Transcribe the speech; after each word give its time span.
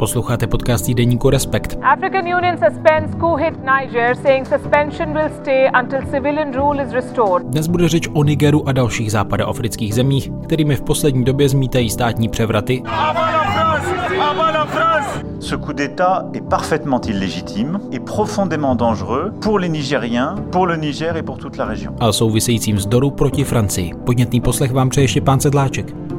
Posloucháte 0.00 0.46
podcast 0.46 0.86
týdeníku 0.86 1.30
Respekt. 1.30 1.78
African 1.82 2.24
Union 2.24 2.58
suspends 2.58 3.14
coup 3.14 3.40
hit 3.40 3.54
Niger, 3.64 4.16
saying 4.16 4.48
suspension 4.48 5.14
will 5.14 5.30
stay 5.42 5.70
until 5.82 5.98
civilian 6.10 6.54
rule 6.54 6.84
is 6.84 6.92
restored. 6.92 7.46
Dnes 7.46 7.66
bude 7.66 7.88
řeč 7.88 8.08
o 8.12 8.24
Nigeru 8.24 8.68
a 8.68 8.72
dalších 8.72 9.12
západoafrických 9.12 9.94
zemích, 9.94 10.30
kterými 10.44 10.76
v 10.76 10.82
poslední 10.82 11.24
době 11.24 11.48
zmítají 11.48 11.90
státní 11.90 12.28
převraty. 12.28 12.82
Ce 15.40 15.56
coup 15.56 15.76
d'État 15.76 16.24
est 16.36 16.48
parfaitement 16.48 17.06
illégitime 17.08 17.80
et 17.92 18.04
profondément 18.04 18.78
dangereux 18.78 19.32
pour 19.42 19.58
les 19.58 19.68
Nigériens, 19.68 20.34
pour 20.52 20.66
le 20.66 20.76
Niger 20.76 21.16
et 21.16 21.22
pour 21.26 21.38
toute 21.38 21.58
la 21.58 21.64
région. 21.64 21.94
A 22.00 22.12
souvisejícím 22.12 22.76
vzdoru 22.76 23.10
proti 23.10 23.44
Francii. 23.44 23.92
Podnětný 24.06 24.40
poslech 24.40 24.72
vám 24.72 24.88
přeje 24.88 25.08
Štěpán 25.08 25.40
Sedláček. 25.40 26.09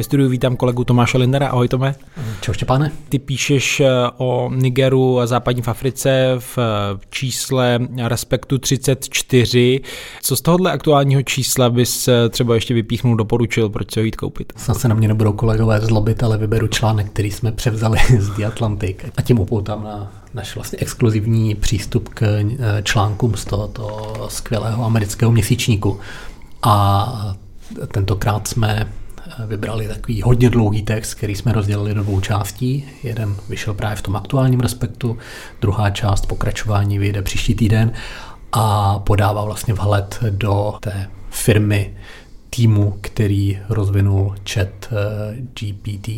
Ve 0.00 0.04
studiu 0.04 0.28
vítám 0.28 0.56
kolegu 0.56 0.84
Tomáše 0.84 1.18
Lindera. 1.18 1.48
Ahoj 1.48 1.68
Tome. 1.68 1.94
Čau 2.40 2.52
Štěpáne. 2.52 2.92
Ty 3.08 3.18
píšeš 3.18 3.80
eh, 3.80 3.88
o 4.16 4.50
Nigeru 4.54 5.20
a 5.20 5.26
západní 5.26 5.62
v 5.62 5.68
Africe 5.68 6.34
v 6.38 6.58
eh, 6.58 6.98
čísle 7.10 7.78
Respektu 8.04 8.58
34. 8.58 9.80
Co 10.22 10.36
z 10.36 10.40
tohohle 10.40 10.72
aktuálního 10.72 11.22
čísla 11.22 11.70
bys 11.70 12.08
eh, 12.08 12.28
třeba 12.28 12.54
ještě 12.54 12.74
vypíchnul, 12.74 13.16
doporučil, 13.16 13.68
proč 13.68 13.92
se 13.92 14.00
ho 14.00 14.04
jít 14.04 14.16
koupit? 14.16 14.52
Snad 14.56 14.76
se 14.76 14.88
na 14.88 14.94
mě 14.94 15.08
nebudou 15.08 15.32
kolegové 15.32 15.80
zlobit, 15.80 16.22
ale 16.22 16.38
vyberu 16.38 16.66
článek, 16.66 17.10
který 17.10 17.30
jsme 17.30 17.52
převzali 17.52 17.98
z 18.18 18.28
The 18.30 18.44
Atlantic 18.46 18.96
a 19.16 19.22
tím 19.22 19.38
upoutám 19.38 19.84
na 19.84 20.12
náš 20.34 20.54
vlastně 20.54 20.78
exkluzivní 20.78 21.54
přístup 21.54 22.08
k 22.08 22.44
článkům 22.82 23.34
z 23.34 23.44
tohoto 23.44 24.14
skvělého 24.28 24.84
amerického 24.84 25.32
měsíčníku. 25.32 26.00
A 26.62 27.36
tentokrát 27.92 28.48
jsme 28.48 28.86
vybrali 29.46 29.88
takový 29.88 30.22
hodně 30.22 30.50
dlouhý 30.50 30.82
text, 30.82 31.14
který 31.14 31.34
jsme 31.34 31.52
rozdělili 31.52 31.94
do 31.94 32.02
dvou 32.02 32.20
částí. 32.20 32.84
Jeden 33.02 33.36
vyšel 33.48 33.74
právě 33.74 33.96
v 33.96 34.02
tom 34.02 34.16
aktuálním 34.16 34.60
respektu, 34.60 35.18
druhá 35.60 35.90
část 35.90 36.26
pokračování 36.26 36.98
vyjde 36.98 37.22
příští 37.22 37.54
týden 37.54 37.92
a 38.52 38.98
podává 38.98 39.44
vlastně 39.44 39.74
vhled 39.74 40.18
do 40.30 40.74
té 40.80 41.08
firmy 41.30 41.94
týmu, 42.50 42.98
který 43.00 43.58
rozvinul 43.68 44.34
chat 44.52 44.68
eh, 44.92 45.36
GPT 45.60 46.08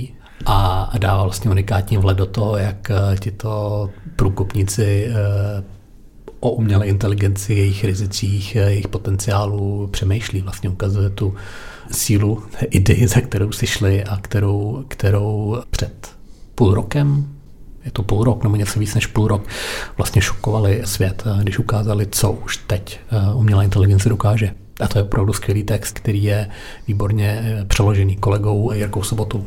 a 0.46 0.90
dává 0.98 1.22
vlastně 1.22 1.50
unikátní 1.50 1.96
vhled 1.96 2.16
do 2.16 2.26
toho, 2.26 2.56
jak 2.56 2.90
eh, 2.90 3.16
tito 3.20 3.90
průkopníci 4.16 5.06
eh, 5.08 5.64
o 6.40 6.50
umělé 6.50 6.86
inteligenci, 6.86 7.54
jejich 7.54 7.84
rizicích, 7.84 8.54
jejich 8.54 8.88
potenciálu 8.88 9.86
přemýšlí. 9.86 10.40
Vlastně 10.40 10.68
ukazuje 10.68 11.10
tu 11.10 11.34
sílu 11.90 12.42
idei, 12.70 13.06
za 13.06 13.20
kterou 13.20 13.52
si 13.52 13.66
šli 13.66 14.04
a 14.04 14.16
kterou, 14.16 14.84
kterou 14.88 15.62
před 15.70 16.10
půl 16.54 16.74
rokem, 16.74 17.28
je 17.84 17.90
to 17.90 18.02
půl 18.02 18.24
rok 18.24 18.42
nebo 18.42 18.56
něco 18.56 18.80
víc 18.80 18.94
než 18.94 19.06
půl 19.06 19.28
rok, 19.28 19.42
vlastně 19.96 20.22
šokovali 20.22 20.82
svět, 20.84 21.22
když 21.42 21.58
ukázali, 21.58 22.06
co 22.10 22.32
už 22.32 22.56
teď 22.56 23.00
eh, 23.10 23.34
umělá 23.34 23.62
inteligence 23.62 24.08
dokáže. 24.08 24.50
A 24.80 24.88
to 24.88 24.98
je 24.98 25.02
opravdu 25.02 25.32
skvělý 25.32 25.62
text, 25.62 25.98
který 25.98 26.24
je 26.24 26.48
výborně 26.88 27.42
eh, 27.44 27.64
přeložený 27.64 28.16
kolegou 28.16 28.72
Jirkou 28.72 29.02
Sobotou. 29.02 29.46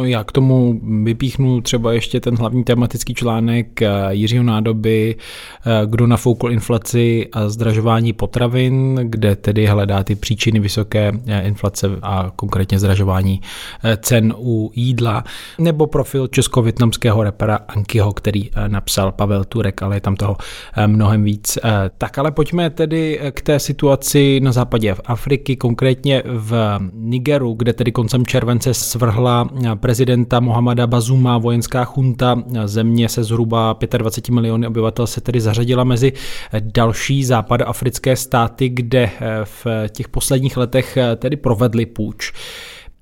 Já 0.00 0.24
k 0.24 0.32
tomu 0.32 0.80
vypíchnu 1.02 1.60
třeba 1.60 1.92
ještě 1.92 2.20
ten 2.20 2.36
hlavní 2.36 2.64
tematický 2.64 3.14
článek 3.14 3.82
eh, 3.82 3.90
Jiřího 4.10 4.44
Nádoby, 4.44 5.16
eh, 5.16 5.86
kdo 5.86 6.06
nafoukl 6.06 6.50
inflaci 6.50 7.28
a 7.32 7.48
zdražování 7.48 8.12
potravin, 8.12 9.00
kde 9.02 9.36
tedy 9.36 9.66
hledá 9.66 10.04
ty 10.04 10.14
příčiny 10.14 10.60
vysoké 10.60 11.12
eh, 11.26 11.42
inflace 11.42 11.90
a 12.02 12.32
konkrétně 12.36 12.78
zdražování 12.78 13.40
cen 14.00 14.34
u 14.38 14.70
jídla, 14.74 15.24
nebo 15.58 15.86
profil 15.86 16.28
česko-větnamského 16.28 17.22
repera 17.22 17.58
Ankyho, 17.68 18.12
který 18.12 18.50
napsal 18.68 19.12
Pavel 19.12 19.44
Turek, 19.44 19.82
ale 19.82 19.96
je 19.96 20.00
tam 20.00 20.16
toho 20.16 20.36
mnohem 20.86 21.24
víc. 21.24 21.58
Tak 21.98 22.18
ale 22.18 22.30
pojďme 22.30 22.70
tedy 22.70 23.20
k 23.30 23.42
té 23.42 23.58
situaci 23.58 24.40
na 24.40 24.52
západě 24.52 24.94
v 24.94 25.00
Afriky, 25.04 25.56
konkrétně 25.56 26.22
v 26.26 26.78
Nigeru, 26.92 27.54
kde 27.54 27.72
tedy 27.72 27.92
koncem 27.92 28.26
července 28.26 28.74
svrhla 28.74 29.48
prezidenta 29.82 30.40
Mohameda 30.40 30.86
Bazuma 30.86 31.38
vojenská 31.38 31.84
chunta 31.84 32.42
země 32.64 33.08
se 33.08 33.24
zhruba 33.24 33.76
25 33.98 34.34
miliony 34.34 34.66
obyvatel 34.66 35.06
se 35.06 35.20
tedy 35.20 35.40
zařadila 35.40 35.84
mezi 35.84 36.12
další 36.60 37.24
západoafrické 37.24 38.16
státy, 38.16 38.68
kde 38.68 39.10
v 39.44 39.66
těch 39.88 40.08
posledních 40.08 40.56
letech 40.56 40.98
tedy 41.16 41.36
provedli 41.36 41.86
půjč. 41.86 42.32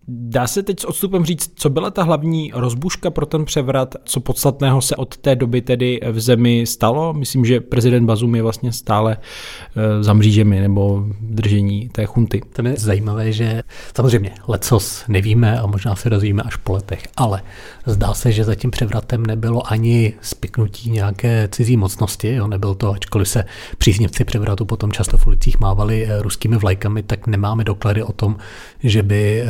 Dá 0.09 0.47
se 0.47 0.62
teď 0.62 0.81
s 0.81 0.84
odstupem 0.84 1.25
říct, 1.25 1.53
co 1.55 1.71
byla 1.71 1.91
ta 1.91 2.03
hlavní 2.03 2.53
rozbuška 2.55 3.11
pro 3.11 3.27
ten 3.27 3.44
převrat, 3.44 3.94
co 4.05 4.21
podstatného 4.21 4.83
se 4.83 4.97
od 4.97 5.16
té 5.16 5.37
doby 5.37 5.62
tedy 5.62 6.00
v 6.12 6.21
zemi 6.21 6.66
stalo? 6.66 7.12
Myslím, 7.15 7.44
že 7.44 7.61
prezident 7.61 8.06
Bazum 8.06 8.34
je 8.34 8.43
vlastně 8.43 8.72
stále 8.72 9.16
eh, 9.16 10.03
za 10.03 10.12
mřížemi 10.12 10.60
nebo 10.60 11.05
držení 11.21 11.89
té 11.89 12.06
chunty. 12.06 12.43
To 12.53 12.69
je 12.69 12.75
zajímavé, 12.77 13.33
že 13.33 13.62
samozřejmě 13.97 14.31
lecos 14.49 15.05
nevíme 15.09 15.60
a 15.60 15.66
možná 15.66 15.97
se 15.97 16.10
dozvíme 16.10 16.43
až 16.43 16.56
po 16.56 16.72
letech, 16.72 17.03
ale 17.16 17.43
zdá 17.87 18.15
se, 18.15 18.33
že 18.33 18.44
za 18.44 18.55
tím 18.55 18.71
převratem 18.71 19.27
nebylo 19.27 19.72
ani 19.72 20.12
spiknutí 20.21 20.91
nějaké 20.91 21.49
cizí 21.53 21.77
mocnosti, 21.77 22.34
jo, 22.34 22.47
nebyl 22.47 22.75
to, 22.75 22.93
ačkoliv 22.93 23.28
se 23.28 23.44
příznivci 23.78 24.25
převratu 24.25 24.65
potom 24.65 24.93
často 24.93 25.19
v 25.19 25.27
ulicích 25.27 25.60
mávali 25.60 26.06
eh, 26.06 26.22
ruskými 26.22 26.56
vlajkami, 26.56 27.03
tak 27.03 27.27
nemáme 27.27 27.65
doklady 27.65 28.03
o 28.03 28.12
tom, 28.12 28.37
že 28.83 29.03
by 29.03 29.41
eh, 29.41 29.47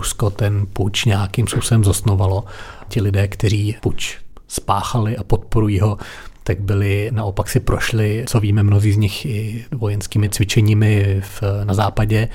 Rusko 0.00 0.30
ten 0.30 0.66
puč 0.72 1.04
nějakým 1.04 1.46
způsobem 1.46 1.84
zosnovalo. 1.84 2.44
Ti 2.88 3.00
lidé, 3.00 3.28
kteří 3.28 3.76
puč 3.80 4.18
spáchali 4.48 5.16
a 5.16 5.24
podporují 5.24 5.80
ho, 5.80 5.98
tak 6.44 6.60
byli 6.60 7.10
naopak 7.12 7.48
si 7.48 7.60
prošli, 7.60 8.24
co 8.26 8.40
víme 8.40 8.62
mnozí 8.62 8.92
z 8.92 8.96
nich, 8.96 9.26
i 9.26 9.64
vojenskými 9.70 10.28
cvičeními 10.28 11.20
v, 11.20 11.42
na 11.64 11.74
západě, 11.74 12.28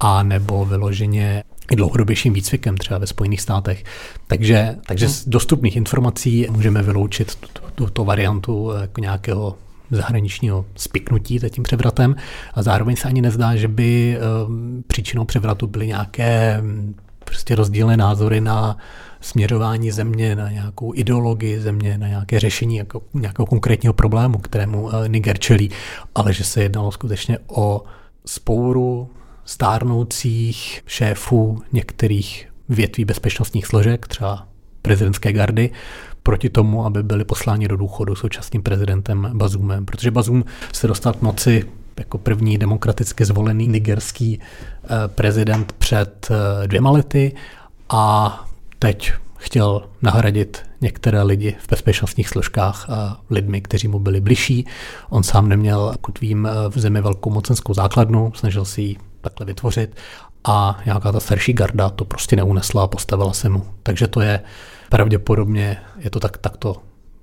a 0.00 0.22
nebo 0.22 0.64
vyloženě 0.64 1.44
i 1.70 1.76
dlouhodobějším 1.76 2.32
výcvikem 2.32 2.76
třeba 2.76 2.98
ve 2.98 3.06
Spojených 3.06 3.40
státech. 3.40 3.84
Takže, 4.26 4.76
takže 4.86 5.08
z 5.08 5.28
dostupných 5.28 5.76
informací 5.76 6.46
můžeme 6.50 6.82
vyloučit 6.82 7.38
tuto 7.74 8.04
variantu 8.04 8.72
jako 8.80 9.00
nějakého 9.00 9.56
zahraničního 9.90 10.64
spiknutí 10.76 11.38
za 11.38 11.48
tím 11.48 11.64
převratem 11.64 12.16
a 12.54 12.62
zároveň 12.62 12.96
se 12.96 13.08
ani 13.08 13.22
nezdá, 13.22 13.56
že 13.56 13.68
by 13.68 14.18
ehm, 14.18 14.84
příčinou 14.86 15.24
převratu 15.24 15.66
byly 15.66 15.86
nějaké 15.86 16.58
hm, 16.60 16.94
prostě 17.24 17.54
rozdílné 17.54 17.96
názory 17.96 18.40
na 18.40 18.76
směřování 19.20 19.90
země, 19.90 20.36
na 20.36 20.50
nějakou 20.50 20.94
ideologii 20.94 21.60
země, 21.60 21.98
na 21.98 22.08
nějaké 22.08 22.40
řešení 22.40 22.76
jako, 22.76 23.02
nějakého 23.14 23.46
konkrétního 23.46 23.92
problému, 23.92 24.38
kterému 24.38 24.90
eh, 24.94 25.08
Niger 25.08 25.38
čelí, 25.38 25.70
ale 26.14 26.32
že 26.32 26.44
se 26.44 26.62
jednalo 26.62 26.92
skutečně 26.92 27.38
o 27.46 27.84
spouru 28.26 29.10
stárnoucích 29.44 30.82
šéfů 30.86 31.62
některých 31.72 32.48
větví 32.68 33.04
bezpečnostních 33.04 33.66
složek, 33.66 34.06
třeba 34.06 34.48
prezidentské 34.82 35.32
gardy, 35.32 35.70
proti 36.24 36.50
tomu, 36.50 36.86
aby 36.86 37.02
byli 37.02 37.24
posláni 37.24 37.68
do 37.68 37.76
důchodu 37.76 38.14
současným 38.14 38.62
prezidentem 38.62 39.30
Bazumem, 39.32 39.84
protože 39.84 40.10
Bazum 40.10 40.44
se 40.72 40.86
dostal 40.88 41.12
k 41.12 41.22
moci 41.22 41.64
jako 41.98 42.18
první 42.18 42.58
demokraticky 42.58 43.24
zvolený 43.24 43.68
nigerský 43.68 44.40
eh, 44.40 44.88
prezident 45.06 45.72
před 45.72 46.28
eh, 46.30 46.68
dvěma 46.68 46.90
lety 46.90 47.32
a 47.88 48.44
teď 48.78 49.12
chtěl 49.36 49.82
nahradit 50.02 50.62
některé 50.80 51.22
lidi 51.22 51.56
v 51.58 51.68
bezpečnostních 51.70 52.28
složkách 52.28 52.90
a 52.90 53.20
lidmi, 53.30 53.60
kteří 53.60 53.88
mu 53.88 53.98
byli 53.98 54.20
bližší. 54.20 54.66
On 55.10 55.22
sám 55.22 55.48
neměl, 55.48 55.92
pokud 55.92 56.20
vím, 56.20 56.48
v 56.68 56.80
zemi 56.80 57.00
velkou 57.00 57.30
mocenskou 57.30 57.74
základnu, 57.74 58.32
snažil 58.34 58.64
si 58.64 58.82
ji 58.82 58.96
takhle 59.20 59.46
vytvořit 59.46 59.96
a 60.44 60.80
nějaká 60.84 61.12
ta 61.12 61.20
starší 61.20 61.52
garda 61.52 61.88
to 61.88 62.04
prostě 62.04 62.36
neunesla 62.36 62.84
a 62.84 62.86
postavila 62.86 63.32
se 63.32 63.48
mu. 63.48 63.66
Takže 63.82 64.06
to 64.06 64.20
je 64.20 64.40
pravděpodobně, 64.88 65.76
je 65.98 66.10
to 66.10 66.20
tak, 66.20 66.38
takto 66.38 66.76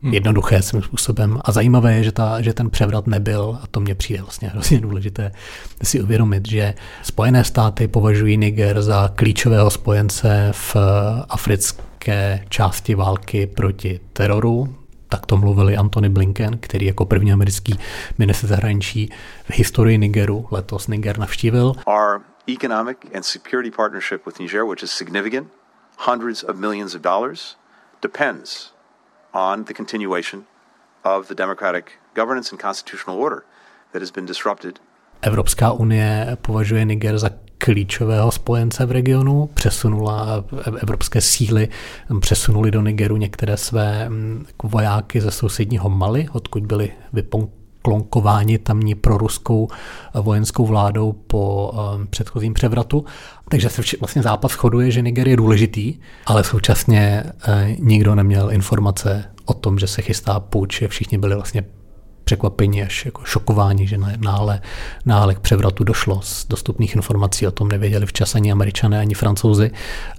hmm. 0.03 0.13
jednoduché 0.13 0.61
svým 0.61 0.81
způsobem. 0.81 1.39
A 1.41 1.51
zajímavé 1.51 1.93
je, 1.93 2.03
že, 2.03 2.11
ta, 2.11 2.41
že 2.41 2.53
ten 2.53 2.69
převrat 2.69 3.07
nebyl, 3.07 3.57
a 3.63 3.67
to 3.67 3.79
mně 3.79 3.95
přijde 3.95 4.21
vlastně 4.21 4.49
hrozně 4.49 4.79
důležité 4.79 5.31
si 5.83 6.01
uvědomit, 6.01 6.47
že 6.47 6.73
Spojené 7.03 7.43
státy 7.43 7.87
považují 7.87 8.37
Niger 8.37 8.81
za 8.81 9.09
klíčového 9.15 9.69
spojence 9.69 10.49
v 10.51 10.75
africké 11.29 12.45
části 12.49 12.95
války 12.95 13.47
proti 13.47 13.99
teroru. 14.13 14.75
Tak 15.09 15.25
to 15.25 15.37
mluvili 15.37 15.77
Antony 15.77 16.09
Blinken, 16.09 16.57
který 16.59 16.85
jako 16.85 17.05
první 17.05 17.33
americký 17.33 17.75
minister 18.17 18.49
zahraničí 18.49 19.09
v 19.43 19.57
historii 19.57 19.97
Nigeru 19.97 20.47
letos 20.51 20.87
Niger 20.87 21.19
navštívil. 21.19 21.73
Our 21.87 22.30
economic 22.51 22.97
and 23.13 23.25
security 23.25 23.71
partnership 23.71 24.25
with 24.25 24.39
Niger, 24.39 24.65
which 24.65 24.83
is 24.83 24.91
significant, 24.91 25.47
hundreds 25.97 26.43
of 26.43 26.55
millions 26.55 26.95
of 26.95 27.01
dollars, 27.01 27.55
depends 28.01 28.73
on 29.33 29.63
the 29.63 29.73
continuation 29.73 30.45
of 31.03 31.27
the 31.27 31.35
democratic 31.35 31.91
governance 32.13 32.51
and 32.51 32.61
constitutional 32.61 33.17
order 33.17 33.43
that 33.93 34.01
has 34.01 34.11
been 34.11 34.25
disrupted. 34.25 34.79
Evropská 35.21 35.71
unie 35.71 36.37
považuje 36.41 36.85
Niger 36.85 37.17
za 37.19 37.29
klíčového 37.57 38.31
spojence 38.31 38.85
v 38.85 38.91
regionu, 38.91 39.49
přesunula 39.53 40.43
evropské 40.79 41.21
síly, 41.21 41.69
přesunuli 42.19 42.71
do 42.71 42.81
Nigeru 42.81 43.17
některé 43.17 43.57
své 43.57 44.09
vojáky 44.63 45.21
ze 45.21 45.31
sousedního 45.31 45.89
Mali, 45.89 46.27
odkud 46.31 46.65
byli 46.65 46.93
vyponklonkováni 47.81 48.57
tamní 48.57 48.95
proruskou 48.95 49.67
vojenskou 50.13 50.65
vládou 50.65 51.11
po 51.11 51.71
um, 51.71 52.07
předchozím 52.07 52.53
převratu. 52.53 53.05
Takže 53.49 53.69
se 53.69 53.81
vlastně 53.99 54.21
zápas 54.21 54.51
shoduje, 54.51 54.91
že 54.91 55.01
Niger 55.01 55.27
je 55.27 55.37
důležitý, 55.37 55.99
ale 56.25 56.43
současně 56.43 57.23
uh, 57.47 57.85
nikdo 57.87 58.15
neměl 58.15 58.51
informace 58.51 59.25
o 59.45 59.53
tom, 59.53 59.79
že 59.79 59.87
se 59.87 60.01
chystá 60.01 60.39
půjč, 60.39 60.83
všichni 60.87 61.17
byli 61.17 61.35
vlastně 61.35 61.63
překvapení 62.23 62.83
až 62.83 63.05
jako 63.05 63.21
šokování, 63.25 63.87
že 63.87 63.97
náhle, 64.17 64.61
náhle 65.05 65.35
k 65.35 65.39
převratu 65.39 65.83
došlo. 65.83 66.21
Z 66.23 66.47
dostupných 66.47 66.95
informací 66.95 67.47
o 67.47 67.51
tom 67.51 67.67
nevěděli 67.67 68.05
včas 68.05 68.35
ani 68.35 68.51
američané, 68.51 68.99
ani 68.99 69.13
francouzi. 69.13 69.71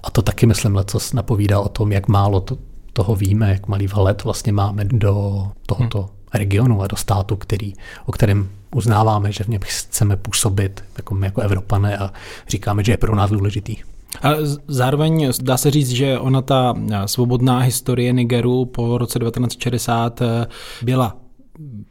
A 0.04 0.10
to 0.10 0.22
taky, 0.22 0.46
myslím, 0.46 0.78
co 0.84 0.98
napovídá 1.14 1.60
o 1.60 1.68
tom, 1.68 1.92
jak 1.92 2.08
málo 2.08 2.40
to, 2.40 2.58
toho 2.92 3.16
víme, 3.16 3.50
jak 3.50 3.68
malý 3.68 3.86
vhled 3.86 4.24
vlastně 4.24 4.52
máme 4.52 4.84
do 4.84 5.46
tohoto 5.66 5.98
hmm. 5.98 6.21
Regionu 6.34 6.82
a 6.82 6.86
do 6.86 6.96
státu, 6.96 7.36
který, 7.36 7.72
o 8.06 8.12
kterém 8.12 8.48
uznáváme, 8.74 9.32
že 9.32 9.44
v 9.44 9.48
něm 9.48 9.60
chceme 9.64 10.16
působit 10.16 10.84
jako 10.96 11.14
my 11.14 11.26
jako 11.26 11.40
Evropané 11.40 11.98
a 11.98 12.12
říkáme, 12.48 12.84
že 12.84 12.92
je 12.92 12.96
pro 12.96 13.16
nás 13.16 13.30
důležitý. 13.30 13.76
A 14.22 14.30
zároveň 14.68 15.30
dá 15.42 15.56
se 15.56 15.70
říct, 15.70 15.90
že 15.90 16.18
ona 16.18 16.42
ta 16.42 16.74
svobodná 17.06 17.58
historie 17.58 18.12
Nigeru 18.12 18.64
po 18.64 18.98
roce 18.98 19.18
1960 19.18 20.22
eh, 20.22 20.46
byla 20.82 21.16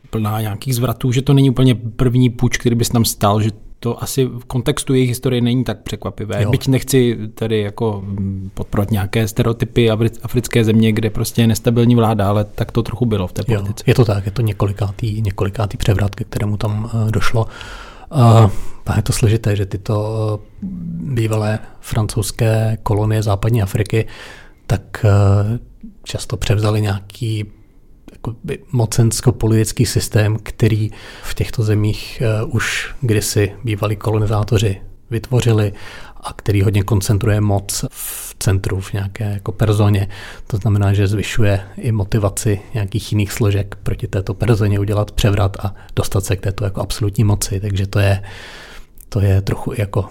plná 0.09 0.41
nějakých 0.41 0.75
zvratů, 0.75 1.11
že 1.11 1.21
to 1.21 1.33
není 1.33 1.49
úplně 1.49 1.75
první 1.75 2.29
půjč, 2.29 2.57
který 2.57 2.75
bys 2.75 2.89
tam 2.89 3.05
stal, 3.05 3.41
že 3.41 3.51
to 3.83 4.03
asi 4.03 4.25
v 4.25 4.45
kontextu 4.45 4.93
jejich 4.93 5.09
historie 5.09 5.41
není 5.41 5.63
tak 5.63 5.81
překvapivé. 5.81 6.43
Jo. 6.43 6.49
Byť 6.51 6.67
nechci 6.67 7.17
tady 7.33 7.61
jako 7.61 8.03
podporovat 8.53 8.91
nějaké 8.91 9.27
stereotypy 9.27 9.89
africké 10.23 10.63
země, 10.63 10.91
kde 10.91 11.09
prostě 11.09 11.41
je 11.41 11.47
nestabilní 11.47 11.95
vláda, 11.95 12.29
ale 12.29 12.43
tak 12.43 12.71
to 12.71 12.83
trochu 12.83 13.05
bylo 13.05 13.27
v 13.27 13.33
té 13.33 13.43
politice. 13.43 13.83
Jo, 13.87 13.91
je 13.91 13.95
to 13.95 14.05
tak, 14.05 14.25
je 14.25 14.31
to 14.31 14.41
několikátý, 14.41 15.21
několikátý 15.21 15.77
převrat, 15.77 16.15
ke 16.15 16.23
kterému 16.23 16.57
tam 16.57 16.89
uh, 16.93 17.11
došlo. 17.11 17.45
Uh, 18.11 18.49
a 18.85 18.95
je 18.95 19.01
to 19.01 19.13
složité, 19.13 19.55
že 19.55 19.65
tyto 19.65 19.95
uh, 20.33 20.69
bývalé 21.13 21.59
francouzské 21.79 22.77
kolonie 22.83 23.23
západní 23.23 23.61
Afriky 23.61 24.07
tak 24.67 25.05
často 26.03 26.37
převzali 26.37 26.81
nějaký 26.81 27.45
mocensko-politický 28.71 29.85
systém, 29.85 30.37
který 30.43 30.89
v 31.23 31.33
těchto 31.33 31.63
zemích 31.63 32.23
uh, 32.43 32.55
už 32.55 32.95
kdysi 33.01 33.55
bývalí 33.63 33.95
kolonizátoři 33.95 34.81
vytvořili 35.09 35.73
a 36.21 36.33
který 36.33 36.61
hodně 36.61 36.83
koncentruje 36.83 37.41
moc 37.41 37.85
v 37.89 38.35
centru, 38.39 38.79
v 38.79 38.93
nějaké 38.93 39.23
jako 39.23 39.51
personě. 39.51 40.07
To 40.47 40.57
znamená, 40.57 40.93
že 40.93 41.07
zvyšuje 41.07 41.61
i 41.77 41.91
motivaci 41.91 42.61
nějakých 42.73 43.11
jiných 43.11 43.31
složek 43.31 43.75
proti 43.83 44.07
této 44.07 44.33
personě 44.33 44.79
udělat 44.79 45.11
převrat 45.11 45.57
a 45.59 45.75
dostat 45.95 46.25
se 46.25 46.35
k 46.35 46.41
této 46.41 46.63
jako 46.63 46.81
absolutní 46.81 47.23
moci. 47.23 47.59
Takže 47.59 47.87
to 47.87 47.99
je, 47.99 48.23
to 49.09 49.19
je 49.19 49.41
trochu 49.41 49.73
jako 49.77 50.09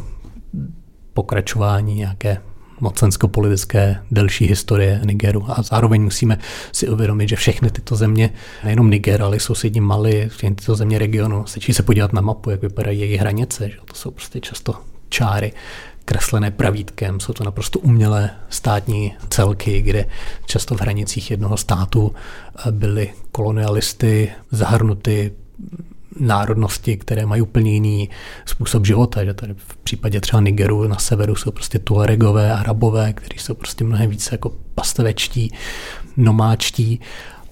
pokračování 1.14 1.94
nějaké 1.94 2.42
mocensko-politické 2.80 4.02
delší 4.10 4.46
historie 4.46 5.00
Nigeru. 5.04 5.44
A 5.48 5.62
zároveň 5.62 6.02
musíme 6.02 6.38
si 6.72 6.88
uvědomit, 6.88 7.28
že 7.28 7.36
všechny 7.36 7.70
tyto 7.70 7.96
země, 7.96 8.30
nejenom 8.64 8.90
Niger, 8.90 9.22
ale 9.22 9.40
sousední 9.40 9.80
Mali, 9.80 10.28
všechny 10.28 10.56
tyto 10.56 10.74
země 10.74 10.98
regionu, 10.98 11.46
stačí 11.46 11.74
se 11.74 11.82
podívat 11.82 12.12
na 12.12 12.20
mapu, 12.20 12.50
jak 12.50 12.62
vypadají 12.62 13.00
její 13.00 13.16
hranice. 13.16 13.68
Že? 13.68 13.76
To 13.84 13.94
jsou 13.94 14.10
prostě 14.10 14.40
často 14.40 14.74
čáry 15.08 15.52
kreslené 16.04 16.50
pravítkem. 16.50 17.20
Jsou 17.20 17.32
to 17.32 17.44
naprosto 17.44 17.78
umělé 17.78 18.30
státní 18.48 19.14
celky, 19.28 19.82
kde 19.82 20.06
často 20.46 20.74
v 20.74 20.80
hranicích 20.80 21.30
jednoho 21.30 21.56
státu 21.56 22.14
byly 22.70 23.10
kolonialisty 23.32 24.32
zahrnuty 24.50 25.32
národnosti, 26.18 26.96
které 26.96 27.26
mají 27.26 27.42
úplně 27.42 27.72
jiný 27.72 28.10
způsob 28.44 28.86
života, 28.86 29.24
že 29.24 29.34
tady 29.34 29.54
v 29.56 29.76
případě 29.76 30.20
třeba 30.20 30.40
Nigeru 30.40 30.88
na 30.88 30.96
severu 30.96 31.34
jsou 31.36 31.50
prostě 31.50 31.78
Tuaregové, 31.78 32.52
Arabové, 32.52 33.12
kteří 33.12 33.38
jsou 33.38 33.54
prostě 33.54 33.84
mnohem 33.84 34.10
více 34.10 34.34
jako 34.34 34.52
pastevečtí, 34.74 35.52
nomáčtí 36.16 37.00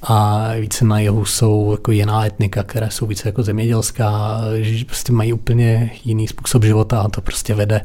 a 0.02 0.48
více 0.60 0.84
na 0.84 1.00
jihu 1.00 1.24
jsou 1.24 1.72
jako 1.72 1.92
jiná 1.92 2.26
etnika, 2.26 2.62
které 2.62 2.90
jsou 2.90 3.06
více 3.06 3.28
jako 3.28 3.42
zemědělská, 3.42 4.40
že 4.60 4.84
prostě 4.84 5.12
mají 5.12 5.32
úplně 5.32 5.90
jiný 6.04 6.28
způsob 6.28 6.64
života 6.64 7.00
a 7.00 7.08
to 7.08 7.20
prostě 7.20 7.54
vede 7.54 7.80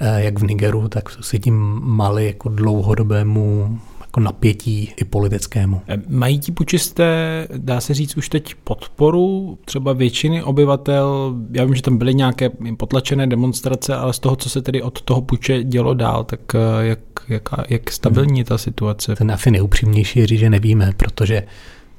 eh, 0.00 0.24
jak 0.24 0.38
v 0.38 0.42
Nigeru, 0.42 0.88
tak 0.88 1.08
v 1.08 1.38
tím 1.38 1.54
Mali 1.82 2.26
jako 2.26 2.48
dlouhodobému 2.48 3.78
jako 4.14 4.20
napětí 4.20 4.92
i 4.96 5.04
politickému. 5.04 5.82
Eh, 5.88 5.96
mají 6.08 6.38
ti 6.38 6.52
pučisté, 6.52 7.48
dá 7.56 7.80
se 7.80 7.94
říct, 7.94 8.16
už 8.16 8.28
teď 8.28 8.54
podporu 8.54 9.58
třeba 9.64 9.92
většiny 9.92 10.42
obyvatel? 10.42 11.34
Já 11.52 11.64
vím, 11.64 11.74
že 11.74 11.82
tam 11.82 11.98
byly 11.98 12.14
nějaké 12.14 12.50
potlačené 12.76 13.26
demonstrace, 13.26 13.96
ale 13.96 14.12
z 14.12 14.18
toho, 14.18 14.36
co 14.36 14.48
se 14.50 14.62
tedy 14.62 14.82
od 14.82 15.02
toho 15.02 15.20
puče 15.20 15.62
dělo 15.62 15.94
dál, 15.94 16.24
tak 16.24 16.40
eh, 16.54 16.86
jak, 16.86 16.98
jak, 17.28 17.48
jak 17.68 17.90
stabilní 17.90 18.38
je 18.38 18.44
ta 18.44 18.58
situace? 18.58 19.16
Ten 19.16 19.32
asi 19.32 19.50
neupřímnější 19.50 20.18
je 20.18 20.26
říct, 20.26 20.40
že 20.40 20.50
nevíme, 20.50 20.92
protože, 20.96 21.42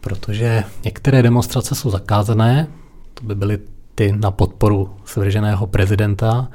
protože 0.01 0.63
některé 0.85 1.21
demonstrace 1.21 1.75
jsou 1.75 1.89
zakázané, 1.89 2.67
to 3.13 3.25
by 3.25 3.35
byly 3.35 3.59
ty 3.95 4.11
na 4.11 4.31
podporu 4.31 4.89
svrženého 5.05 5.67
prezidenta, 5.67 6.47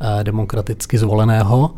eh, 0.00 0.24
demokraticky 0.24 0.98
zvoleného, 0.98 1.70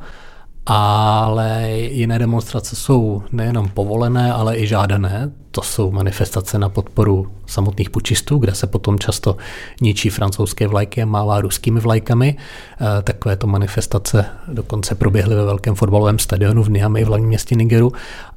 ale 0.71 1.71
jiné 1.71 2.19
demonstrace 2.19 2.77
jsou 2.77 3.23
nejenom 3.33 3.69
povolené, 3.69 4.33
ale 4.33 4.59
i 4.59 4.67
žádané. 4.67 5.31
To 5.51 5.63
jsou 5.63 5.91
manifestace 5.91 6.59
na 6.59 6.69
podporu 6.69 7.27
samotných 7.47 7.91
pučistů, 7.91 8.39
kde 8.39 8.55
se 8.55 8.67
potom 8.67 8.99
často 8.99 9.37
ničí 9.81 10.11
francouzské 10.11 10.67
vlajky 10.67 11.03
a 11.03 11.07
mává 11.07 11.41
ruskými 11.41 11.81
vlajkami. 11.81 12.37
Eh, 12.37 13.03
takovéto 13.03 13.47
manifestace 13.47 14.25
dokonce 14.49 14.95
proběhly 14.95 15.35
ve 15.35 15.45
velkém 15.45 15.75
fotbalovém 15.75 16.19
stadionu 16.19 16.63
v 16.63 16.71
Niamey 16.71 17.05
v 17.05 17.07
hlavním 17.07 17.29
městě 17.29 17.55
Nigeru, 17.55 17.93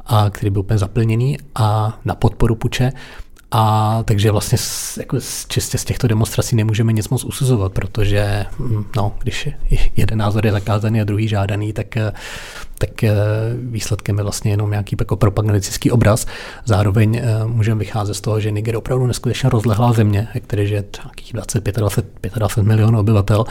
a 0.06 0.30
který 0.30 0.50
byl 0.50 0.60
úplně 0.60 0.78
zaplněný 0.78 1.38
a 1.56 2.00
na 2.06 2.16
podporu 2.16 2.56
puče. 2.56 2.92
A 3.52 4.04
takže 4.04 4.32
vlastně 4.32 4.58
z, 4.58 4.98
jako 4.98 5.22
z, 5.22 5.46
čistě 5.48 5.78
z 5.78 5.86
těchto 5.86 6.08
demonstrací 6.08 6.56
nemůžeme 6.56 6.94
nic 6.94 7.10
moc 7.10 7.24
usuzovat, 7.24 7.74
protože 7.74 8.46
hm, 8.60 8.86
no, 8.96 9.14
když 9.22 9.50
jeden 9.96 10.20
názor 10.20 10.46
je 10.46 10.52
zakázaný 10.52 11.02
a 11.02 11.04
druhý 11.04 11.28
žádaný, 11.28 11.74
tak 11.74 11.98
tak 12.82 13.04
eh, 13.04 13.14
výsledkem 13.54 14.18
je 14.18 14.24
vlastně 14.24 14.52
jenom 14.52 14.72
nějaký 14.72 14.96
jako 15.00 15.16
propagandistický 15.16 15.92
obraz. 15.92 16.26
Zároveň 16.66 17.16
eh, 17.16 17.46
můžeme 17.46 17.80
vycházet 17.80 18.14
z 18.14 18.22
toho, 18.22 18.40
že 18.40 18.52
Niger 18.52 18.76
opravdu 18.76 19.08
neskutečně 19.08 19.50
rozlehlá 19.50 19.94
země, 19.94 20.28
který 20.48 20.64
je 20.72 20.84
nějakých 21.06 21.34
20, 21.34 21.64
25, 21.64 22.34
25 22.34 22.68
milionů 22.68 23.00
obyvatel 23.00 23.46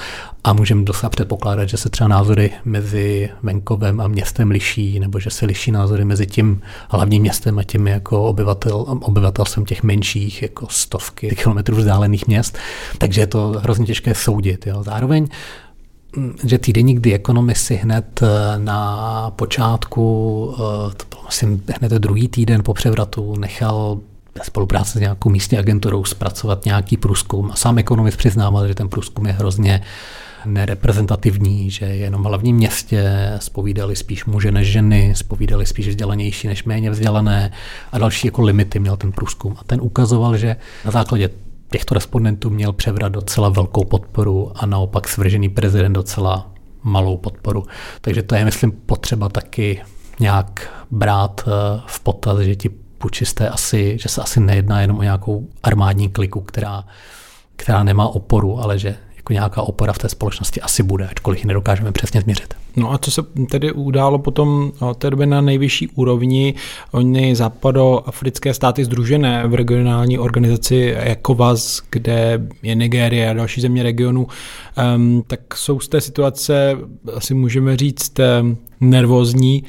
a 0.45 0.53
můžeme 0.53 0.85
dosa 0.85 1.09
předpokládat, 1.09 1.69
že 1.69 1.77
se 1.77 1.91
třeba 1.91 2.09
názory 2.09 2.51
mezi 2.65 3.31
venkovem 3.43 4.01
a 4.01 4.09
městem 4.09 4.51
liší, 4.51 5.01
nebo 5.01 5.21
že 5.21 5.31
se 5.31 5.47
liší 5.47 5.73
názory 5.73 6.05
mezi 6.05 6.27
tím 6.27 6.61
hlavním 6.89 7.23
městem 7.23 7.59
a 7.59 7.63
tím 7.63 7.87
jako 7.87 8.25
obyvatel, 8.25 8.85
obyvatelstvem 8.89 9.65
těch 9.65 9.83
menších, 9.83 10.43
jako 10.43 10.67
stovky 10.71 11.37
kilometrů 11.37 11.77
vzdálených 11.77 12.27
měst. 12.27 12.59
Takže 12.99 13.21
je 13.21 13.27
to 13.27 13.55
hrozně 13.63 13.87
těžké 13.87 14.15
soudit. 14.15 14.67
Jo. 14.67 14.83
Zároveň 14.83 15.27
že 16.45 16.59
týdeník 16.59 17.01
The 17.01 17.15
Economist 17.15 17.65
si 17.65 17.77
hned 17.77 18.21
eh, 18.23 18.59
na 18.59 19.31
počátku, 19.37 20.55
eh, 20.55 20.95
to 20.95 21.05
bylo 21.09 21.29
asi 21.29 21.61
hned 21.81 21.93
druhý 21.93 22.29
týden 22.29 22.63
po 22.63 22.75
převratu, 22.75 23.37
nechal 23.37 23.99
ve 24.39 24.45
spolupráci 24.45 24.99
s 24.99 25.01
nějakou 25.01 25.31
místní 25.31 25.59
agenturou 25.59 26.05
zpracovat 26.05 26.65
nějaký 26.65 26.97
průzkum. 26.97 27.51
A 27.53 27.57
sám 27.57 27.79
ekonomist 27.79 28.17
přiznával, 28.17 28.69
že 28.69 28.75
ten 28.75 28.89
průzkum 28.89 29.27
je 29.27 29.33
hrozně 29.33 29.83
nereprezentativní, 30.45 31.71
že 31.71 31.85
jenom 31.85 32.23
v 32.23 32.27
hlavním 32.27 32.57
městě 32.57 33.33
spovídali 33.39 33.97
spíš 33.97 34.25
muže 34.25 34.53
než 34.53 34.69
ženy, 34.73 35.13
spovídali 35.17 35.67
spíš 35.67 35.89
vzdělanější 35.89 36.49
než 36.49 36.65
méně 36.65 36.91
vzdělané 36.91 37.53
a 37.93 37.99
další 37.99 38.27
jako 38.27 38.43
limity 38.43 38.79
měl 38.79 38.97
ten 38.97 39.13
průzkum. 39.13 39.57
A 39.59 39.65
ten 39.65 39.81
ukazoval, 39.81 40.37
že 40.37 40.57
na 40.85 40.91
základě 40.91 41.31
těchto 41.71 41.95
respondentů 41.95 42.51
měl 42.51 42.73
převrat 42.73 43.13
docela 43.13 43.49
velkou 43.49 43.85
podporu 43.85 44.53
a 44.55 44.67
naopak 44.67 45.09
svržený 45.09 45.49
prezident 45.49 45.93
docela 45.93 46.51
malou 46.83 47.17
podporu. 47.17 47.65
Takže 48.01 48.23
to 48.23 48.35
je, 48.35 48.45
myslím, 48.45 48.73
potřeba 48.73 49.29
taky 49.29 49.83
nějak 50.21 50.85
brát 50.91 51.45
eh, 51.47 51.81
v 51.87 52.01
potaz, 52.01 52.39
že 52.39 52.57
ti 52.57 52.69
pučisté 52.99 53.49
asi, 53.49 53.99
že 54.01 54.09
se 54.09 54.23
asi 54.23 54.41
nejedná 54.41 54.81
jenom 54.81 54.99
o 54.99 55.03
nějakou 55.03 55.49
armádní 55.63 56.09
kliku, 56.09 56.41
která, 56.41 56.85
která 57.57 57.83
nemá 57.83 58.09
oporu, 58.09 58.61
ale 58.61 58.79
že 58.79 58.97
jako 59.21 59.33
nějaká 59.33 59.63
opora 59.63 59.93
v 59.93 59.99
té 59.99 60.09
společnosti 60.09 60.61
asi 60.61 60.83
bude, 60.83 61.09
ačkoliv 61.09 61.41
ji 61.41 61.47
nedokážeme 61.47 61.93
přesně 61.93 62.21
změřit. 62.21 62.55
No 62.77 62.93
a 62.93 62.99
co 62.99 63.11
se 63.11 63.23
tedy 63.51 63.73
událo 63.73 64.19
potom 64.19 64.73
od 64.81 64.97
té 64.97 65.11
doby 65.11 65.27
na 65.27 65.41
nejvyšší 65.41 65.89
úrovni? 65.89 66.55
Oni 66.93 67.37
západoafrické 67.37 68.55
státy 68.55 68.85
združené 68.85 69.47
v 69.47 69.55
regionální 69.55 70.19
organizaci 70.19 70.95
ECOWAS, 70.97 71.83
kde 71.91 72.49
je 72.63 72.75
Nigérie 72.75 73.31
a 73.31 73.33
další 73.33 73.61
země 73.61 73.83
regionu, 73.83 74.27
tak 75.27 75.41
jsou 75.55 75.81
z 75.81 75.89
té 75.89 76.01
situace, 76.01 76.77
asi 77.15 77.35
můžeme 77.35 77.77
říct, 77.77 78.21
nervózní, 78.81 79.65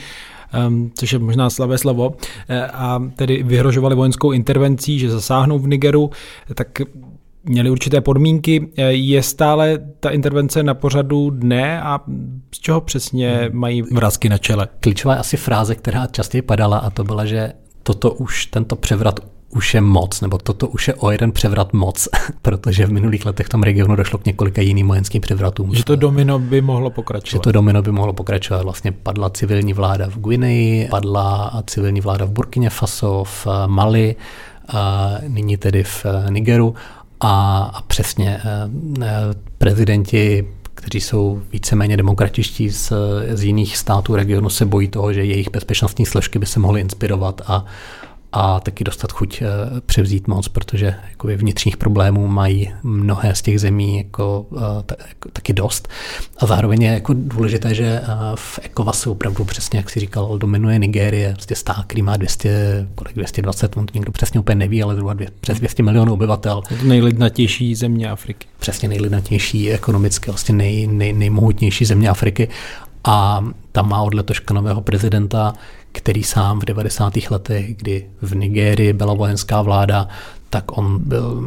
um, 0.67 0.91
což 0.95 1.13
je 1.13 1.19
možná 1.19 1.49
slavé 1.49 1.77
slovo, 1.77 2.13
e, 2.49 2.67
a 2.67 3.01
tedy 3.15 3.43
vyhrožovali 3.43 3.95
vojenskou 3.95 4.31
intervencí, 4.31 4.99
že 4.99 5.09
zasáhnou 5.09 5.59
v 5.59 5.67
Nigeru, 5.67 6.09
tak 6.53 6.81
měli 7.43 7.69
určité 7.69 8.01
podmínky. 8.01 8.67
Je 8.89 9.23
stále 9.23 9.79
ta 9.99 10.09
intervence 10.09 10.63
na 10.63 10.73
pořadu 10.73 11.29
dne 11.29 11.81
a 11.81 11.99
z 12.55 12.59
čeho 12.59 12.81
přesně 12.81 13.49
mají 13.53 13.81
vrázky 13.81 14.29
na 14.29 14.37
čele? 14.37 14.67
Klíčová 14.79 15.13
je 15.13 15.19
asi 15.19 15.37
fráze, 15.37 15.75
která 15.75 16.07
častěji 16.07 16.41
padala 16.41 16.77
a 16.77 16.89
to 16.89 17.03
byla, 17.03 17.25
že 17.25 17.53
toto 17.83 18.11
už, 18.11 18.45
tento 18.45 18.75
převrat 18.75 19.19
už 19.55 19.73
je 19.73 19.81
moc, 19.81 20.21
nebo 20.21 20.37
toto 20.37 20.67
už 20.67 20.87
je 20.87 20.93
o 20.93 21.11
jeden 21.11 21.31
převrat 21.31 21.73
moc, 21.73 22.07
protože 22.41 22.85
v 22.85 22.91
minulých 22.91 23.25
letech 23.25 23.45
v 23.45 23.49
tom 23.49 23.63
regionu 23.63 23.95
došlo 23.95 24.19
k 24.19 24.25
několika 24.25 24.61
jiným 24.61 24.87
vojenským 24.87 25.21
převratům. 25.21 25.75
Že 25.75 25.83
to 25.83 25.95
domino 25.95 26.39
by 26.39 26.61
mohlo 26.61 26.89
pokračovat. 26.89 27.39
Že 27.39 27.43
to 27.43 27.51
domino 27.51 27.81
by 27.81 27.91
mohlo 27.91 28.13
pokračovat. 28.13 28.63
Vlastně 28.63 28.91
padla 28.91 29.29
civilní 29.29 29.73
vláda 29.73 30.09
v 30.09 30.17
Guineji, 30.17 30.87
padla 30.89 31.63
civilní 31.67 32.01
vláda 32.01 32.25
v 32.25 32.31
Burkině 32.31 32.69
Faso, 32.69 33.23
v 33.23 33.47
Mali, 33.65 34.15
a 34.73 35.11
nyní 35.27 35.57
tedy 35.57 35.83
v 35.83 36.05
Nigeru 36.29 36.75
a, 37.21 37.63
a 37.73 37.81
přesně 37.81 38.41
eh, 38.43 38.69
eh, 39.01 39.11
prezidenti 39.57 40.47
kteří 40.75 41.01
jsou 41.01 41.41
víceméně 41.51 41.97
demokratičtí 41.97 42.69
z, 42.69 42.93
z 43.31 43.43
jiných 43.43 43.77
států 43.77 44.15
regionu, 44.15 44.49
se 44.49 44.65
bojí 44.65 44.87
toho, 44.87 45.13
že 45.13 45.25
jejich 45.25 45.51
bezpečnostní 45.51 46.05
složky 46.05 46.39
by 46.39 46.45
se 46.45 46.59
mohly 46.59 46.81
inspirovat 46.81 47.41
a, 47.47 47.65
a 48.33 48.59
taky 48.59 48.83
dostat 48.83 49.11
chuť 49.11 49.41
eh, 49.41 49.47
převzít 49.85 50.27
moc, 50.27 50.47
protože 50.47 50.95
jakoby 51.09 51.35
vnitřních 51.35 51.77
problémů 51.77 52.27
mají 52.27 52.73
mnohé 52.83 53.35
z 53.35 53.41
těch 53.41 53.59
zemí 53.59 53.97
jako, 53.97 54.45
eh, 54.57 54.95
jako, 55.07 55.29
taky 55.33 55.53
dost. 55.53 55.87
A 56.37 56.45
zároveň 56.45 56.81
je 56.81 56.91
jako 56.91 57.13
důležité, 57.17 57.75
že 57.75 58.01
eh, 58.03 58.07
v 58.35 58.59
ECOWASu 58.63 59.11
opravdu 59.11 59.45
přesně, 59.45 59.79
jak 59.79 59.89
si 59.89 59.99
říkal, 59.99 60.37
dominuje 60.37 60.79
Nigérie, 60.79 61.33
prostě 61.33 61.55
stát, 61.55 61.85
který 61.85 62.01
má 62.01 62.17
200, 62.17 62.87
kolik 62.95 63.15
220, 63.15 63.77
on 63.77 63.85
to 63.85 63.91
někdo 63.93 64.11
přesně 64.11 64.39
úplně 64.39 64.55
neví, 64.55 64.83
ale 64.83 64.93
zhruba 64.95 65.13
dvě, 65.13 65.27
přes 65.39 65.59
200 65.59 65.83
milionů 65.83 66.13
obyvatel. 66.13 66.63
Je 66.69 66.77
to 66.77 66.85
nejlidnatější 66.85 67.75
země 67.75 68.09
Afriky. 68.11 68.47
Přesně 68.59 68.89
nejlidnatější, 68.89 69.71
ekonomicky 69.71 70.31
vlastně 70.31 70.55
nej, 70.55 70.87
nej, 70.87 71.13
nejmohutnější 71.13 71.85
země 71.85 72.09
Afriky. 72.09 72.47
A 73.03 73.45
tam 73.71 73.89
má 73.89 74.01
od 74.01 74.13
letoška 74.13 74.53
nového 74.53 74.81
prezidenta, 74.81 75.53
který 75.91 76.23
sám 76.23 76.59
v 76.59 76.65
90. 76.65 77.13
letech, 77.29 77.75
kdy 77.75 78.09
v 78.21 78.35
Nigérii 78.35 78.93
byla 78.93 79.13
vojenská 79.13 79.61
vláda, 79.61 80.07
tak 80.49 80.77
on 80.77 80.99
byl 80.99 81.43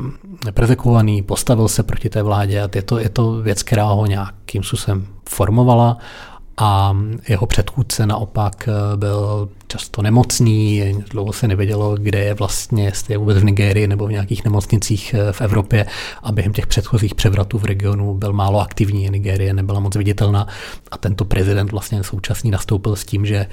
prezekovaný, 0.55 1.23
postavil 1.23 1.69
se 1.69 1.83
proti 1.83 2.09
té 2.09 2.23
vládě 2.23 2.63
a 2.63 2.69
je 2.75 2.83
to, 2.83 2.99
je 2.99 3.09
to 3.09 3.33
věc, 3.33 3.63
která 3.63 3.85
ho 3.85 4.07
nějakým 4.07 4.63
způsobem 4.63 5.07
formovala 5.29 5.99
a 6.57 6.97
jeho 7.29 7.47
předchůdce 7.47 8.07
naopak 8.07 8.69
eh, 8.69 8.97
byl 8.97 9.49
často 9.67 10.03
nemocný, 10.03 10.95
dlouho 11.11 11.33
se 11.33 11.49
nevědělo, 11.49 11.97
kde 11.97 12.19
je 12.19 12.35
vlastně, 12.35 12.85
jestli 12.85 13.15
je 13.15 13.19
vůbec 13.19 13.39
v 13.39 13.45
Nigérii 13.45 13.87
nebo 13.87 14.07
v 14.07 14.13
nějakých 14.13 14.45
nemocnicích 14.45 15.15
eh, 15.15 15.33
v 15.33 15.41
Evropě 15.41 15.87
a 16.23 16.33
během 16.33 16.53
těch 16.53 16.67
předchozích 16.67 17.15
převratů 17.15 17.59
v 17.59 17.65
regionu 17.65 18.15
byl 18.15 18.33
málo 18.33 18.61
aktivní, 18.61 19.11
Nigérie 19.11 19.55
nebyla 19.55 19.81
moc 19.81 19.97
viditelná 19.97 20.47
a 20.91 20.99
tento 20.99 21.25
prezident 21.25 21.73
vlastně 21.73 22.05
současný 22.05 22.51
nastoupil 22.51 22.97
s 22.97 23.05
tím, 23.05 23.27
že, 23.27 23.47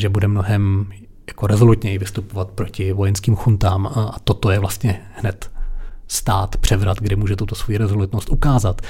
že 0.00 0.08
bude 0.08 0.28
mnohem 0.28 0.86
jako 1.26 1.46
rezolutněji 1.46 1.98
vystupovat 1.98 2.48
proti 2.48 2.92
vojenským 2.92 3.36
chuntám 3.36 3.86
a 3.86 4.16
toto 4.24 4.50
je 4.50 4.58
vlastně 4.58 5.00
hned 5.14 5.50
stát, 6.08 6.56
převrat, 6.56 6.98
kde 6.98 7.16
může 7.16 7.36
tuto 7.36 7.54
svou 7.54 7.78
rezolutnost 7.78 8.30
ukázat. 8.30 8.80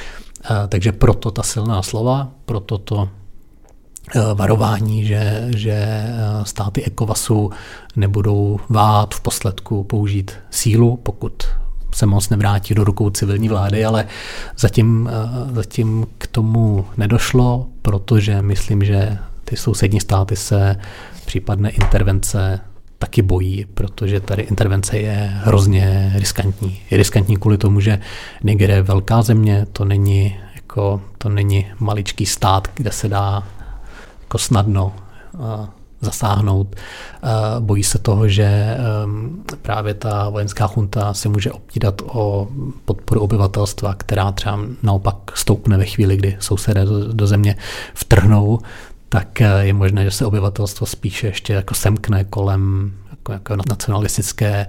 Eh, 0.44 0.68
takže 0.68 0.92
proto 0.92 1.30
ta 1.30 1.42
silná 1.42 1.82
slova, 1.82 2.28
proto 2.44 2.78
to 2.78 3.08
Eh, 4.16 4.34
varování, 4.34 5.04
že, 5.04 5.48
že 5.56 5.72
eh, 5.72 6.10
státy 6.42 6.84
ECOWASu 6.86 7.50
nebudou 7.96 8.60
váhat 8.68 9.14
v 9.14 9.20
posledku 9.20 9.84
použít 9.84 10.32
sílu, 10.50 10.96
pokud 10.96 11.32
se 11.94 12.06
moc 12.06 12.28
nevrátí 12.28 12.74
do 12.74 12.84
rukou 12.84 13.10
civilní 13.10 13.48
vlády, 13.48 13.84
ale 13.84 14.06
zatím, 14.58 15.10
zatím 15.52 16.06
k 16.18 16.26
tomu 16.26 16.86
nedošlo, 16.96 17.66
protože 17.82 18.42
myslím, 18.42 18.84
že 18.84 19.18
ty 19.50 19.56
sousední 19.56 20.00
státy 20.00 20.36
se 20.36 20.76
případné 21.26 21.70
intervence 21.70 22.60
taky 22.98 23.22
bojí, 23.22 23.66
protože 23.74 24.20
tady 24.20 24.42
intervence 24.42 24.98
je 24.98 25.30
hrozně 25.34 26.12
riskantní. 26.14 26.80
Je 26.90 26.98
riskantní 26.98 27.36
kvůli 27.36 27.58
tomu, 27.58 27.80
že 27.80 27.98
Niger 28.42 28.70
je 28.70 28.82
velká 28.82 29.22
země, 29.22 29.66
to 29.72 29.84
není, 29.84 30.36
jako, 30.54 31.02
to 31.18 31.28
není 31.28 31.66
maličký 31.78 32.26
stát, 32.26 32.68
kde 32.74 32.92
se 32.92 33.08
dá 33.08 33.42
jako 34.20 34.38
snadno 34.38 34.92
zasáhnout. 36.00 36.76
Bojí 37.60 37.84
se 37.84 37.98
toho, 37.98 38.28
že 38.28 38.76
právě 39.62 39.94
ta 39.94 40.28
vojenská 40.28 40.66
chunta 40.66 41.14
se 41.14 41.28
může 41.28 41.52
optírat 41.52 42.02
o 42.06 42.48
podporu 42.84 43.20
obyvatelstva, 43.20 43.94
která 43.94 44.32
třeba 44.32 44.58
naopak 44.82 45.16
stoupne 45.34 45.78
ve 45.78 45.84
chvíli, 45.84 46.16
kdy 46.16 46.36
sousedé 46.40 46.84
do 47.12 47.26
země 47.26 47.56
vtrhnou, 47.94 48.58
tak 49.12 49.40
je 49.60 49.72
možné, 49.72 50.04
že 50.04 50.10
se 50.10 50.26
obyvatelstvo 50.26 50.86
spíše 50.86 51.26
ještě 51.26 51.52
jako 51.52 51.74
semkne 51.74 52.24
kolem 52.24 52.92
jako, 53.10 53.32
jako 53.32 53.56
nacionalistické, 53.68 54.66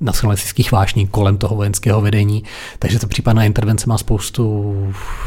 nacionalistických 0.00 0.72
vášní 0.72 1.06
kolem 1.06 1.38
toho 1.38 1.56
vojenského 1.56 2.00
vedení. 2.00 2.42
Takže 2.78 2.98
ta 2.98 3.06
případná 3.06 3.44
intervence 3.44 3.86
má 3.88 3.98
spoustu 3.98 4.74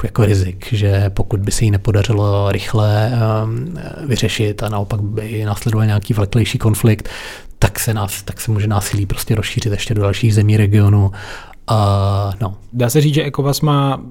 jako 0.04 0.26
rizik, 0.26 0.68
že 0.72 1.10
pokud 1.10 1.40
by 1.40 1.52
se 1.52 1.66
jí 1.66 1.72
nepodařilo 1.72 2.52
rychle 2.52 3.12
um, 3.44 3.78
vyřešit 4.08 4.64
a 4.64 4.70
naopak 4.70 5.02
by 5.02 5.46
následoval 5.46 5.86
nějaký 5.86 6.14
vleklejší 6.14 6.58
konflikt, 6.58 7.10
tak 7.60 7.80
se, 7.80 7.94
nás, 7.94 8.24
tak 8.24 8.42
se 8.42 8.52
může 8.52 8.68
násilí 8.68 9.06
prostě 9.06 9.36
rozšířit 9.36 9.72
ještě 9.72 9.94
do 9.94 10.02
dalších 10.02 10.34
zemí 10.34 10.58
regionu. 10.58 11.12
Uh, 11.72 12.34
no. 12.42 12.56
Dá 12.74 12.90
se 12.90 13.02
říct, 13.02 13.14
že 13.14 13.26
ECOWAS 13.26 13.62
má 13.62 14.02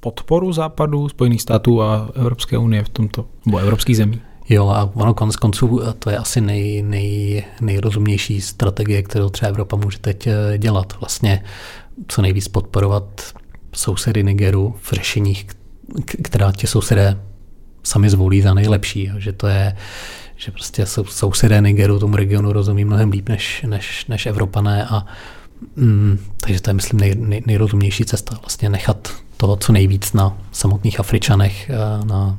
podporu 0.00 0.52
západu, 0.52 1.08
Spojených 1.08 1.42
států 1.42 1.82
a 1.82 2.08
Evropské 2.14 2.58
unie 2.58 2.84
v 2.84 2.88
tomto, 2.88 3.24
nebo 3.46 3.58
evropských 3.58 3.96
zemí? 3.96 4.20
Jo, 4.48 4.68
a 4.68 4.90
ono 4.94 5.14
konec 5.14 5.36
konců 5.36 5.80
to 5.98 6.10
je 6.10 6.16
asi 6.16 6.40
nej, 6.40 6.82
nej, 6.82 7.44
nejrozumnější 7.60 8.40
strategie, 8.40 9.02
kterou 9.02 9.28
třeba 9.28 9.48
Evropa 9.48 9.76
může 9.76 9.98
teď 9.98 10.26
eh, 10.26 10.58
dělat. 10.58 11.00
Vlastně 11.00 11.44
co 12.08 12.22
nejvíc 12.22 12.48
podporovat 12.48 13.34
sousedy 13.72 14.24
Nigeru 14.24 14.74
v 14.82 14.92
řešeních, 14.92 15.46
která 16.22 16.52
ti 16.52 16.66
sousedé 16.66 17.20
sami 17.82 18.10
zvolí 18.10 18.42
za 18.42 18.54
nejlepší. 18.54 19.10
Že 19.18 19.32
to 19.32 19.46
je, 19.46 19.76
že 20.36 20.50
prostě 20.50 20.86
sousedé 21.04 21.60
Nigeru 21.60 21.98
tomu 21.98 22.16
regionu 22.16 22.52
rozumí 22.52 22.84
mnohem 22.84 23.10
líp 23.10 23.28
než, 23.28 23.64
než, 23.68 24.06
než 24.06 24.26
Evropané 24.26 24.86
a 24.86 25.06
mm, 25.76 26.18
takže 26.40 26.60
to 26.60 26.70
je, 26.70 26.74
myslím, 26.74 27.00
nej, 27.00 27.14
nej, 27.18 27.42
nejrozumnější 27.46 28.04
cesta. 28.04 28.38
Vlastně 28.42 28.68
nechat 28.68 29.14
toho 29.42 29.56
co 29.56 29.72
nejvíc 29.72 30.12
na 30.12 30.38
samotných 30.52 31.00
Afričanech, 31.00 31.70
eh, 31.70 32.04
na 32.04 32.38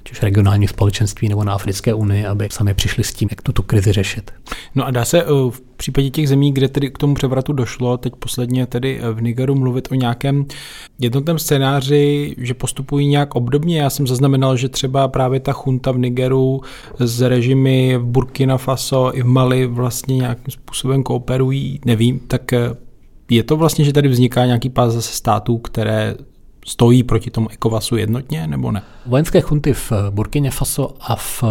ať 0.00 0.12
už 0.12 0.22
regionální 0.22 0.68
společenství 0.68 1.28
nebo 1.28 1.44
na 1.44 1.52
Africké 1.52 1.94
unii, 1.94 2.26
aby 2.26 2.48
sami 2.50 2.74
přišli 2.74 3.04
s 3.04 3.14
tím, 3.14 3.28
jak 3.30 3.42
tuto 3.42 3.62
krizi 3.62 3.92
řešit. 3.92 4.30
No 4.74 4.86
a 4.86 4.90
dá 4.90 5.04
se 5.04 5.22
eh, 5.22 5.26
v 5.50 5.60
případě 5.76 6.10
těch 6.10 6.28
zemí, 6.28 6.52
kde 6.52 6.68
tedy 6.68 6.90
k 6.90 6.98
tomu 6.98 7.14
převratu 7.14 7.52
došlo, 7.52 7.96
teď 7.96 8.12
posledně 8.18 8.66
tedy 8.66 9.00
eh, 9.00 9.10
v 9.10 9.22
Nigeru 9.22 9.54
mluvit 9.54 9.88
o 9.90 9.94
nějakém 9.94 10.46
jednotném 10.98 11.38
scénáři, 11.38 12.34
že 12.38 12.54
postupují 12.54 13.06
nějak 13.06 13.34
obdobně. 13.34 13.80
Já 13.80 13.90
jsem 13.90 14.06
zaznamenal, 14.06 14.56
že 14.56 14.68
třeba 14.68 15.08
právě 15.08 15.40
ta 15.40 15.52
chunta 15.52 15.92
v 15.92 15.98
Nigeru 15.98 16.60
s 16.98 17.20
režimy 17.20 17.96
v 17.98 18.04
Burkina 18.04 18.58
Faso 18.58 19.12
i 19.14 19.22
v 19.22 19.26
Mali 19.26 19.66
vlastně 19.66 20.16
nějakým 20.16 20.52
způsobem 20.52 21.02
kooperují, 21.02 21.80
nevím, 21.84 22.18
tak 22.18 22.52
je 23.30 23.42
to 23.42 23.56
vlastně, 23.56 23.84
že 23.84 23.92
tady 23.92 24.08
vzniká 24.08 24.46
nějaký 24.46 24.70
pás 24.70 24.92
zase 24.92 25.12
států, 25.12 25.58
které 25.58 26.14
stojí 26.64 27.02
proti 27.02 27.30
tomu 27.30 27.48
ECOWASu 27.52 27.96
jednotně 27.96 28.46
nebo 28.46 28.72
ne? 28.72 28.82
Vojenské 29.06 29.40
chunty 29.40 29.72
v 29.72 29.92
Burkině 30.10 30.50
Faso 30.50 30.94
a 31.00 31.16
v 31.16 31.44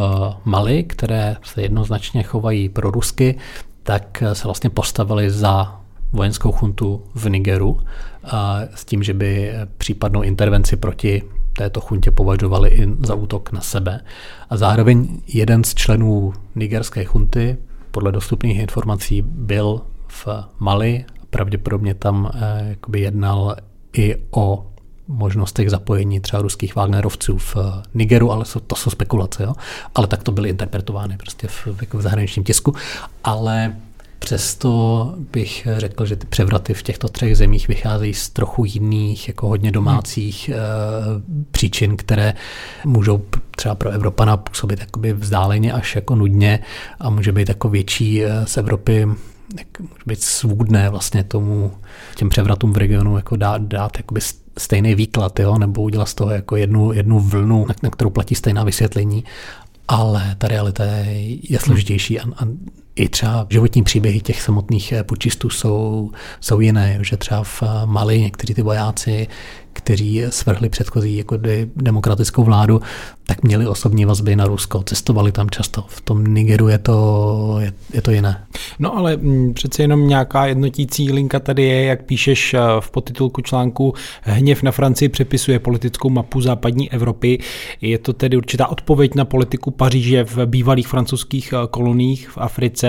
Mali, 0.45 0.83
které 0.83 1.37
se 1.43 1.61
jednoznačně 1.61 2.23
chovají 2.23 2.69
pro 2.69 2.91
Rusky, 2.91 3.37
tak 3.83 4.23
se 4.33 4.43
vlastně 4.43 4.69
postavili 4.69 5.29
za 5.29 5.79
vojenskou 6.11 6.51
chuntu 6.51 7.03
v 7.15 7.29
Nigeru 7.29 7.79
a 8.23 8.59
s 8.75 8.85
tím, 8.85 9.03
že 9.03 9.13
by 9.13 9.53
případnou 9.77 10.21
intervenci 10.21 10.75
proti 10.75 11.21
této 11.57 11.81
chuntě 11.81 12.11
považovali 12.11 12.69
i 12.69 12.87
za 12.99 13.15
útok 13.15 13.51
na 13.51 13.61
sebe. 13.61 13.99
A 14.49 14.57
zároveň 14.57 15.21
jeden 15.27 15.63
z 15.63 15.73
členů 15.73 16.33
nigerské 16.55 17.03
chunty, 17.03 17.57
podle 17.91 18.11
dostupných 18.11 18.59
informací, 18.59 19.21
byl 19.21 19.81
v 20.07 20.27
Mali, 20.59 21.05
pravděpodobně 21.29 21.93
tam 21.93 22.31
eh, 22.35 22.75
jednal 22.97 23.55
i 23.93 24.15
o 24.31 24.72
možnostech 25.07 25.69
zapojení 25.69 26.19
třeba 26.19 26.41
ruských 26.41 26.75
Wagnerovců 26.75 27.37
v 27.37 27.55
Nigeru, 27.93 28.31
ale 28.31 28.45
to 28.67 28.75
jsou 28.75 28.89
spekulace, 28.89 29.43
jo? 29.43 29.53
ale 29.95 30.07
tak 30.07 30.23
to 30.23 30.31
byly 30.31 30.49
interpretovány 30.49 31.17
prostě 31.17 31.47
v, 31.47 31.67
jako 31.81 31.97
v 31.97 32.01
zahraničním 32.01 32.43
tisku. 32.43 32.75
Ale 33.23 33.75
Přesto 34.23 35.13
bych 35.33 35.67
řekl, 35.77 36.05
že 36.05 36.15
ty 36.15 36.27
převraty 36.27 36.73
v 36.73 36.83
těchto 36.83 37.07
třech 37.07 37.37
zemích 37.37 37.67
vycházejí 37.67 38.13
z 38.13 38.29
trochu 38.29 38.65
jiných, 38.65 39.27
jako 39.27 39.47
hodně 39.47 39.71
domácích 39.71 40.49
hmm. 40.49 41.47
příčin, 41.51 41.97
které 41.97 42.33
můžou 42.85 43.21
třeba 43.55 43.75
pro 43.75 43.89
Evropana 43.89 44.37
působit 44.37 44.79
jakoby 44.79 45.13
vzdáleně 45.13 45.73
až 45.73 45.95
jako 45.95 46.15
nudně 46.15 46.59
a 46.99 47.09
může 47.09 47.31
být 47.31 47.49
jako 47.49 47.69
větší 47.69 48.23
eh, 48.23 48.45
z 48.45 48.57
Evropy 48.57 49.07
jak 49.57 49.79
může 49.79 50.03
být 50.05 50.21
svůdné 50.21 50.89
vlastně 50.89 51.23
tomu, 51.23 51.71
těm 52.15 52.29
převratům 52.29 52.73
v 52.73 52.77
regionu 52.77 53.15
jako 53.17 53.35
dát, 53.35 53.61
dát 53.61 53.97
jakoby 53.97 54.21
stejný 54.57 54.95
výklad, 54.95 55.39
jo? 55.39 55.57
nebo 55.57 55.81
udělat 55.81 56.05
z 56.05 56.13
toho 56.13 56.31
jako 56.31 56.55
jednu, 56.55 56.93
jednu 56.93 57.19
vlnu, 57.19 57.65
na, 57.67 57.75
na 57.83 57.89
kterou 57.89 58.09
platí 58.09 58.35
stejná 58.35 58.63
vysvětlení, 58.63 59.23
ale 59.87 60.35
ta 60.37 60.47
realita 60.47 60.83
je, 60.83 61.51
je 61.51 61.59
složitější 61.59 62.19
a, 62.19 62.23
a 62.23 62.47
i 62.95 63.09
třeba 63.09 63.47
životní 63.49 63.83
příběhy 63.83 64.21
těch 64.21 64.41
samotných 64.41 64.91
eh, 64.91 65.03
pučistů 65.03 65.49
jsou, 65.49 66.11
jsou 66.39 66.59
jiné, 66.59 66.97
že 67.01 67.17
třeba 67.17 67.43
v 67.43 67.63
eh, 67.63 67.67
Mali 67.85 68.21
někteří 68.21 68.53
ty 68.53 68.61
vojáci 68.61 69.27
kteří 69.73 70.23
svrhli 70.29 70.69
předchozí 70.69 71.17
jako 71.17 71.37
demokratickou 71.75 72.43
vládu, 72.43 72.81
tak 73.25 73.43
měli 73.43 73.67
osobní 73.67 74.05
vazby 74.05 74.35
na 74.35 74.45
Rusko, 74.45 74.83
cestovali 74.83 75.31
tam 75.31 75.49
často. 75.49 75.85
V 75.87 76.01
tom 76.01 76.23
Nigeru 76.23 76.67
je 76.67 76.77
to, 76.77 77.57
je, 77.59 77.73
je 77.93 78.01
to 78.01 78.11
jiné. 78.11 78.45
No 78.79 78.97
ale 78.97 79.17
mm, 79.17 79.53
přece 79.53 79.83
jenom 79.83 80.07
nějaká 80.07 80.45
jednotící 80.45 81.11
linka 81.11 81.39
tady 81.39 81.63
je, 81.63 81.83
jak 81.83 82.03
píšeš 82.03 82.53
eh, 82.53 82.59
v 82.79 82.91
podtitulku 82.91 83.41
článku 83.41 83.93
Hněv 84.21 84.63
na 84.63 84.71
Francii 84.71 85.09
přepisuje 85.09 85.59
politickou 85.59 86.09
mapu 86.09 86.41
západní 86.41 86.91
Evropy. 86.91 87.39
Je 87.81 87.97
to 87.97 88.13
tedy 88.13 88.37
určitá 88.37 88.67
odpověď 88.67 89.15
na 89.15 89.25
politiku 89.25 89.71
Paříže 89.71 90.23
v 90.23 90.45
bývalých 90.45 90.87
francouzských 90.87 91.53
koloních 91.69 92.29
v 92.29 92.37
Africe. 92.37 92.82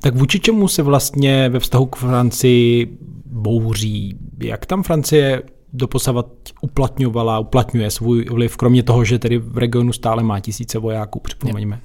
Tak 0.00 0.14
vůči 0.14 0.40
čemu 0.40 0.68
se 0.68 0.82
vlastně 0.82 1.48
ve 1.48 1.58
vztahu 1.58 1.86
k 1.86 1.96
Francii 1.96 2.98
bouří? 3.26 4.18
Jak 4.38 4.66
tam 4.66 4.82
Francie 4.82 5.42
doposavat 5.72 6.26
uplatňovala, 6.60 7.38
uplatňuje 7.38 7.90
svůj 7.90 8.24
vliv, 8.24 8.56
kromě 8.56 8.82
toho, 8.82 9.04
že 9.04 9.18
tedy 9.18 9.38
v 9.38 9.58
regionu 9.58 9.92
stále 9.92 10.22
má 10.22 10.40
tisíce 10.40 10.78
vojáků, 10.78 11.20
připomeňme. 11.20 11.80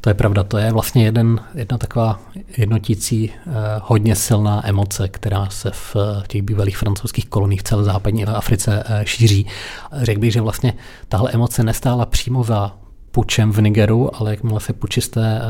To 0.00 0.10
je 0.10 0.14
pravda, 0.14 0.42
to 0.42 0.58
je 0.58 0.72
vlastně 0.72 1.04
jeden, 1.04 1.40
jedna 1.54 1.78
taková 1.78 2.20
jednotící, 2.56 3.30
eh, 3.30 3.50
hodně 3.82 4.16
silná 4.16 4.68
emoce, 4.68 5.08
která 5.08 5.46
se 5.50 5.70
v 5.70 5.96
těch 6.28 6.42
bývalých 6.42 6.76
francouzských 6.76 7.28
koloních 7.28 7.60
v 7.60 7.64
celé 7.64 7.84
západní 7.84 8.24
Africe 8.24 8.84
eh, 8.86 9.02
šíří. 9.06 9.46
Řekl 9.92 10.20
bych, 10.20 10.32
že 10.32 10.40
vlastně 10.40 10.74
tahle 11.08 11.30
emoce 11.32 11.64
nestála 11.64 12.06
přímo 12.06 12.44
za 12.44 12.76
pučem 13.12 13.52
v 13.52 13.62
Nigeru, 13.62 14.16
ale 14.16 14.30
jakmile 14.30 14.60
se 14.60 14.72
pučisté 14.72 15.40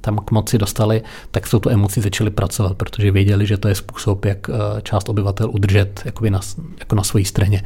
tam 0.00 0.16
k 0.18 0.30
moci 0.30 0.58
dostali, 0.58 1.02
tak 1.30 1.46
s 1.46 1.50
touto 1.50 1.70
emocí 1.70 2.00
začali 2.00 2.30
pracovat, 2.30 2.76
protože 2.76 3.10
věděli, 3.10 3.46
že 3.46 3.56
to 3.56 3.68
je 3.68 3.74
způsob, 3.74 4.24
jak 4.24 4.50
eh, 4.50 4.82
část 4.82 5.08
obyvatel 5.08 5.50
udržet 5.50 6.02
jakoby 6.04 6.30
na, 6.30 6.40
jako 6.80 6.94
na 6.94 7.02
své 7.02 7.24
straně. 7.24 7.62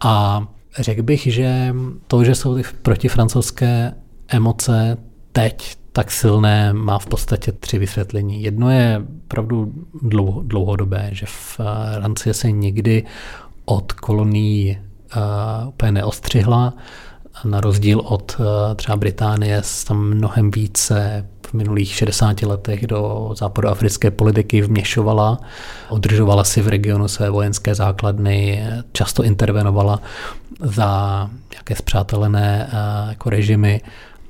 A 0.00 0.42
řekl 0.78 1.02
bych, 1.02 1.32
že 1.32 1.74
to, 2.06 2.24
že 2.24 2.34
jsou 2.34 2.56
ty 2.56 2.62
protifrancouzské 2.82 3.94
emoce 4.28 4.96
teď 5.32 5.76
tak 5.92 6.10
silné, 6.10 6.72
má 6.72 6.98
v 6.98 7.06
podstatě 7.06 7.52
tři 7.52 7.78
vysvětlení. 7.78 8.42
Jedno 8.42 8.70
je 8.70 9.02
pravdu 9.28 9.72
dlouho, 10.02 10.42
dlouhodobé, 10.42 11.08
že 11.12 11.26
v 11.26 11.60
eh, 11.60 12.00
Francie 12.00 12.34
se 12.34 12.50
nikdy 12.50 13.04
od 13.64 13.92
kolonií 13.92 14.78
uh, 15.16 15.68
úplně 15.68 15.92
neostřihla 15.92 16.74
na 17.44 17.60
rozdíl 17.60 18.00
od 18.00 18.36
eh, 18.40 18.74
třeba 18.74 18.96
Británie 18.96 19.62
tam 19.86 19.98
mnohem 19.98 20.50
více 20.50 21.26
v 21.46 21.54
minulých 21.54 21.94
60 21.94 22.42
letech 22.42 22.86
do 22.86 23.30
západoafrické 23.36 24.10
politiky 24.10 24.62
vměšovala, 24.62 25.38
udržovala 25.90 26.44
si 26.44 26.62
v 26.62 26.68
regionu 26.68 27.08
své 27.08 27.30
vojenské 27.30 27.74
základny, 27.74 28.66
často 28.92 29.22
intervenovala 29.22 30.00
za 30.60 31.30
nějaké 31.52 31.76
zpřátelené 31.76 32.68
eh, 32.68 33.08
jako 33.08 33.30
režimy 33.30 33.80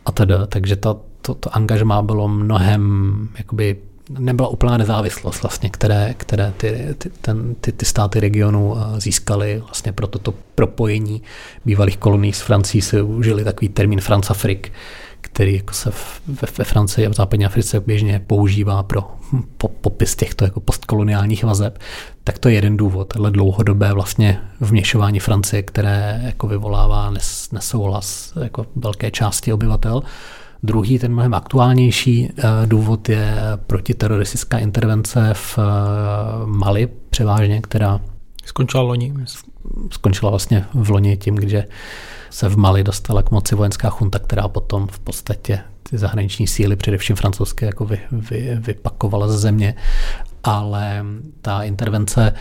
a 0.04 0.12
teda. 0.12 0.46
Takže 0.46 0.76
to, 0.76 1.00
to, 1.22 1.34
to 1.34 1.56
angažmá 1.56 2.02
bylo 2.02 2.28
mnohem 2.28 3.28
jakoby 3.38 3.76
nebyla 4.10 4.48
úplná 4.48 4.76
nezávislost, 4.76 5.42
vlastně, 5.42 5.70
které, 5.70 6.14
které 6.16 6.52
ty, 6.56 6.94
ty, 6.98 7.10
ten, 7.10 7.54
ty, 7.54 7.72
ty 7.72 7.84
státy 7.84 8.20
regionu 8.20 8.76
eh, 8.76 9.00
získaly. 9.00 9.62
Vlastně 9.64 9.92
pro 9.92 10.06
toto 10.06 10.34
propojení 10.54 11.22
bývalých 11.64 11.98
kolonií 11.98 12.32
s 12.32 12.40
Francií 12.40 12.82
se 12.82 13.02
užili 13.02 13.44
takový 13.44 13.68
termín 13.68 14.00
Francafrik, 14.00 14.72
který 15.20 15.56
jako 15.56 15.74
se 15.74 15.90
ve, 16.26 16.48
ve 16.58 16.64
Francii 16.64 17.06
a 17.06 17.10
v 17.10 17.14
západní 17.14 17.46
Africe 17.46 17.80
běžně 17.80 18.20
používá 18.26 18.82
pro 18.82 19.10
po, 19.56 19.68
popis 19.68 20.16
těchto 20.16 20.44
jako 20.44 20.60
postkoloniálních 20.60 21.44
vazeb, 21.44 21.78
tak 22.24 22.38
to 22.38 22.48
je 22.48 22.54
jeden 22.54 22.76
důvod, 22.76 23.16
ale 23.16 23.30
dlouhodobé 23.30 23.92
vlastně 23.92 24.40
vměšování 24.60 25.20
Francie, 25.20 25.62
které 25.62 26.20
jako 26.24 26.46
vyvolává 26.46 27.10
nes, 27.10 27.50
nesouhlas 27.52 28.32
jako 28.42 28.66
velké 28.76 29.10
části 29.10 29.52
obyvatel. 29.52 30.02
Druhý, 30.62 30.98
ten 30.98 31.12
mnohem 31.12 31.34
aktuálnější 31.34 32.28
eh, 32.38 32.42
důvod 32.66 33.08
je 33.08 33.34
protiteroristická 33.66 34.58
intervence 34.58 35.30
v 35.34 35.58
eh, 35.58 35.62
Mali 36.46 36.88
převážně, 37.10 37.60
která 37.60 38.00
Skončila 38.44 38.82
loni? 38.82 39.14
Skončila 39.90 40.30
vlastně 40.30 40.64
v 40.74 40.90
loni 40.90 41.16
tím, 41.16 41.48
že 41.48 41.64
se 42.30 42.48
v 42.48 42.56
Mali 42.56 42.84
dostala 42.84 43.22
k 43.22 43.30
moci 43.30 43.54
vojenská 43.54 43.90
chunta, 43.90 44.18
která 44.18 44.48
potom 44.48 44.86
v 44.86 44.98
podstatě 44.98 45.60
ty 45.82 45.98
zahraniční 45.98 46.46
síly, 46.46 46.76
především 46.76 47.16
francouzské, 47.16 47.66
jako 47.66 47.84
vy, 47.84 48.00
vy, 48.12 48.56
vypakovala 48.60 49.28
ze 49.28 49.38
země. 49.38 49.74
Ale 50.44 51.04
ta 51.42 51.62
intervence 51.62 52.32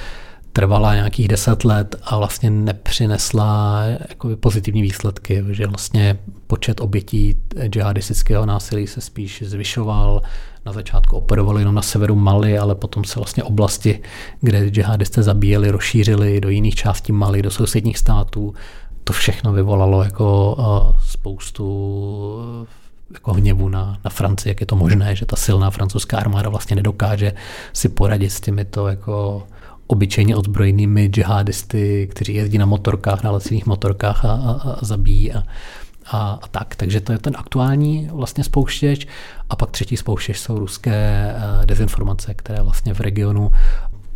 trvala 0.53 0.95
nějakých 0.95 1.27
deset 1.27 1.65
let 1.65 1.95
a 2.03 2.17
vlastně 2.17 2.49
nepřinesla 2.49 3.81
jako 4.09 4.29
pozitivní 4.35 4.81
výsledky, 4.81 5.43
že 5.49 5.67
vlastně 5.67 6.17
počet 6.47 6.81
obětí 6.81 7.35
džihadistického 7.67 8.45
násilí 8.45 8.87
se 8.87 9.01
spíš 9.01 9.43
zvyšoval. 9.45 10.21
Na 10.65 10.73
začátku 10.73 11.15
operovali 11.15 11.61
jenom 11.61 11.75
na 11.75 11.81
severu 11.81 12.15
Mali, 12.15 12.57
ale 12.57 12.75
potom 12.75 13.03
se 13.03 13.19
vlastně 13.19 13.43
oblasti, 13.43 14.01
kde 14.41 14.69
džihadisté 14.69 15.23
zabíjeli, 15.23 15.71
rozšířili 15.71 16.41
do 16.41 16.49
jiných 16.49 16.75
částí 16.75 17.11
Mali, 17.11 17.41
do 17.41 17.51
sousedních 17.51 17.97
států. 17.97 18.53
To 19.03 19.13
všechno 19.13 19.53
vyvolalo 19.53 20.03
jako 20.03 20.57
spoustu 21.05 21.65
jako 23.13 23.33
hněvu 23.33 23.69
na, 23.69 23.99
na 24.03 24.09
Francii, 24.09 24.51
jak 24.51 24.59
je 24.59 24.65
to 24.65 24.75
možné, 24.75 25.15
že 25.15 25.25
ta 25.25 25.35
silná 25.35 25.69
francouzská 25.69 26.17
armáda 26.17 26.49
vlastně 26.49 26.75
nedokáže 26.75 27.33
si 27.73 27.89
poradit 27.89 28.29
s 28.29 28.41
těmito 28.41 28.87
jako 28.87 29.43
obyčejně 29.91 30.35
ozbrojenými 30.35 31.07
džihadisty, 31.07 32.07
kteří 32.11 32.33
jezdí 32.33 32.57
na 32.57 32.65
motorkách, 32.65 33.23
na 33.23 33.31
laciných 33.31 33.65
motorkách 33.65 34.25
a, 34.25 34.31
a, 34.31 34.69
a 34.69 34.85
zabíjí 34.85 35.33
a, 35.33 35.43
a, 36.05 36.39
a 36.41 36.47
tak. 36.47 36.75
Takže 36.75 37.01
to 37.01 37.11
je 37.11 37.17
ten 37.17 37.33
aktuální 37.37 38.09
vlastně 38.13 38.43
spouštěč. 38.43 39.07
A 39.49 39.55
pak 39.55 39.71
třetí 39.71 39.97
spouštěč 39.97 40.39
jsou 40.39 40.59
ruské 40.59 40.95
eh, 40.95 41.65
dezinformace, 41.65 42.33
které 42.33 42.61
vlastně 42.61 42.93
v 42.93 42.99
regionu 42.99 43.51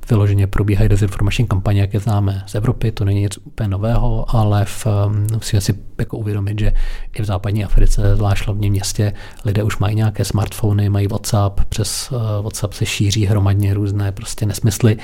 vyloženě 0.09 0.47
probíhají 0.47 0.89
dezinformační 0.89 1.47
kampaně, 1.47 1.81
jak 1.81 1.93
je 1.93 1.99
známe 1.99 2.43
z 2.45 2.55
Evropy, 2.55 2.91
to 2.91 3.05
není 3.05 3.21
nic 3.21 3.37
úplně 3.37 3.69
nového, 3.69 4.35
ale 4.35 4.65
v, 4.65 4.85
um, 4.85 5.27
musíme 5.33 5.61
si 5.61 5.73
jako 5.99 6.17
uvědomit, 6.17 6.59
že 6.59 6.73
i 7.13 7.21
v 7.21 7.25
západní 7.25 7.65
Africe, 7.65 8.15
zvlášť 8.15 8.43
v 8.43 8.45
hlavním 8.47 8.71
městě, 8.71 9.13
lidé 9.45 9.63
už 9.63 9.77
mají 9.77 9.95
nějaké 9.95 10.25
smartfony, 10.25 10.89
mají 10.89 11.07
WhatsApp, 11.07 11.61
přes 11.69 12.11
uh, 12.11 12.17
WhatsApp 12.41 12.73
se 12.73 12.85
šíří 12.85 13.25
hromadně 13.25 13.73
různé 13.73 14.11
prostě 14.11 14.45
nesmysly, 14.45 14.97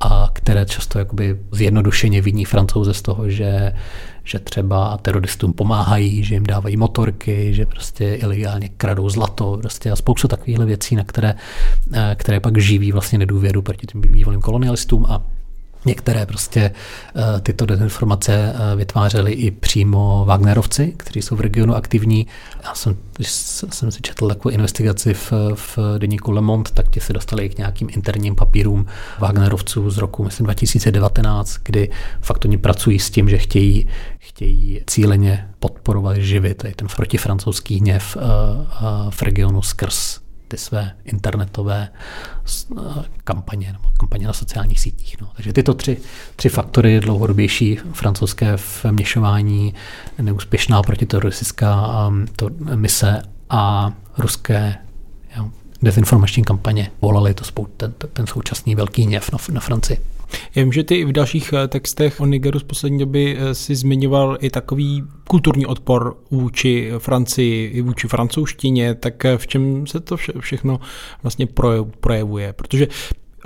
a 0.00 0.30
které 0.32 0.66
často 0.66 0.98
jakoby 0.98 1.38
zjednodušeně 1.52 2.22
viní 2.22 2.44
francouze 2.44 2.94
z 2.94 3.02
toho, 3.02 3.30
že 3.30 3.72
že 4.28 4.38
třeba 4.38 4.96
teroristům 4.96 5.52
pomáhají, 5.52 6.24
že 6.24 6.34
jim 6.34 6.44
dávají 6.44 6.76
motorky, 6.76 7.54
že 7.54 7.66
prostě 7.66 8.14
ilegálně 8.14 8.68
kradou 8.68 9.08
zlato 9.08 9.58
prostě 9.60 9.90
a 9.90 9.96
spoustu 9.96 10.28
takových 10.28 10.58
věcí, 10.58 10.96
na 10.96 11.04
které, 11.04 11.34
eh, 11.92 12.16
které 12.18 12.40
pak 12.40 12.58
živí 12.58 12.92
vlastně 12.92 13.18
nedůvěru 13.18 13.62
proti 13.62 13.86
těm 13.86 14.00
bývalým 14.00 14.40
kolonialistům 14.40 15.06
a 15.08 15.22
Některé 15.88 16.26
prostě 16.26 16.70
uh, 17.14 17.22
tyto 17.40 17.66
dezinformace 17.66 18.52
uh, 18.54 18.78
vytvářely 18.78 19.32
i 19.32 19.50
přímo 19.50 20.24
Wagnerovci, 20.26 20.94
kteří 20.96 21.22
jsou 21.22 21.36
v 21.36 21.40
regionu 21.40 21.74
aktivní. 21.74 22.26
Já 22.64 22.74
jsem, 22.74 22.96
když 23.16 23.30
jsem 23.30 23.90
si 23.90 24.00
četl 24.02 24.28
takovou 24.28 24.54
investigaci 24.54 25.14
v, 25.14 25.32
v 25.54 25.78
deníku 25.98 26.30
Le 26.30 26.40
Monde, 26.40 26.70
tak 26.74 26.90
ti 26.90 27.00
se 27.00 27.12
dostali 27.12 27.44
i 27.44 27.48
k 27.48 27.58
nějakým 27.58 27.88
interním 27.90 28.34
papírům 28.34 28.86
Wagnerovců 29.18 29.90
z 29.90 29.98
roku, 29.98 30.24
myslím, 30.24 30.44
2019, 30.44 31.58
kdy 31.64 31.90
fakt 32.20 32.44
oni 32.44 32.58
pracují 32.58 32.98
s 32.98 33.10
tím, 33.10 33.28
že 33.28 33.38
chtějí, 33.38 33.88
chtějí 34.18 34.80
cíleně 34.86 35.48
podporovat 35.58 36.16
živit 36.16 36.64
ten 36.76 36.88
protifrancouzský 36.96 37.78
hněv 37.78 38.16
uh, 38.16 38.22
v 39.10 39.22
regionu 39.22 39.62
skrz 39.62 40.27
ty 40.48 40.56
své 40.56 40.92
internetové 41.04 41.88
eh, 42.78 43.04
kampaně 43.24 43.72
nebo 43.72 43.88
kampaně 43.98 44.26
na 44.26 44.32
sociálních 44.32 44.80
sítích. 44.80 45.20
No. 45.20 45.30
Takže 45.36 45.52
tyto 45.52 45.74
tři, 45.74 45.96
tři 46.36 46.48
faktory 46.48 47.00
dlouhodobější 47.00 47.78
francouzské 47.92 48.56
vměšování, 48.84 49.74
neúspěšná 50.18 50.82
protiteroristická 50.82 52.06
um, 52.08 52.26
to 52.36 52.50
mise 52.74 53.22
a 53.50 53.92
ruské 54.18 54.78
jo, 55.36 55.50
dezinformační 55.82 56.44
kampaně 56.44 56.90
volali 57.00 57.34
to 57.34 57.44
spou- 57.44 57.66
ten, 57.76 57.94
ten 58.12 58.26
současný 58.26 58.74
velký 58.74 59.02
hněv 59.02 59.32
na, 59.32 59.38
na 59.52 59.60
Francii. 59.60 60.00
Já 60.54 60.62
vím, 60.62 60.72
že 60.72 60.84
ty 60.84 61.04
v 61.04 61.12
dalších 61.12 61.52
eh, 61.52 61.68
textech 61.68 62.20
o 62.20 62.26
Nigeru 62.26 62.58
z 62.58 62.62
poslední 62.62 62.98
doby 62.98 63.36
eh, 63.38 63.54
si 63.54 63.74
zmiňoval 63.74 64.38
i 64.40 64.50
takový 64.50 65.04
kulturní 65.28 65.66
odpor 65.66 66.16
vůči 66.30 66.90
Francii, 66.98 67.70
i 67.70 67.80
vůči 67.80 68.08
francouzštině, 68.08 68.94
tak 68.94 69.24
eh, 69.24 69.38
v 69.38 69.46
čem 69.46 69.86
se 69.86 70.00
to 70.00 70.16
vše, 70.16 70.32
všechno 70.40 70.80
vlastně 71.22 71.46
projevuje? 72.00 72.52
Protože 72.52 72.86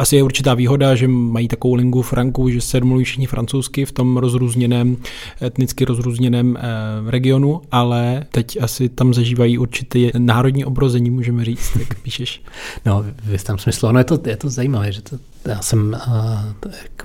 asi 0.02 0.16
je 0.16 0.22
určitá 0.22 0.54
výhoda, 0.54 0.94
že 0.94 1.08
mají 1.08 1.48
takovou 1.48 1.74
lingu 1.74 2.02
franku, 2.02 2.50
že 2.50 2.60
se 2.60 2.80
mluví 2.80 3.04
všichni 3.04 3.26
francouzsky 3.26 3.84
v 3.84 3.92
tom 3.92 4.16
rozrůzněném, 4.16 4.96
etnicky 5.42 5.84
rozrůzněném 5.84 6.56
eh, 6.56 6.62
regionu, 7.10 7.62
ale 7.70 8.24
teď 8.32 8.58
asi 8.62 8.88
tam 8.88 9.14
zažívají 9.14 9.58
určité 9.58 9.98
národní 10.18 10.64
obrození, 10.64 11.10
můžeme 11.10 11.44
říct, 11.44 11.76
jak 11.76 11.94
píšeš. 12.02 12.42
No, 12.86 13.04
v 13.24 13.32
jistém 13.32 13.58
smyslu, 13.58 13.92
no 13.92 13.98
je 13.98 14.04
to, 14.04 14.18
je 14.26 14.36
to 14.36 14.50
zajímavé, 14.50 14.92
že 14.92 15.02
to, 15.02 15.18
já 15.44 15.62
jsem, 15.62 15.96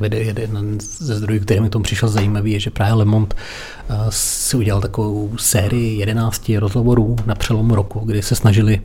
uh, 0.01 0.07
jeden 0.13 0.77
ze 0.81 1.15
zdrojů, 1.15 1.39
který 1.41 1.59
mi 1.59 1.69
tomu 1.69 1.83
přišel 1.83 2.09
zajímavý, 2.09 2.51
je, 2.51 2.59
že 2.59 2.69
právě 2.69 2.93
Le 2.93 3.05
Monde 3.05 3.35
uh, 3.89 3.95
si 4.09 4.57
udělal 4.57 4.81
takovou 4.81 5.31
sérii 5.37 5.99
11 5.99 6.51
rozhovorů 6.57 7.15
na 7.25 7.35
přelomu 7.35 7.75
roku, 7.75 7.99
kdy 7.99 8.21
se 8.21 8.35
snažili 8.35 8.81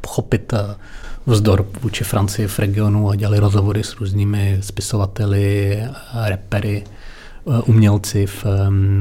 pochopit 0.00 0.52
uh, 0.52 0.58
vzdor 1.26 1.66
vůči 1.82 2.04
Francii 2.04 2.48
v 2.48 2.58
regionu 2.58 3.10
a 3.10 3.16
dělali 3.16 3.38
rozhovory 3.38 3.84
s 3.84 3.96
různými 4.00 4.58
spisovateli, 4.60 5.78
repery, 6.24 6.84
eh, 6.86 7.62
umělci 7.66 8.26
v, 8.26 8.46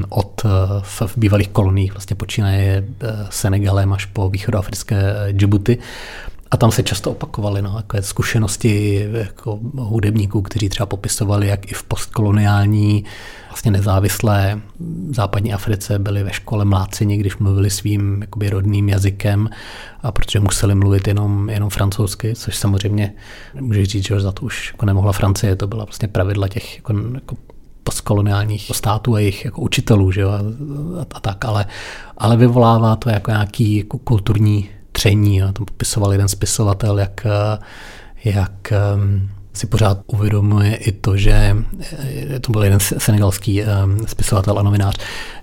od 0.10 0.44
v, 0.82 1.02
v 1.06 1.18
bývalých 1.18 1.50
koloniích, 1.50 1.94
vlastně 1.94 2.16
počínaje 2.16 2.84
eh, 3.02 3.08
Senegalem 3.30 3.94
až 3.94 4.06
po 4.06 4.30
východoafrické 4.30 5.14
Djibouti. 5.32 5.78
A 6.52 6.58
tam 6.58 6.72
se 6.72 6.84
často 6.84 7.12
opakovaly 7.12 7.62
no, 7.62 7.74
jako 7.78 7.98
zkušenosti 8.02 9.06
jako 9.14 9.60
hudebníků, 9.76 10.42
kteří 10.42 10.70
třeba 10.70 10.86
popisovali, 10.86 11.48
jak 11.48 11.72
i 11.72 11.74
v 11.74 11.84
postkoloniální 11.84 13.04
vlastně 13.48 13.72
nezávislé 13.72 14.62
západní 15.10 15.54
Africe 15.54 16.00
byli 16.00 16.24
ve 16.24 16.34
škole 16.34 16.66
mláceni, 16.66 17.18
když 17.18 17.38
mluvili 17.38 17.70
svým 17.70 18.22
jakoby, 18.22 18.50
rodným 18.50 18.90
jazykem, 18.90 19.50
a 20.04 20.12
protože 20.12 20.40
museli 20.40 20.76
mluvit 20.76 21.08
jenom, 21.08 21.50
jenom 21.50 21.70
francouzsky, 21.70 22.36
což 22.36 22.58
samozřejmě 22.58 23.14
můžu 23.60 23.86
říct, 23.86 24.06
že 24.06 24.20
za 24.20 24.32
to 24.32 24.46
už 24.46 24.72
jako 24.74 24.86
nemohla 24.86 25.12
Francie, 25.12 25.56
to 25.56 25.68
byla 25.68 25.86
vlastně 25.86 26.08
pravidla 26.08 26.48
těch 26.48 26.76
jako, 26.76 26.94
jako 27.14 27.36
postkoloniálních 27.84 28.72
států 28.74 29.16
a 29.16 29.20
jejich 29.20 29.46
jako 29.46 29.62
učitelů, 29.62 30.12
že 30.12 30.22
jo, 30.22 30.30
a, 30.30 30.40
a, 31.02 31.06
a 31.16 31.20
tak, 31.20 31.46
ale, 31.46 31.66
ale 32.18 32.38
vyvolává 32.38 32.96
to 32.96 33.10
jako 33.10 33.32
nějaký 33.32 33.78
jako 33.78 33.98
kulturní 33.98 34.70
tření. 34.98 35.44
A 35.44 35.52
tam 35.52 35.66
popisoval 35.66 36.12
jeden 36.12 36.28
spisovatel, 36.28 37.00
jak, 37.00 37.28
jak 38.24 38.74
si 39.58 39.68
pořád 39.68 40.00
uvědomuje 40.08 40.76
i 40.76 40.92
to, 40.92 41.18
že 41.18 41.56
eh, 42.34 42.40
to 42.40 42.52
byl 42.52 42.64
jeden 42.64 42.80
senegalský 42.80 43.62
eh, 43.62 43.68
spisovatel 44.06 44.60
a 44.60 44.64
novinář, 44.64 44.98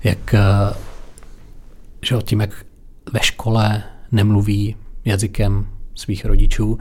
jak 0.05 0.35
eh, 0.35 0.41
že 2.03 2.17
tím, 2.23 2.41
jak 2.41 2.51
ve 3.13 3.21
škole 3.23 3.83
nemluví 4.13 4.77
jazykem 5.05 5.67
svých 5.95 6.25
rodičů, 6.25 6.79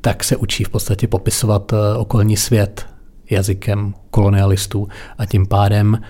tak 0.00 0.24
se 0.24 0.36
učí 0.36 0.64
v 0.64 0.68
podstatě 0.68 1.08
popisovat 1.08 1.72
okolní 1.96 2.36
svět 2.36 2.86
jazykem 3.30 3.94
kolonialistů 4.10 4.88
a 5.18 5.26
tím 5.26 5.46
pádem, 5.46 6.00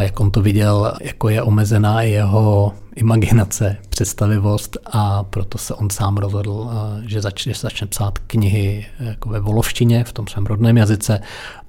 jak 0.00 0.20
on 0.20 0.30
to 0.30 0.42
viděl, 0.42 0.92
jako 1.00 1.28
je 1.28 1.42
omezená 1.42 2.02
jeho 2.02 2.74
imaginace, 2.96 3.76
představivost 3.96 4.76
a 4.92 5.22
proto 5.22 5.58
se 5.58 5.74
on 5.74 5.90
sám 5.90 6.16
rozhodl, 6.16 6.70
že 7.06 7.20
začne, 7.20 7.52
že 7.52 7.60
začne 7.60 7.86
psát 7.86 8.18
knihy 8.18 8.86
jako 9.00 9.28
ve 9.28 9.40
volovštině, 9.40 10.04
v 10.04 10.12
tom 10.12 10.26
svém 10.26 10.46
rodném 10.46 10.76
jazyce 10.76 11.20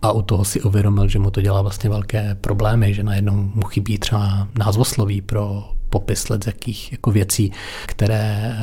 a 0.02 0.12
u 0.12 0.22
toho 0.22 0.46
si 0.46 0.62
uvědomil, 0.62 1.08
že 1.08 1.20
mu 1.20 1.32
to 1.32 1.42
dělá 1.42 1.62
vlastně 1.62 1.90
velké 1.90 2.36
problémy, 2.36 2.94
že 2.94 3.04
najednou 3.04 3.34
mu 3.34 3.62
chybí 3.62 3.98
třeba 3.98 4.48
názvosloví 4.60 5.22
pro 5.22 5.70
popis 5.90 6.30
let 6.30 6.44
z 6.44 6.48
jakých 6.48 6.92
jako 6.92 7.12
věcí, 7.12 7.52
které 7.86 8.58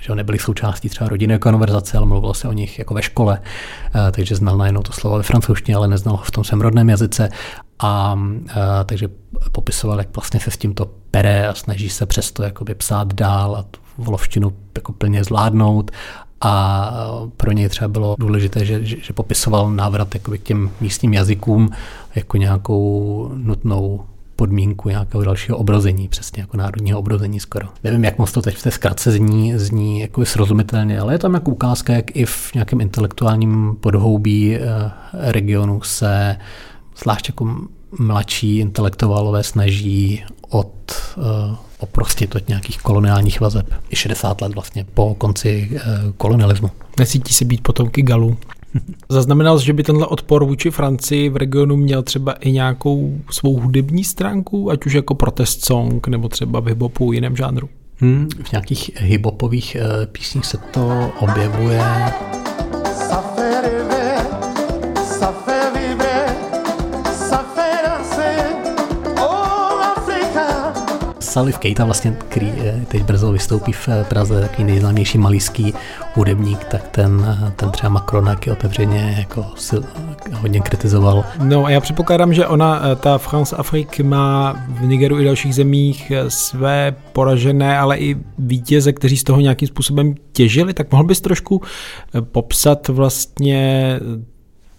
že 0.00 0.14
nebyly 0.14 0.38
součástí 0.38 0.88
třeba 0.88 1.08
rodinné 1.08 1.38
konverzace, 1.38 1.98
ale 1.98 2.06
mluvilo 2.06 2.34
se 2.34 2.48
o 2.48 2.52
nich 2.52 2.78
jako 2.78 2.94
ve 2.94 3.02
škole, 3.02 3.40
takže 4.12 4.36
znal 4.36 4.56
najednou 4.56 4.82
to 4.82 4.92
slovo 4.92 5.16
ve 5.16 5.22
francouzštině, 5.22 5.76
ale 5.76 5.88
neznal 5.88 6.16
ho 6.16 6.22
v 6.22 6.30
tom 6.30 6.44
svém 6.44 6.60
rodném 6.60 6.88
jazyce 6.88 7.28
a, 7.82 8.18
a 8.54 8.84
takže 8.84 9.08
popisoval, 9.52 9.98
jak 9.98 10.16
vlastně 10.16 10.40
se 10.40 10.50
s 10.50 10.56
tímto 10.56 10.90
pere 11.10 11.48
a 11.48 11.54
snaží 11.54 11.88
se 11.88 12.06
přesto 12.06 12.42
jakoby 12.42 12.74
psát 12.74 13.14
dál 13.14 13.56
a 13.56 13.62
tu 13.62 13.80
volovštinu 13.98 14.52
jako 14.76 14.92
plně 14.92 15.24
zvládnout 15.24 15.90
a 16.40 16.92
pro 17.36 17.52
něj 17.52 17.68
třeba 17.68 17.88
bylo 17.88 18.14
důležité, 18.18 18.64
že, 18.64 18.84
že, 18.84 18.96
že 19.00 19.12
popisoval 19.12 19.70
návrat 19.70 20.14
jakoby 20.14 20.38
k 20.38 20.42
těm 20.42 20.70
místním 20.80 21.14
jazykům 21.14 21.70
jako 22.14 22.36
nějakou 22.36 23.30
nutnou 23.34 24.04
podmínku 24.36 24.88
nějakého 24.88 25.24
dalšího 25.24 25.58
obrození, 25.58 26.08
přesně 26.08 26.40
jako 26.42 26.56
národního 26.56 26.98
obrození 26.98 27.40
skoro. 27.40 27.68
Nevím, 27.84 28.04
jak 28.04 28.18
moc 28.18 28.32
to 28.32 28.42
teď 28.42 28.56
v 28.56 28.62
té 28.62 28.70
zkratce 28.70 29.10
zní, 29.10 29.58
zní 29.58 30.00
jako 30.00 30.24
srozumitelně, 30.24 31.00
ale 31.00 31.14
je 31.14 31.18
tam 31.18 31.34
jako 31.34 31.50
ukázka, 31.50 31.92
jak 31.92 32.16
i 32.16 32.26
v 32.26 32.54
nějakém 32.54 32.80
intelektuálním 32.80 33.76
podhoubí 33.80 34.56
eh, 34.56 34.60
regionu 35.12 35.82
se 35.82 36.36
zvlášť 37.02 37.28
jako 37.28 37.56
mladší 37.98 38.58
intelektuálové 38.58 39.42
snaží 39.42 40.24
od 40.50 40.72
uh, 41.16 41.56
oprostit 41.78 42.34
od 42.34 42.48
nějakých 42.48 42.78
koloniálních 42.78 43.40
vazeb. 43.40 43.74
I 43.90 43.96
60 43.96 44.40
let 44.40 44.54
vlastně 44.54 44.86
po 44.94 45.14
konci 45.14 45.70
uh, 45.72 45.80
kolonialismu. 46.16 46.70
Nesítí 46.98 47.34
se 47.34 47.44
být 47.44 47.62
potomky 47.62 48.02
Galů. 48.02 48.36
Zaznamenal 49.08 49.58
jsi, 49.58 49.64
že 49.64 49.72
by 49.72 49.82
tenhle 49.82 50.06
odpor 50.06 50.44
vůči 50.44 50.70
Francii 50.70 51.28
v 51.28 51.36
regionu 51.36 51.76
měl 51.76 52.02
třeba 52.02 52.32
i 52.32 52.52
nějakou 52.52 53.18
svou 53.30 53.60
hudební 53.60 54.04
stránku, 54.04 54.70
ať 54.70 54.86
už 54.86 54.92
jako 54.92 55.14
protest 55.14 55.64
song, 55.64 56.08
nebo 56.08 56.28
třeba 56.28 56.60
v 56.60 56.66
hiphopu, 56.66 57.12
jiném 57.12 57.36
žánru? 57.36 57.68
Hmm, 57.96 58.28
v 58.44 58.52
nějakých 58.52 58.90
hiphopových 58.96 59.76
uh, 59.80 60.06
písních 60.06 60.46
se 60.46 60.58
to 60.58 61.12
objevuje. 61.20 61.84
Salif 71.32 71.58
Keita 71.58 71.84
vlastně, 71.84 72.16
který 72.28 72.52
eh, 72.56 72.84
teď 72.88 73.02
brzo 73.02 73.32
vystoupí 73.32 73.72
v 73.72 73.88
eh, 73.88 74.04
Praze, 74.04 74.40
takový 74.40 74.64
nejznámější 74.64 75.18
malíský 75.18 75.74
hudebník, 76.14 76.64
tak 76.64 76.88
ten, 76.88 77.38
eh, 77.46 77.52
ten 77.56 77.70
třeba 77.70 77.90
Macronak 77.90 78.46
je 78.46 78.52
otevřeně 78.52 79.14
jako 79.18 79.46
si 79.56 79.76
hodně 80.32 80.60
kritizoval. 80.60 81.24
No 81.42 81.64
a 81.64 81.70
já 81.70 81.80
předpokládám, 81.80 82.34
že 82.34 82.46
ona, 82.46 82.94
ta 82.96 83.18
France 83.18 83.56
Afrique 83.56 84.02
má 84.02 84.56
v 84.68 84.82
Nigeru 84.82 85.20
i 85.20 85.24
dalších 85.24 85.54
zemích 85.54 86.12
své 86.28 86.96
poražené, 87.12 87.78
ale 87.78 87.98
i 87.98 88.16
vítěze, 88.38 88.92
kteří 88.92 89.16
z 89.16 89.24
toho 89.24 89.40
nějakým 89.40 89.68
způsobem 89.68 90.14
těžili, 90.32 90.74
tak 90.74 90.92
mohl 90.92 91.04
bys 91.04 91.20
trošku 91.20 91.62
popsat 92.22 92.88
vlastně 92.88 94.00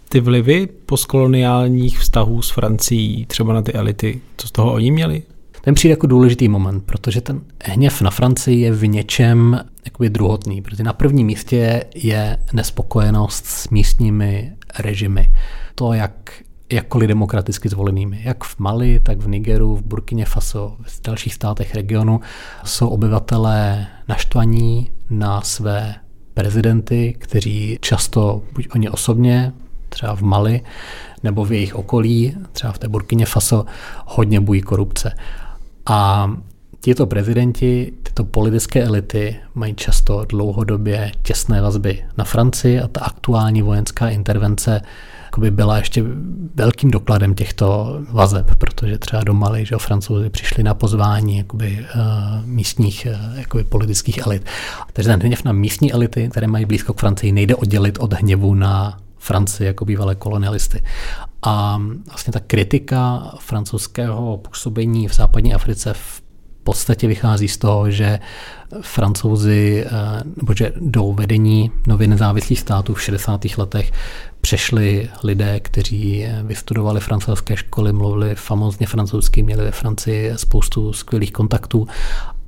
ty 0.10 0.20
vlivy 0.20 0.68
postkoloniálních 0.86 2.00
vztahů 2.00 2.42
s 2.42 2.50
Francií, 2.50 3.26
třeba 3.26 3.54
na 3.54 3.62
ty 3.62 3.74
elity, 3.74 4.22
co 4.38 4.48
z 4.48 4.52
toho 4.52 4.74
oni 4.74 4.92
měli? 4.92 5.24
Ten 5.66 5.74
přijde 5.74 5.92
jako 5.92 6.08
důležitý 6.08 6.48
moment, 6.48 6.84
protože 6.86 7.22
ten 7.22 7.42
hněv 7.64 8.02
na 8.02 8.12
Francii 8.12 8.60
je 8.60 8.72
v 8.72 8.88
něčem 8.88 9.60
jakoby 9.86 10.10
druhotný, 10.10 10.62
protože 10.62 10.84
na 10.84 10.94
prvním 10.94 11.28
místě 11.28 11.84
je 11.96 12.38
nespokojenost 12.54 13.46
s 13.46 13.70
místními 13.70 14.52
režimy. 14.80 15.34
To, 15.76 15.94
jak 15.94 16.32
jakkoliv 16.72 17.08
demokraticky 17.08 17.70
zvolenými. 17.70 18.22
Jak 18.24 18.44
v 18.44 18.60
Mali, 18.60 19.00
tak 19.00 19.20
v 19.20 19.28
Nigeru, 19.28 19.76
v 19.76 19.84
Burkině 19.84 20.26
Faso, 20.26 20.78
v 20.82 21.02
dalších 21.02 21.34
státech 21.34 21.76
regionu 21.76 22.22
jsou 22.64 22.88
obyvatelé 22.88 23.88
naštvaní 24.08 24.92
na 25.10 25.42
své 25.42 25.96
prezidenty, 26.34 27.16
kteří 27.18 27.78
často 27.82 28.42
buď 28.54 28.68
oni 28.76 28.90
osobně, 28.90 29.54
třeba 29.90 30.16
v 30.16 30.22
Mali, 30.22 30.62
nebo 31.24 31.46
v 31.46 31.52
jejich 31.52 31.76
okolí, 31.76 32.38
třeba 32.52 32.74
v 32.74 32.80
té 32.80 32.88
Burkině 32.88 33.26
Faso, 33.26 33.66
hodně 34.06 34.40
bují 34.40 34.62
korupce. 34.62 35.16
A 35.86 36.32
tito 36.82 37.06
prezidenti, 37.06 37.94
to 38.14 38.24
politické 38.24 38.84
elity 38.84 39.36
mají 39.56 39.76
často 39.76 40.26
dlouhodobě 40.26 41.12
těsné 41.22 41.62
vazby 41.62 42.06
na 42.18 42.24
Francii 42.24 42.80
a 42.80 42.88
ta 42.88 43.02
aktuální 43.02 43.62
vojenská 43.62 44.10
intervence 44.10 44.82
jakoby 45.34 45.52
byla 45.52 45.78
ještě 45.78 46.04
velkým 46.56 46.92
dokladem 46.92 47.36
těchto 47.36 47.98
vazeb, 48.10 48.56
protože 48.56 48.98
třeba 48.98 49.24
do 49.24 49.34
Mali, 49.34 49.66
že 49.66 49.76
francouzi 49.78 50.30
přišli 50.30 50.64
na 50.64 50.74
pozvání 50.74 51.38
jakoby, 51.38 51.86
uh, 51.96 52.02
místních 52.46 53.08
uh, 53.10 53.38
jakoby 53.38 53.64
politických 53.64 54.18
elit. 54.18 54.46
Takže 54.94 55.10
ten 55.10 55.20
hněv 55.20 55.44
na 55.44 55.52
místní 55.52 55.94
elity, 55.94 56.30
které 56.30 56.48
mají 56.48 56.66
blízko 56.66 56.94
k 56.94 57.00
Francii, 57.00 57.32
nejde 57.32 57.56
oddělit 57.56 57.98
od 58.00 58.14
hněvu 58.14 58.54
na 58.54 59.00
Francii 59.18 59.68
jako 59.68 59.86
bývalé 59.86 60.16
kolonialisty. 60.16 60.84
A 61.44 61.82
vlastně 62.08 62.34
ta 62.34 62.40
kritika 62.40 63.32
francouzského 63.40 64.38
působení 64.38 65.08
v 65.08 65.14
západní 65.14 65.54
Africe 65.54 65.94
v 65.94 66.24
podstatě 66.64 67.08
vychází 67.08 67.48
z 67.48 67.58
toho, 67.58 67.92
že 67.92 68.20
francouzi, 68.82 69.86
eh, 69.86 69.92
nebo 70.38 70.54
že 70.54 70.74
do 70.76 71.04
vedení 71.04 71.72
nově 71.88 72.08
nezávislých 72.08 72.60
států 72.60 72.94
v 72.94 73.02
60. 73.02 73.58
letech 73.58 73.92
přešli 74.42 75.10
lidé, 75.24 75.60
kteří 75.60 76.26
vystudovali 76.44 77.00
francouzské 77.00 77.58
školy, 77.58 77.94
mluvili 77.94 78.36
famózně 78.36 78.88
francouzsky, 78.88 79.44
měli 79.44 79.64
ve 79.64 79.72
Francii 79.72 80.34
spoustu 80.36 80.94
skvělých 80.94 81.32
kontaktů 81.32 81.88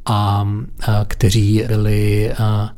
a, 0.05 0.47
a 0.87 1.05
kteří 1.07 1.63
byli 1.67 2.33
a, 2.33 2.69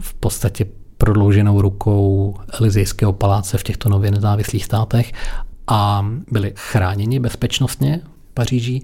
v 0.00 0.14
podstatě 0.14 0.66
prodlouženou 1.04 1.60
rukou 1.60 2.34
Elizejského 2.60 3.12
paláce 3.12 3.58
v 3.58 3.62
těchto 3.62 3.88
nově 3.88 4.10
nezávislých 4.10 4.64
státech 4.64 5.12
a 5.66 6.06
byli 6.30 6.52
chráněni 6.56 7.20
bezpečnostně 7.20 8.00
v 8.30 8.34
Paříži 8.34 8.82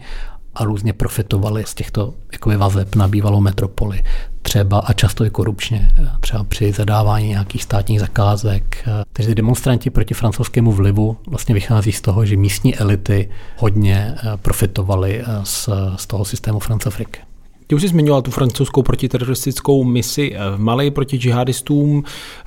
a 0.54 0.64
různě 0.64 0.92
profitovali 0.92 1.64
z 1.66 1.74
těchto 1.74 2.14
jakoby, 2.32 2.56
vazeb 2.56 2.94
na 2.94 3.08
bývalou 3.08 3.40
metropoli. 3.40 4.02
Třeba 4.42 4.78
a 4.78 4.92
často 4.92 5.24
i 5.24 5.30
korupčně, 5.30 5.92
třeba 6.20 6.44
při 6.44 6.72
zadávání 6.72 7.28
nějakých 7.28 7.62
státních 7.62 8.00
zakázek. 8.00 8.88
Takže 9.12 9.34
demonstranti 9.34 9.90
proti 9.90 10.14
francouzskému 10.14 10.72
vlivu 10.72 11.16
vlastně 11.26 11.54
vychází 11.54 11.92
z 11.92 12.00
toho, 12.00 12.26
že 12.26 12.36
místní 12.36 12.76
elity 12.76 13.30
hodně 13.56 14.14
eh, 14.16 14.36
profitovali 14.36 15.20
eh, 15.20 15.26
z, 15.44 15.68
z 15.96 16.06
toho 16.06 16.24
systému 16.24 16.58
Francafrik. 16.58 17.29
Ty 17.70 17.76
už 17.76 17.82
jsi 17.82 17.88
zmiňoval 17.88 18.22
tu 18.22 18.30
francouzskou 18.30 18.82
protiteroristickou 18.82 19.84
misi 19.84 20.36
v 20.56 20.58
Mali 20.58 20.90
proti 20.90 21.16
džihadistům. 21.16 22.04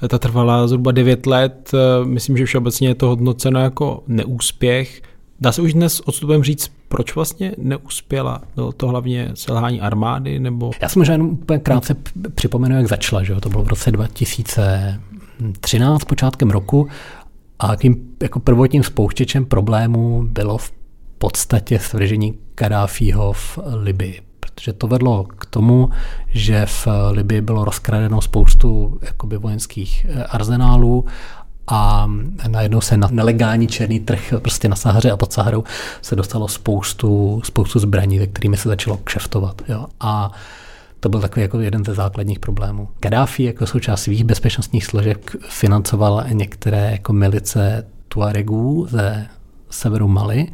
Ta 0.08 0.20
trvala 0.20 0.68
zhruba 0.68 0.92
9 0.92 1.26
let. 1.26 1.72
Myslím, 2.04 2.38
že 2.38 2.46
všeobecně 2.46 2.88
je 2.88 2.96
to 2.96 3.08
hodnoceno 3.08 3.60
jako 3.60 4.04
neúspěch. 4.08 5.02
Dá 5.42 5.52
se 5.52 5.62
už 5.62 5.74
dnes 5.74 6.00
odstupem 6.00 6.44
říct, 6.44 6.72
proč 6.88 7.16
vlastně 7.16 7.52
neuspěla? 7.58 8.42
Bylo 8.56 8.72
to 8.72 8.88
hlavně 8.88 9.32
selhání 9.34 9.82
armády? 9.82 10.40
nebo? 10.40 10.72
Já 10.82 10.90
jsem 10.90 11.00
možná 11.00 11.12
jenom 11.12 11.30
úplně 11.30 11.60
krátce 11.60 11.96
připomenu, 12.36 12.76
jak 12.76 12.88
začala. 12.88 13.24
Že? 13.24 13.36
To 13.36 13.50
bylo 13.50 13.64
v 13.64 13.68
roce 13.68 13.92
2013, 13.92 16.04
počátkem 16.04 16.50
roku. 16.50 16.88
A 17.60 17.76
tím 17.76 18.16
jako 18.22 18.40
prvotním 18.40 18.84
spouštěčem 18.84 19.46
problému 19.46 20.24
bylo 20.24 20.58
v 20.58 20.74
podstatě 21.18 21.80
svržení 21.80 22.34
Kadáfího 22.56 23.34
v 23.34 23.60
Libii 23.82 24.33
protože 24.56 24.74
to 24.74 24.88
vedlo 24.88 25.24
k 25.24 25.46
tomu, 25.46 25.90
že 26.30 26.66
v 26.66 26.88
Libii 27.12 27.42
bylo 27.42 27.66
rozkradeno 27.66 28.22
spoustu 28.22 29.00
jakoby 29.02 29.38
vojenských 29.38 30.06
eh, 30.10 30.24
arzenálů 30.24 31.06
a 31.68 32.10
najednou 32.48 32.82
se 32.82 32.98
na 32.98 33.08
nelegální 33.12 33.68
černý 33.68 34.00
trh 34.00 34.34
prostě 34.40 34.70
na 34.70 34.76
Sahaře 34.76 35.12
a 35.12 35.18
pod 35.18 35.34
Saharou 35.34 35.64
se 36.02 36.16
dostalo 36.16 36.48
spoustu, 36.48 37.42
spoustu 37.44 37.80
zbraní, 37.80 38.20
se 38.20 38.28
kterými 38.28 38.58
se 38.58 38.70
začalo 38.70 38.98
kšeftovat. 38.98 39.62
Jo. 39.68 39.86
A 40.00 40.32
to 41.00 41.10
byl 41.10 41.20
takový 41.20 41.42
jako 41.42 41.60
jeden 41.60 41.86
ze 41.86 41.94
základních 41.94 42.40
problémů. 42.40 42.90
Gaddafi 43.00 43.44
jako 43.44 43.68
součást 43.68 44.02
svých 44.02 44.24
bezpečnostních 44.24 44.86
složek 44.86 45.36
financoval 45.50 46.24
některé 46.32 46.92
jako 46.92 47.14
milice 47.14 47.88
Tuaregů 48.08 48.88
ze 48.90 49.28
severu 49.70 50.08
Mali 50.08 50.48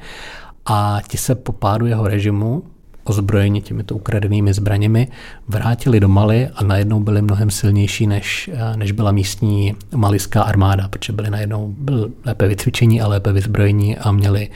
a 0.66 1.00
ti 1.08 1.18
se 1.18 1.36
po 1.36 1.52
pádu 1.52 1.86
jeho 1.86 2.08
režimu 2.08 2.64
ozbrojeni 3.10 3.62
těmito 3.62 3.96
ukradenými 3.96 4.54
zbraněmi, 4.54 5.08
vrátili 5.48 6.00
do 6.00 6.08
Mali 6.08 6.48
a 6.56 6.64
najednou 6.64 7.00
byli 7.00 7.22
mnohem 7.22 7.52
silnější, 7.52 8.08
než, 8.08 8.50
než 8.76 8.92
byla 8.92 9.12
místní 9.12 9.76
malická 9.96 10.42
armáda, 10.42 10.88
protože 10.88 11.14
byli 11.14 11.30
najednou 11.30 11.76
byli 11.78 12.10
lépe 12.26 12.48
vycvičení 12.48 13.02
a 13.02 13.08
lépe 13.08 13.32
vyzbrojení 13.32 13.98
a 13.98 14.12
měli 14.12 14.50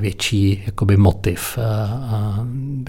větší 0.00 0.62
jakoby 0.66 0.96
motiv, 0.96 1.58
a 1.58 2.40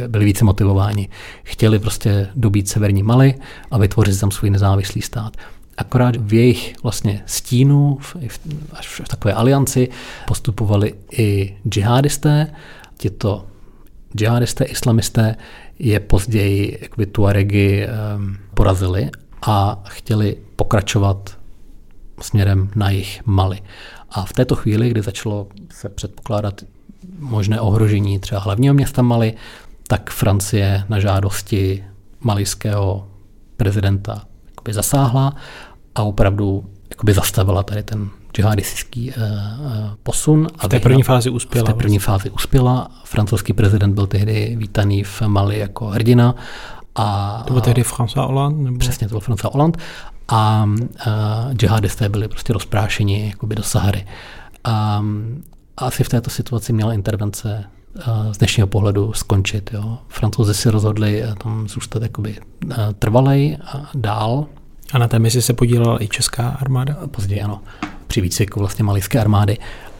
byli 0.07 0.25
více 0.25 0.45
motivováni. 0.45 1.09
Chtěli 1.43 1.79
prostě 1.79 2.27
dobít 2.35 2.69
severní 2.69 3.03
Mali 3.03 3.35
a 3.71 3.77
vytvořit 3.77 4.19
tam 4.19 4.31
svůj 4.31 4.49
nezávislý 4.49 5.01
stát. 5.01 5.37
Akorát 5.77 6.15
v 6.15 6.33
jejich 6.33 6.75
vlastně 6.83 7.21
stínu, 7.25 7.97
v, 8.01 8.15
až 8.71 8.87
v 9.05 9.07
takové 9.07 9.33
alianci, 9.33 9.89
postupovali 10.27 10.93
i 11.11 11.57
džihadisté, 11.69 12.47
Tito 12.97 13.45
džihadisté, 14.15 14.63
islamisté 14.63 15.35
je 15.79 15.99
později 15.99 16.77
jakoby 16.81 17.05
Tuaregy 17.05 17.87
porazili 18.53 19.09
a 19.41 19.83
chtěli 19.87 20.37
pokračovat 20.55 21.37
směrem 22.21 22.69
na 22.75 22.89
jich 22.89 23.21
Mali. 23.25 23.59
A 24.09 24.25
v 24.25 24.33
této 24.33 24.55
chvíli, 24.55 24.89
kdy 24.89 25.01
začalo 25.01 25.47
se 25.71 25.89
předpokládat 25.89 26.61
možné 27.19 27.61
ohrožení 27.61 28.19
třeba 28.19 28.41
hlavního 28.41 28.73
města 28.73 29.01
Mali, 29.01 29.33
tak 29.87 30.09
Francie 30.09 30.83
na 30.89 30.99
žádosti 30.99 31.83
malijského 32.19 33.07
prezidenta 33.57 34.25
zasáhla 34.71 35.35
a 35.95 36.03
opravdu 36.03 36.65
zastavila 37.11 37.63
tady 37.63 37.83
ten 37.83 38.09
džihadistický 38.33 39.11
uh, 39.11 39.15
posun. 40.03 40.47
V 40.63 40.67
té 40.67 40.79
první 40.79 41.03
fázi 41.03 41.29
uspěla. 41.29 41.65
V 41.65 41.67
té 41.67 41.73
první 41.73 41.99
fázi 41.99 42.29
uspěla. 42.29 42.87
Francouzský 43.03 43.53
prezident 43.53 43.93
byl 43.93 44.07
tehdy 44.07 44.55
vítaný 44.59 45.03
v 45.03 45.21
Mali 45.21 45.59
jako 45.59 45.85
hrdina. 45.85 46.35
A, 46.95 47.43
to 47.47 47.53
byl 47.53 47.61
tehdy 47.61 47.81
François 47.81 48.25
Hollande? 48.25 48.63
Nebo? 48.63 48.79
Přesně, 48.79 49.07
to 49.07 49.19
byl 49.19 49.35
François 49.35 49.51
Hollande. 49.53 49.79
A 50.27 50.63
uh, 50.63 51.53
džihadisté 51.53 52.09
byli 52.09 52.27
prostě 52.27 52.53
rozprášeni 52.53 53.27
jakoby 53.29 53.55
do 53.55 53.63
Sahary. 53.63 54.07
A, 54.63 55.03
a 55.77 55.85
asi 55.85 56.03
v 56.03 56.09
této 56.09 56.29
situaci 56.29 56.73
měla 56.73 56.93
intervence 56.93 57.63
z 58.31 58.37
dnešního 58.37 58.67
pohledu 58.67 59.13
skončit. 59.13 59.69
Jo. 59.73 59.97
Francouzi 60.07 60.53
si 60.53 60.69
rozhodli 60.69 61.23
tam 61.43 61.67
zůstat 61.67 62.03
jakoby 62.03 62.37
trvalej 62.99 63.57
a 63.65 63.89
dál. 63.95 64.45
A 64.93 64.97
na 64.97 65.07
té 65.07 65.19
misi 65.19 65.41
se 65.41 65.53
podílela 65.53 66.03
i 66.03 66.07
česká 66.07 66.49
armáda? 66.49 66.97
Později 67.11 67.41
ano 67.41 67.61
při 68.07 68.21
výcviku 68.21 68.59
vlastně 68.59 68.83
malijské 68.83 69.19
armády. 69.19 69.57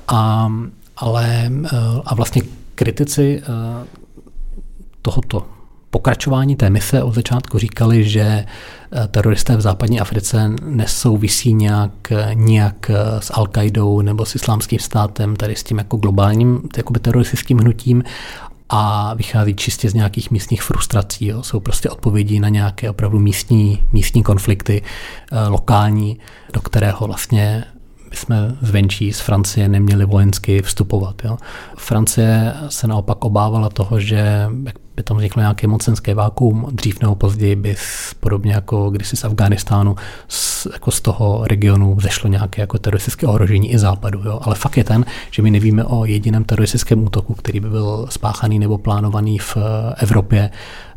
A, 0.07 0.51
ale 0.97 1.51
eh, 1.65 1.77
a 2.05 2.15
vlastně 2.15 2.41
kritici 2.75 3.41
eh, 3.41 3.87
tohoto 5.01 5.45
pokračování 5.89 6.55
té 6.55 6.69
mise 6.69 7.03
od 7.03 7.13
začátku 7.13 7.57
říkali, 7.57 8.03
že 8.03 8.21
eh, 8.21 9.07
teroristé 9.07 9.57
v 9.57 9.61
západní 9.61 9.99
Africe 9.99 10.51
nesouvisí 10.63 11.53
nějak, 11.53 11.91
nějak 12.33 12.91
s 13.19 13.31
Al-Qaidou 13.31 14.01
nebo 14.01 14.25
s 14.25 14.35
islámským 14.35 14.79
státem, 14.79 15.35
tady 15.35 15.55
s 15.55 15.63
tím 15.63 15.77
jako 15.77 15.97
globálním 15.97 16.61
teroristickým 17.01 17.57
hnutím 17.57 18.03
a 18.69 19.13
vychází 19.13 19.55
čistě 19.55 19.89
z 19.89 19.93
nějakých 19.93 20.31
místních 20.31 20.63
frustrací. 20.63 21.25
Jo. 21.25 21.43
Jsou 21.43 21.59
prostě 21.59 21.89
odpovědi 21.89 22.39
na 22.39 22.49
nějaké 22.49 22.89
opravdu 22.89 23.19
místní, 23.19 23.83
místní 23.91 24.23
konflikty, 24.23 24.81
lokální, 25.49 26.19
do 26.53 26.61
kterého 26.61 27.07
vlastně 27.07 27.63
my 28.09 28.15
jsme 28.15 28.55
zvenčí 28.61 29.13
z 29.13 29.19
Francie 29.19 29.69
neměli 29.69 30.05
vojensky 30.05 30.61
vstupovat. 30.61 31.15
Jo. 31.23 31.37
Francie 31.77 32.53
se 32.69 32.87
naopak 32.87 33.25
obávala 33.25 33.69
toho, 33.69 33.99
že 33.99 34.49
by 34.95 35.03
tam 35.03 35.17
vzniklo 35.17 35.41
nějaké 35.41 35.67
mocenské 35.67 36.15
vákuum, 36.15 36.67
dřív 36.71 37.01
nebo 37.01 37.15
později 37.15 37.55
by 37.55 37.75
podobně 38.19 38.53
jako 38.53 38.89
kdysi 38.89 39.17
z 39.17 39.23
Afganistánu, 39.23 39.95
z, 40.27 40.56
jako 40.73 40.91
z 40.91 41.01
toho 41.01 41.43
regionu 41.47 41.97
zešlo 42.01 42.29
nějaké 42.29 42.61
jako 42.61 42.77
teroristické 42.77 43.27
ohrožení 43.27 43.71
i 43.71 43.79
západu. 43.79 44.21
Jo. 44.25 44.39
Ale 44.41 44.55
fakt 44.55 44.77
je 44.77 44.83
ten, 44.83 45.05
že 45.31 45.41
my 45.41 45.51
nevíme 45.51 45.83
o 45.83 46.05
jediném 46.05 46.43
teroristickém 46.43 47.03
útoku, 47.03 47.33
který 47.33 47.59
by 47.59 47.69
byl 47.69 48.07
spáchaný 48.09 48.59
nebo 48.59 48.77
plánovaný 48.77 49.39
v 49.39 49.57
Evropě 49.97 50.49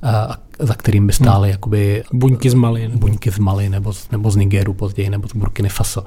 a 0.02 0.36
za 0.58 0.74
kterým 0.74 1.06
by 1.06 1.12
stály 1.12 1.48
hmm. 1.48 1.52
jakoby 1.52 2.02
buňky 2.12 2.50
z 2.50 2.54
Mali, 2.54 2.88
buňky 2.94 3.30
z 3.30 3.38
Mali 3.38 3.68
nebo, 3.68 3.92
nebo 4.12 4.30
z 4.30 4.36
Nigeru 4.36 4.74
později, 4.74 5.10
nebo 5.10 5.28
z 5.28 5.32
Burkiny 5.32 5.68
Faso. 5.68 6.04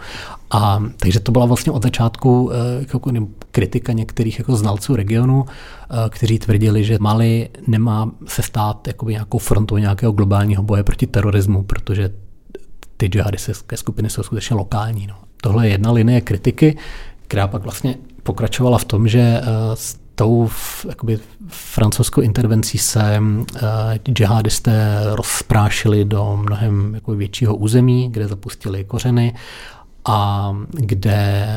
A 0.52 0.84
takže 0.98 1.20
to 1.20 1.32
byla 1.32 1.46
vlastně 1.46 1.72
od 1.72 1.84
začátku 1.84 2.52
eh, 2.52 2.80
jako 2.80 3.12
kritika 3.52 3.94
některých 3.94 4.40
jako 4.40 4.56
znalců 4.56 4.96
regionu, 4.96 5.46
eh, 5.46 6.10
kteří 6.10 6.40
tvrdili, 6.40 6.84
že 6.84 6.98
Mali 7.00 7.50
nemá 7.68 8.12
se 8.28 8.42
stát 8.42 8.88
jakoby 8.88 9.12
nějakou 9.12 9.38
frontou 9.38 9.78
nějakého 9.78 10.12
globálního 10.12 10.64
boje 10.64 10.84
proti 10.84 11.08
terorismu, 11.08 11.64
protože 11.64 12.10
ty 13.04 13.08
džihadistické 13.08 13.78
skupiny 13.78 14.10
jsou 14.10 14.24
skutečně 14.24 14.56
lokální. 14.56 15.08
No. 15.08 15.16
Tohle 15.42 15.68
je 15.68 15.72
jedna 15.72 15.92
linie 15.92 16.22
kritiky, 16.22 16.78
která 17.28 17.48
pak 17.48 17.64
vlastně 17.64 17.96
pokračovala 18.24 18.78
v 18.78 18.86
tom, 18.86 19.08
že 19.08 19.20
eh, 19.20 19.44
tou 20.16 20.50
jakoby, 20.90 21.20
francouzskou 21.48 22.22
intervencí 22.22 22.78
se 22.78 23.20
uh, 23.20 23.46
džihadisté 24.14 25.00
rozprášili 25.06 26.06
do 26.06 26.40
mnohem 26.46 26.96
jako 26.96 27.16
většího 27.16 27.56
území, 27.56 28.10
kde 28.12 28.28
zapustili 28.28 28.84
kořeny 28.84 29.34
a 30.06 30.50
kde 30.70 31.48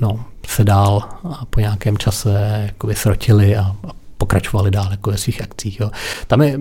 no, 0.00 0.24
se 0.46 0.64
dál 0.64 1.08
po 1.50 1.60
nějakém 1.60 1.98
čase 1.98 2.62
jakoby 2.66 2.94
srotili 2.94 3.56
a, 3.56 3.76
a 3.88 4.01
pokračovali 4.22 4.70
dál 4.70 4.88
jako 4.90 5.10
ve 5.10 5.18
svých 5.18 5.42
akcích. 5.42 5.80
Jo. 5.80 5.90
Tam 6.26 6.42
je 6.42 6.58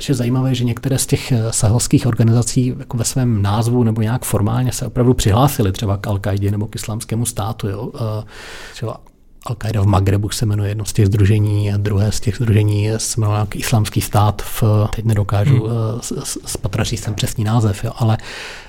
že 0.00 0.14
zajímavé, 0.14 0.54
že 0.54 0.64
některé 0.64 0.98
z 0.98 1.06
těch 1.06 1.32
eh, 1.32 1.52
sahelských 1.52 2.06
organizací 2.06 2.74
jako 2.78 2.96
ve 2.96 3.04
svém 3.04 3.42
názvu 3.42 3.84
nebo 3.84 4.02
nějak 4.02 4.24
formálně 4.24 4.72
se 4.72 4.86
opravdu 4.86 5.14
přihlásili 5.14 5.72
třeba 5.72 5.96
k 5.96 6.06
al 6.06 6.20
nebo 6.50 6.66
k 6.66 6.76
islámskému 6.76 7.26
státu. 7.26 7.68
Jo. 7.68 7.90
Eh, 7.94 8.24
třeba 8.72 9.00
Al-Qaida 9.46 9.82
v 9.82 9.86
Magrebu 9.86 10.30
se 10.30 10.46
jmenuje 10.46 10.68
jedno 10.68 10.84
z 10.84 10.92
těch 10.92 11.06
združení 11.06 11.72
a 11.72 11.76
druhé 11.76 12.12
z 12.12 12.20
těch 12.20 12.36
združení 12.36 12.90
se 12.96 13.20
jmenuje 13.20 13.36
nějaký 13.36 13.58
islámský 13.58 14.00
stát. 14.00 14.42
V, 14.42 14.62
teď 14.96 15.04
nedokážu 15.04 15.66
hmm. 15.66 16.00
spatražit 16.46 17.00
jsem 17.00 17.14
přesný 17.14 17.44
název, 17.44 17.84
jo, 17.84 17.92
ale, 17.96 18.18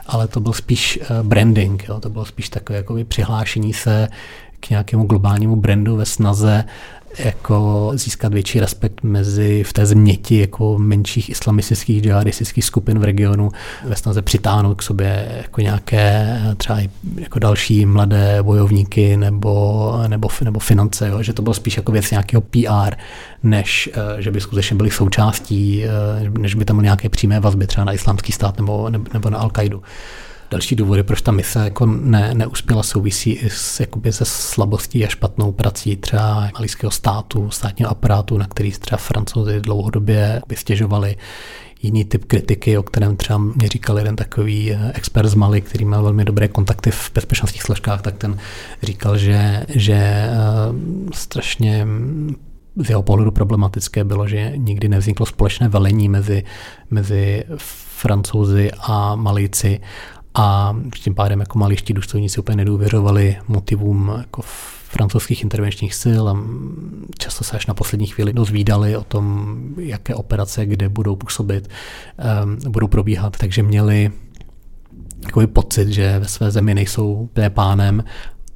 ale 0.08 0.28
to 0.28 0.40
byl 0.40 0.54
spíš 0.54 1.00
branding, 1.24 1.86
jo, 1.90 2.00
to 2.00 2.10
bylo 2.10 2.26
spíš 2.26 2.50
takové 2.50 2.78
jako 2.78 2.98
přihlášení 3.08 3.74
se 3.74 4.08
k 4.60 4.70
nějakému 4.70 5.04
globálnímu 5.04 5.56
brandu 5.56 5.96
ve 5.96 6.06
snaze 6.06 6.64
jako 7.20 7.92
získat 7.94 8.34
větší 8.34 8.60
respekt 8.60 9.04
mezi 9.04 9.64
v 9.64 9.74
té 9.74 9.86
změti 9.86 10.40
jako 10.40 10.78
menších 10.78 11.30
islamistických 11.30 12.04
džihadistických 12.04 12.66
skupin 12.66 13.00
v 13.00 13.04
regionu 13.04 13.50
ve 13.84 13.96
snaze 13.96 14.22
přitáhnout 14.22 14.78
k 14.78 14.82
sobě 14.82 15.42
jako 15.42 15.62
nějaké 15.62 16.40
třeba 16.58 16.80
jako 17.18 17.40
další 17.40 17.86
mladé 17.86 18.44
bojovníky 18.44 19.18
nebo, 19.18 19.94
nebo, 20.08 20.28
nebo 20.44 20.60
finance, 20.60 21.08
jo? 21.08 21.24
že 21.24 21.34
to 21.34 21.42
bylo 21.42 21.54
spíš 21.54 21.78
jako 21.78 21.92
věc 21.92 22.12
nějakého 22.12 22.42
PR, 22.42 22.96
než 23.44 23.90
eh, 23.94 24.22
že 24.22 24.32
by 24.32 24.42
skutečně 24.42 24.76
byli 24.76 24.92
součástí, 24.92 25.86
eh, 25.86 25.90
než 26.40 26.56
by 26.56 26.66
tam 26.66 26.76
byly 26.76 26.86
nějaké 26.86 27.10
přímé 27.10 27.40
vazby 27.40 27.68
třeba 27.68 27.86
na 27.86 27.94
islámský 27.94 28.32
stát 28.32 28.58
nebo, 28.58 28.90
nebo 28.90 29.30
na 29.30 29.44
Al-Qaidu. 29.44 29.82
Další 30.54 30.76
důvody, 30.76 31.04
proč 31.04 31.22
ta 31.22 31.32
mise 31.32 31.60
jako 31.60 31.86
ne, 31.86 32.34
neuspěla, 32.34 32.84
souvisí 32.84 33.32
i 33.32 33.50
s, 33.50 33.80
jakoby 33.80 34.14
se 34.14 34.26
slabostí 34.26 35.06
a 35.06 35.08
špatnou 35.08 35.52
prací 35.52 35.96
třeba 35.96 36.50
malijského 36.54 36.92
státu, 36.92 37.52
státního 37.52 37.92
aparátu, 37.92 38.38
na 38.38 38.48
který 38.48 38.72
třeba 38.72 38.98
francouzi 38.98 39.62
dlouhodobě 39.62 40.42
stěžovali. 40.56 41.18
Jiný 41.82 42.06
typ 42.06 42.26
kritiky, 42.26 42.78
o 42.78 42.84
kterém 42.84 43.16
třeba 43.16 43.38
mě 43.38 43.68
říkal 43.68 43.98
jeden 43.98 44.16
takový 44.16 44.72
eh, 44.72 44.92
expert 44.94 45.28
z 45.28 45.36
Mali, 45.36 45.62
který 45.62 45.86
měl 45.86 46.04
velmi 46.04 46.26
dobré 46.26 46.48
kontakty 46.48 46.92
v 46.92 47.12
bezpečnostních 47.14 47.64
složkách, 47.64 48.02
tak 48.02 48.18
ten 48.18 48.38
říkal, 48.84 49.18
že, 49.18 49.66
že 49.70 50.30
uh, 50.30 50.76
strašně 51.14 51.88
z 52.76 52.90
jeho 52.90 53.04
pohledu 53.04 53.32
problematické 53.32 54.04
bylo, 54.04 54.28
že 54.28 54.54
nikdy 54.56 54.90
nevzniklo 54.90 55.26
společné 55.26 55.70
velení 55.70 56.10
mezi, 56.10 56.44
mezi 56.92 57.44
francouzi 58.04 58.72
a 58.80 59.16
Malíci 59.16 59.80
a 60.34 60.76
tím 61.00 61.16
pádem 61.16 61.40
jako 61.40 61.60
maliští 61.60 61.94
důstojníci 61.94 62.40
úplně 62.40 62.56
nedůvěřovali 62.56 63.38
motivům 63.48 64.14
jako 64.18 64.42
francouzských 64.94 65.44
intervenčních 65.44 65.96
sil 66.04 66.24
a 66.30 66.38
často 67.18 67.44
se 67.44 67.56
až 67.56 67.66
na 67.66 67.74
poslední 67.74 68.08
chvíli 68.08 68.34
dozvídali 68.34 68.98
o 68.98 69.04
tom, 69.04 69.58
jaké 69.78 70.16
operace 70.16 70.66
kde 70.66 70.90
budou 70.90 71.16
působit, 71.16 71.70
um, 72.44 72.72
budou 72.72 72.88
probíhat, 72.88 73.38
takže 73.38 73.64
měli 73.64 74.12
takový 75.24 75.48
pocit, 75.48 75.88
že 75.88 76.20
ve 76.20 76.28
své 76.28 76.52
zemi 76.52 76.74
nejsou 76.74 77.30
pánem 77.50 78.04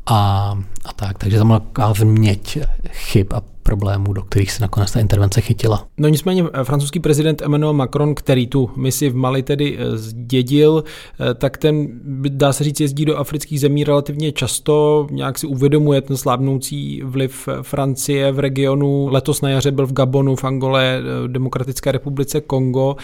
a, 0.06 0.54
a 0.86 0.94
tak. 0.94 1.18
Takže 1.18 1.38
tam 1.38 1.62
byla 1.74 1.94
změť 1.94 2.60
chyb 2.90 3.28
a 3.34 3.42
problémů, 3.68 4.14
do 4.14 4.24
kterých 4.24 4.52
se 4.52 4.64
nakonec 4.64 4.92
ta 4.92 5.00
intervence 5.00 5.42
chytila. 5.42 5.88
No 5.98 6.08
nicméně 6.08 6.44
eh, 6.54 6.64
francouzský 6.64 7.00
prezident 7.00 7.42
Emmanuel 7.42 7.74
Macron, 7.74 8.16
který 8.16 8.48
tu 8.48 8.70
misi 8.76 9.10
v 9.10 9.16
Mali 9.16 9.44
tedy 9.44 9.78
eh, 9.78 9.98
zdědil, 9.98 10.84
eh, 10.84 11.34
tak 11.34 11.58
ten, 11.58 11.88
dá 12.30 12.54
se 12.54 12.64
říct, 12.64 12.80
jezdí 12.80 13.06
do 13.06 13.18
afrických 13.18 13.60
zemí 13.60 13.84
relativně 13.84 14.32
často, 14.32 15.08
nějak 15.12 15.38
si 15.38 15.48
uvědomuje 15.48 16.02
ten 16.02 16.18
slábnoucí 16.18 17.02
vliv 17.06 17.50
Francie 17.62 18.32
v 18.32 18.40
regionu. 18.40 19.08
Letos 19.12 19.42
na 19.42 19.50
jaře 19.50 19.72
byl 19.72 19.88
v 19.88 19.94
Gabonu, 19.94 20.36
v 20.36 20.44
Angole, 20.44 21.02
Demokratické 21.28 21.92
republice 21.92 22.42
Kongo, 22.42 22.96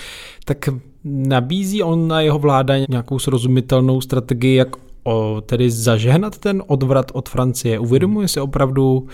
tak 0.46 0.70
nabízí 1.04 1.84
on 1.84 2.08
na 2.08 2.22
jeho 2.22 2.40
vláda 2.40 2.74
nějakou 2.90 3.20
srozumitelnou 3.20 4.02
strategii, 4.02 4.56
jak 4.56 4.76
o, 5.04 5.42
tedy 5.42 5.72
zažehnat 5.72 6.38
ten 6.38 6.64
odvrat 6.68 7.12
od 7.14 7.30
Francie? 7.30 7.80
Uvědomuje 7.80 8.28
si 8.28 8.40
opravdu 8.40 9.08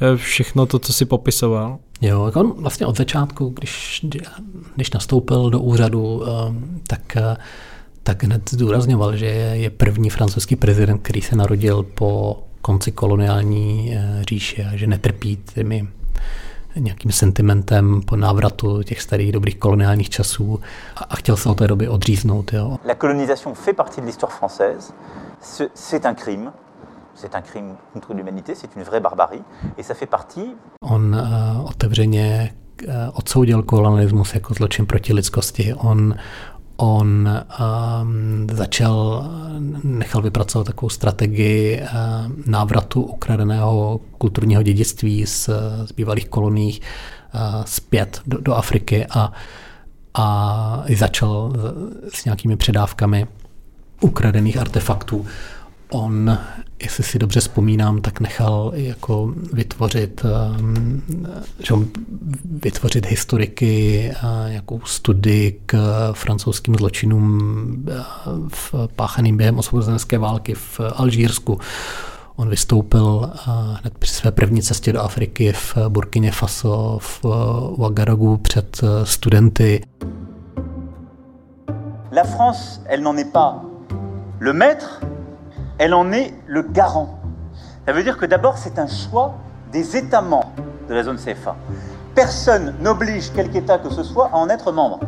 eh, 0.00 0.16
všechno 0.16 0.66
to, 0.66 0.78
co 0.78 0.92
si 0.92 1.04
popisoval? 1.04 1.78
Jo, 2.00 2.32
on 2.34 2.52
vlastně 2.56 2.86
od 2.86 2.96
začátku, 2.96 3.48
když, 3.48 4.04
když 4.74 4.90
nastoupil 4.90 5.50
do 5.50 5.60
úřadu, 5.60 6.22
eh, 6.26 6.30
tak, 6.86 7.16
eh, 7.16 7.36
tak 8.02 8.22
hned 8.24 8.50
zdůrazňoval, 8.50 9.16
že 9.16 9.26
je 9.26 9.70
první 9.70 10.10
francouzský 10.10 10.56
prezident, 10.56 10.98
který 10.98 11.22
se 11.22 11.36
narodil 11.36 11.82
po 11.82 12.42
konci 12.60 12.92
koloniální 12.92 13.96
říše 14.28 14.64
a 14.64 14.76
že 14.76 14.86
netrpí 14.86 15.38
těmi 15.54 15.88
nějakým 16.76 17.12
sentimentem 17.12 18.00
po 18.02 18.16
návratu 18.16 18.82
těch 18.82 19.02
starých 19.02 19.32
dobrých 19.32 19.56
koloniálních 19.56 20.10
časů 20.10 20.60
a, 20.96 21.04
a 21.04 21.16
chtěl 21.16 21.36
se 21.36 21.48
od 21.48 21.58
té 21.58 21.68
doby 21.68 21.88
odříznout. 21.88 22.52
Jo. 22.52 22.78
La 22.88 22.94
colonisation 22.94 23.54
fait 23.54 23.76
partie 23.76 24.00
de 24.00 24.06
l'histoire 24.06 24.36
française. 24.40 24.92
C'est 25.74 26.06
un 26.06 26.14
crime. 26.14 26.52
C'est 27.14 27.34
un 27.34 27.42
crime 27.42 27.76
contre 27.92 28.14
l'humanité, 28.14 28.54
c'est 28.54 28.74
une 28.76 28.82
vraie 28.82 29.00
barbarie. 29.00 29.42
Et 29.78 29.82
ça 29.82 29.94
fait 29.94 30.10
partie... 30.10 30.56
On 30.82 31.12
uh, 31.12 31.64
otevřeně 31.64 32.54
uh, 32.86 32.92
odsoudil 33.12 33.62
kolonialismus 33.62 34.34
jako 34.34 34.54
zločin 34.54 34.86
proti 34.86 35.12
lidskosti. 35.14 35.74
On 35.74 36.14
On 36.76 37.28
um, 37.28 38.46
začal, 38.52 39.24
nechal 39.84 40.22
vypracovat 40.22 40.64
takovou 40.64 40.90
strategii 40.90 41.82
uh, 41.82 41.88
návratu 42.46 43.02
ukradeného 43.02 44.00
kulturního 44.18 44.62
dědictví 44.62 45.26
z, 45.26 45.50
z 45.84 45.92
bývalých 45.92 46.28
koloních 46.28 46.80
uh, 46.80 47.40
zpět 47.64 48.20
do, 48.26 48.38
do 48.40 48.54
Afriky 48.54 49.06
a, 49.10 49.32
a 50.14 50.84
začal 50.96 51.52
s 52.12 52.24
nějakými 52.24 52.56
předávkami 52.56 53.26
ukradených 54.00 54.56
artefaktů. 54.56 55.26
On, 55.90 56.38
jestli 56.82 57.04
si 57.04 57.18
dobře 57.18 57.40
vzpomínám, 57.40 58.00
tak 58.00 58.20
nechal 58.20 58.72
jako 58.74 59.34
vytvořit, 59.52 60.22
um, 60.60 61.02
že 61.58 61.74
vytvořit 62.44 63.06
historiky, 63.06 64.12
jakou 64.46 64.80
studii 64.84 65.60
k 65.66 65.78
francouzským 66.12 66.74
zločinům 66.74 67.86
v 68.48 68.74
páchaným 68.96 69.36
během 69.36 69.58
osvobozenské 69.58 70.18
války 70.18 70.54
v 70.54 70.80
Alžírsku. 70.94 71.58
On 72.36 72.48
vystoupil 72.48 73.30
hned 73.80 73.98
při 73.98 74.14
své 74.14 74.30
první 74.30 74.62
cestě 74.62 74.92
do 74.92 75.00
Afriky 75.00 75.52
v 75.52 75.76
Burkině 75.88 76.32
Faso, 76.32 76.98
v 77.00 77.24
Ouagadougou 77.24 78.36
před 78.36 78.80
studenty. 79.04 79.82
La 82.16 82.24
France, 82.24 82.80
elle 82.86 83.02
n'en 83.02 83.18
est 83.18 83.32
pas 83.32 83.73
le 84.40 84.52
maître, 84.52 85.00
elle 85.78 85.94
en 85.94 86.12
est 86.12 86.34
le 86.46 86.62
garant. 86.62 87.18
Ça 87.86 87.92
veut 87.92 88.02
dire 88.02 88.16
que 88.16 88.26
d'abord, 88.26 88.58
c'est 88.58 88.78
un 88.78 88.86
choix 88.86 89.34
des 89.72 89.96
États 89.96 90.22
membres 90.22 90.52
de 90.88 90.94
la 90.94 91.02
zone 91.02 91.16
CFA. 91.16 91.56
Personne 92.14 92.74
n'oblige 92.80 93.32
quelque 93.32 93.56
État 93.56 93.78
que 93.78 93.90
ce 93.90 94.02
soit 94.02 94.30
à 94.32 94.36
en 94.36 94.48
être 94.48 94.72
membre. 94.72 95.00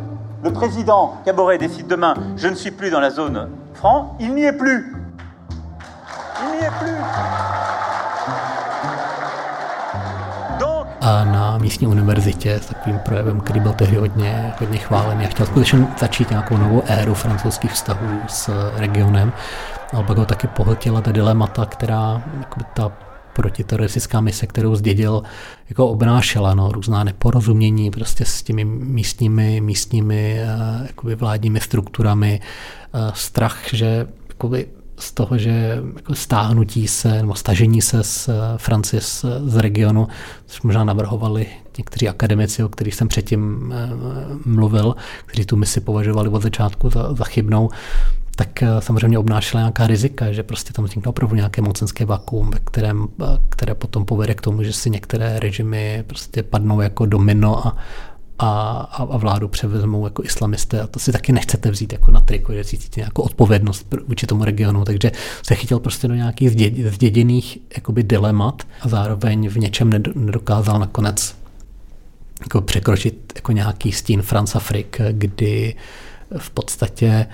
Le 0.42 0.52
président 0.52 1.14
Caboret 1.24 1.58
décide 1.58 1.86
demain, 1.86 2.14
je 2.36 2.48
ne 2.48 2.54
suis 2.54 2.70
plus 2.70 2.90
dans 2.90 3.00
la 3.00 3.10
zone 3.10 3.48
franc, 3.74 4.16
il 4.20 4.34
n'y 4.34 4.44
est 4.44 4.52
plus. 4.52 4.94
Il 6.42 6.58
n'y 6.58 6.64
est 6.64 6.78
plus. 6.78 7.95
A 11.06 11.24
na 11.24 11.58
místní 11.58 11.86
univerzitě 11.86 12.54
s 12.54 12.66
takovým 12.66 12.98
projevem, 12.98 13.40
který 13.40 13.60
byl 13.60 13.72
tehdy 13.72 13.96
hodně, 13.96 14.52
hodně 14.58 14.78
chválený 14.78 15.24
a 15.24 15.28
chtěl 15.28 15.46
skutečně 15.46 15.86
začít 15.98 16.30
nějakou 16.30 16.56
novou 16.56 16.82
éru 16.86 17.14
francouzských 17.14 17.72
vztahů 17.72 18.20
s 18.28 18.70
regionem. 18.76 19.32
Ale 19.92 20.04
pak 20.04 20.18
ho 20.18 20.26
taky 20.26 20.46
pohltila 20.46 21.00
ta 21.00 21.12
dilemata, 21.12 21.66
která 21.66 22.22
ta 22.74 22.92
protiteroristická 23.32 24.20
mise, 24.20 24.46
kterou 24.46 24.74
zdědil, 24.74 25.22
jako 25.68 25.88
obnášela, 25.88 26.54
no, 26.54 26.72
různá 26.72 27.04
neporozumění 27.04 27.90
prostě 27.90 28.24
s 28.24 28.42
těmi 28.42 28.64
místními, 28.64 29.60
místními 29.60 30.40
jakoby 30.86 31.14
vládními 31.14 31.60
strukturami, 31.60 32.40
uh, 32.94 33.00
strach, 33.14 33.58
že 33.72 34.06
jakoby 34.28 34.66
z 34.98 35.12
toho, 35.12 35.38
že 35.38 35.82
jako 35.96 36.14
stáhnutí 36.14 36.88
se 36.88 37.08
nebo 37.22 37.34
stažení 37.34 37.82
se 37.82 38.04
z 38.04 38.28
eh, 38.28 38.32
Francie 38.56 39.00
z, 39.00 39.24
z 39.44 39.56
regionu, 39.56 40.08
což 40.46 40.62
možná 40.62 40.84
navrhovali 40.84 41.46
někteří 41.78 42.08
akademici, 42.08 42.64
o 42.64 42.68
kterých 42.68 42.94
jsem 42.94 43.08
předtím 43.08 43.74
mluvil, 44.44 44.94
kteří 45.26 45.46
tu 45.46 45.56
misi 45.56 45.80
považovali 45.80 46.28
od 46.28 46.42
začátku 46.42 46.90
za, 46.90 47.14
za 47.14 47.24
chybnou, 47.24 47.70
tak 48.36 48.62
eh, 48.62 48.68
samozřejmě 48.80 49.18
obnášela 49.18 49.60
nějaká 49.60 49.86
rizika, 49.86 50.32
že 50.32 50.42
prostě 50.42 50.72
tam 50.72 50.84
vznikne 50.84 51.10
opravdu 51.10 51.36
nějaké 51.36 51.62
mocenské 51.62 52.04
vakuum, 52.04 52.50
kterém, 52.64 53.08
eh, 53.22 53.24
které 53.48 53.74
potom 53.74 54.04
povede 54.04 54.34
k 54.34 54.40
tomu, 54.40 54.62
že 54.62 54.72
si 54.72 54.90
některé 54.90 55.38
režimy 55.38 56.04
prostě 56.06 56.42
padnou 56.42 56.80
jako 56.80 57.06
domino 57.06 57.66
a, 57.66 57.76
a, 58.38 58.70
a 58.90 59.16
vládu 59.16 59.48
převezmou 59.48 60.04
jako 60.04 60.24
islamisté 60.24 60.80
a 60.80 60.86
to 60.86 60.98
si 60.98 61.12
taky 61.12 61.32
nechcete 61.32 61.70
vzít 61.70 61.92
jako 61.92 62.10
na 62.10 62.20
triko, 62.20 62.52
že 62.52 62.64
cítíte 62.64 63.00
nějakou 63.00 63.22
odpovědnost 63.22 63.94
vůči 64.08 64.26
tomu 64.26 64.44
regionu, 64.44 64.84
takže 64.84 65.12
se 65.42 65.54
chytil 65.54 65.78
prostě 65.78 66.08
do 66.08 66.14
nějakých 66.14 66.50
zděděných 66.90 67.58
jakoby 67.76 68.02
dilemat 68.02 68.62
a 68.80 68.88
zároveň 68.88 69.48
v 69.48 69.58
něčem 69.58 69.90
nedokázal 70.14 70.78
nakonec 70.78 71.36
jako 72.40 72.60
překročit 72.60 73.32
jako 73.34 73.52
nějaký 73.52 73.92
stín 73.92 74.22
France 74.22 74.58
Afrik, 74.58 75.00
kdy 75.12 75.74
v 76.38 76.50
podstatě 76.50 77.26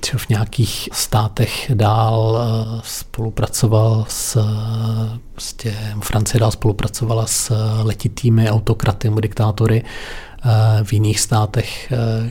třeba 0.00 0.18
v 0.18 0.28
nějakých 0.28 0.88
státech 0.92 1.70
dál 1.74 2.38
eh, 2.38 2.80
spolupracoval 2.84 4.06
s, 4.08 4.38
prostě 5.32 5.76
Francie 6.00 6.40
dál 6.40 6.50
spolupracovala 6.50 7.26
s 7.26 7.54
letitými 7.82 8.50
autokraty 8.50 9.08
nebo 9.08 9.20
diktátory. 9.20 9.82
Eh, 10.44 10.84
v 10.84 10.92
jiných 10.92 11.20
státech, 11.20 11.92
eh, 11.92 12.30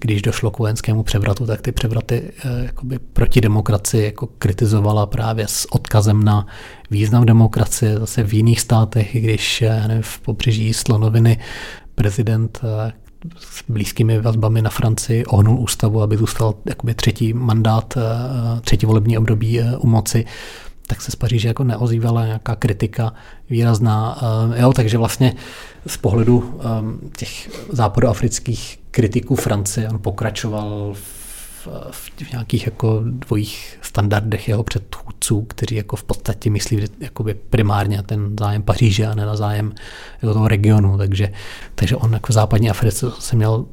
když 0.00 0.22
došlo 0.22 0.50
k 0.50 0.58
vojenskému 0.58 1.02
převratu, 1.02 1.46
tak 1.46 1.60
ty 1.60 1.72
převraty 1.72 2.32
jakoby 2.62 2.98
proti 2.98 3.40
demokracii 3.40 4.04
jako 4.04 4.26
kritizovala 4.26 5.06
právě 5.06 5.48
s 5.48 5.72
odkazem 5.72 6.24
na 6.24 6.46
význam 6.90 7.26
demokracie. 7.26 7.98
Zase 7.98 8.22
v 8.22 8.34
jiných 8.34 8.60
státech, 8.60 9.16
když 9.22 9.64
nevím, 9.86 10.02
v 10.02 10.20
pobřeží 10.20 10.74
Slonoviny 10.74 11.38
prezident 11.94 12.60
s 13.38 13.64
blízkými 13.68 14.20
vazbami 14.20 14.62
na 14.62 14.70
Francii 14.70 15.24
ohnul 15.24 15.58
ústavu, 15.58 16.02
aby 16.02 16.16
zůstal 16.16 16.54
jakoby 16.68 16.94
třetí 16.94 17.32
mandát, 17.32 17.94
eh, 17.96 18.60
třetí 18.60 18.86
volební 18.86 19.18
období 19.18 19.60
eh, 19.60 19.76
u 19.76 19.86
moci, 19.86 20.24
tak 20.86 21.02
se 21.02 21.10
z 21.10 21.16
Paříže 21.16 21.48
jako 21.48 21.64
neozývala 21.64 22.26
nějaká 22.26 22.56
kritika 22.56 23.12
výrazná. 23.50 24.18
Eh, 24.54 24.60
jo, 24.62 24.72
takže 24.72 24.98
vlastně 24.98 25.34
z 25.86 25.96
pohledu 25.96 26.60
těch 27.16 27.50
západoafrických 27.72 28.78
kritiků 28.90 29.36
Francie 29.36 29.88
on 29.88 29.98
pokračoval 29.98 30.94
v 30.94 31.24
v 32.00 32.32
nějakých 32.32 32.66
jako 32.66 33.00
dvojích 33.04 33.78
standardech 33.82 34.48
jeho 34.48 34.62
předchůdců, 34.62 35.42
kteří 35.42 35.74
jako 35.74 35.96
v 35.96 36.04
podstatě 36.04 36.50
myslí 36.50 36.84
jakoby 37.00 37.34
primárně 37.34 38.02
ten 38.02 38.36
zájem 38.40 38.62
Paříže 38.62 39.06
a 39.06 39.14
ne 39.14 39.26
na 39.26 39.36
zájem 39.36 39.72
jako 40.22 40.34
toho 40.34 40.48
regionu. 40.48 40.98
Takže, 40.98 41.32
takže 41.74 41.96
on 41.96 42.12
jako 42.12 42.32
v 42.32 42.34
západní 42.34 42.70
Africe 42.70 43.06
se 43.18 43.36
měl 43.36 43.66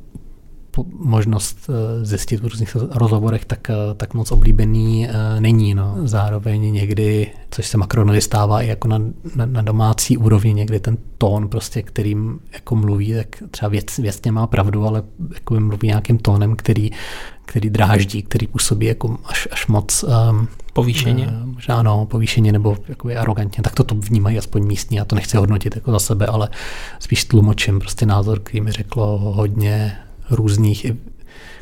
možnost 0.93 1.69
eh, 1.69 2.05
zjistit 2.05 2.39
v 2.39 2.43
různých 2.43 2.75
rozhovorech, 2.75 3.45
tak, 3.45 3.69
eh, 3.69 3.73
tak 3.97 4.13
moc 4.13 4.31
oblíbený 4.31 5.07
eh, 5.07 5.41
není. 5.41 5.73
No. 5.73 5.95
Zároveň 6.03 6.73
někdy, 6.73 7.31
což 7.51 7.67
se 7.67 7.77
Macronovi 7.77 8.21
stává 8.21 8.61
i 8.61 8.67
jako 8.67 8.87
na, 8.87 8.97
na, 9.35 9.45
na 9.45 9.61
domácí 9.61 10.17
úrovni, 10.17 10.53
někdy 10.53 10.79
ten 10.79 10.97
tón, 11.17 11.47
prostě, 11.47 11.81
kterým 11.81 12.39
jako 12.53 12.75
mluví, 12.75 13.13
tak 13.13 13.27
třeba 13.51 13.69
věc, 13.69 13.97
věcně 13.97 14.31
má 14.31 14.47
pravdu, 14.47 14.87
ale 14.87 15.03
jako 15.33 15.59
mluví 15.59 15.87
nějakým 15.87 16.17
tónem, 16.17 16.55
který, 16.55 16.91
který 17.45 17.69
dráždí, 17.69 18.23
který 18.23 18.47
působí 18.47 18.85
jako 18.85 19.17
až, 19.25 19.47
až 19.51 19.67
moc 19.67 20.03
um, 20.03 20.47
povýšeně. 20.73 21.27
Možná 21.45 21.75
ano, 21.75 22.05
povýšeně 22.05 22.51
nebo 22.51 22.77
jakoby 22.87 23.17
arrogantně. 23.17 23.63
Tak 23.63 23.75
to 23.75 23.83
to 23.83 23.95
vnímají 23.95 24.37
aspoň 24.37 24.67
místní, 24.67 24.97
já 24.97 25.05
to 25.05 25.15
nechci 25.15 25.37
hodnotit 25.37 25.75
jako 25.75 25.91
za 25.91 25.99
sebe, 25.99 26.25
ale 26.25 26.49
spíš 26.99 27.25
tlumočím 27.25 27.79
prostě 27.79 28.05
názor, 28.05 28.39
který 28.39 28.61
mi 28.61 28.71
řeklo 28.71 29.17
hodně 29.17 29.97
různých 30.31 30.85
i 30.85 30.97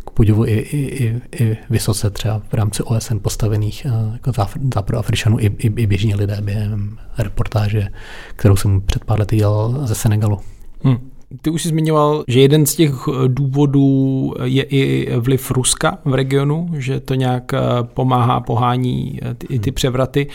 k 0.05 0.09
podivu 0.09 0.45
i, 0.45 0.51
i, 0.51 1.05
i, 1.05 1.21
i 1.43 1.57
vysoce 1.69 2.09
třeba 2.09 2.41
v 2.49 2.53
rámci 2.53 2.83
OSN 2.83 3.17
postavených 3.17 3.85
uh, 3.85 4.13
jako 4.13 4.31
západoafričanů 4.73 5.39
i, 5.39 5.45
i, 5.45 5.81
i 5.81 5.87
běžní 5.87 6.15
lidé 6.15 6.37
během 6.41 6.97
reportáže, 7.17 7.87
kterou 8.35 8.55
jsem 8.55 8.81
před 8.81 9.05
pár 9.05 9.19
lety 9.19 9.35
dělal 9.35 9.87
ze 9.87 9.95
Senegalu. 9.95 10.39
Hmm. 10.83 11.09
Ty 11.41 11.49
už 11.49 11.63
jsi 11.63 11.69
zmiňoval, 11.69 12.23
že 12.27 12.41
jeden 12.41 12.65
z 12.65 12.75
těch 12.75 12.91
eh, 13.07 13.27
důvodů 13.27 14.33
je 14.43 14.63
i 14.63 15.15
vliv 15.19 15.51
Ruska 15.51 15.97
v 16.05 16.13
regionu, 16.13 16.69
že 16.77 16.99
to 16.99 17.13
nějak 17.13 17.53
eh, 17.53 17.59
pomáhá, 17.83 18.39
pohání 18.39 19.19
eh, 19.21 19.33
ty, 19.33 19.47
i 19.49 19.59
ty 19.59 19.69
hmm. 19.69 19.75
převraty. 19.75 20.27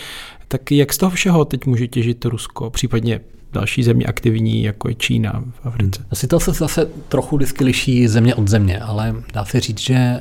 Tak 0.48 0.72
jak 0.72 0.92
z 0.92 0.98
toho 0.98 1.10
všeho 1.10 1.44
teď 1.44 1.66
může 1.66 1.88
těžit 1.88 2.24
Rusko, 2.24 2.70
případně 2.70 3.20
další 3.54 3.82
země 3.82 4.06
aktivní, 4.06 4.62
jako 4.62 4.88
je 4.88 4.94
Čína 4.94 5.44
v 5.62 5.66
Africe. 5.66 6.00
Hmm. 6.00 6.08
Situace 6.12 6.52
se 6.52 6.58
zase 6.58 6.86
trochu 7.08 7.36
vždycky 7.36 7.64
liší 7.64 8.08
země 8.08 8.34
od 8.34 8.48
země, 8.48 8.80
ale 8.80 9.14
dá 9.32 9.44
se 9.44 9.60
říct, 9.60 9.80
že, 9.80 10.20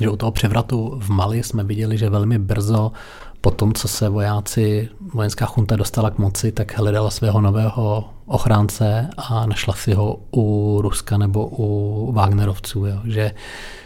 že 0.00 0.08
u 0.08 0.16
toho 0.16 0.32
převratu 0.32 0.98
v 1.00 1.08
Mali 1.08 1.42
jsme 1.42 1.64
viděli, 1.64 1.98
že 1.98 2.10
velmi 2.10 2.38
brzo 2.38 2.92
po 3.40 3.50
tom, 3.50 3.72
co 3.72 3.88
se 3.88 4.08
vojáci, 4.08 4.88
vojenská 5.14 5.46
chunta 5.46 5.76
dostala 5.76 6.10
k 6.10 6.18
moci, 6.18 6.52
tak 6.52 6.78
hledala 6.78 7.10
svého 7.10 7.40
nového 7.40 8.04
ochránce 8.26 9.08
a 9.16 9.46
našla 9.46 9.74
si 9.74 9.94
ho 9.94 10.18
u 10.36 10.78
Ruska 10.82 11.18
nebo 11.18 11.48
u 11.52 12.12
Wagnerovců. 12.12 12.86
Jo. 12.86 13.00
Že, 13.04 13.32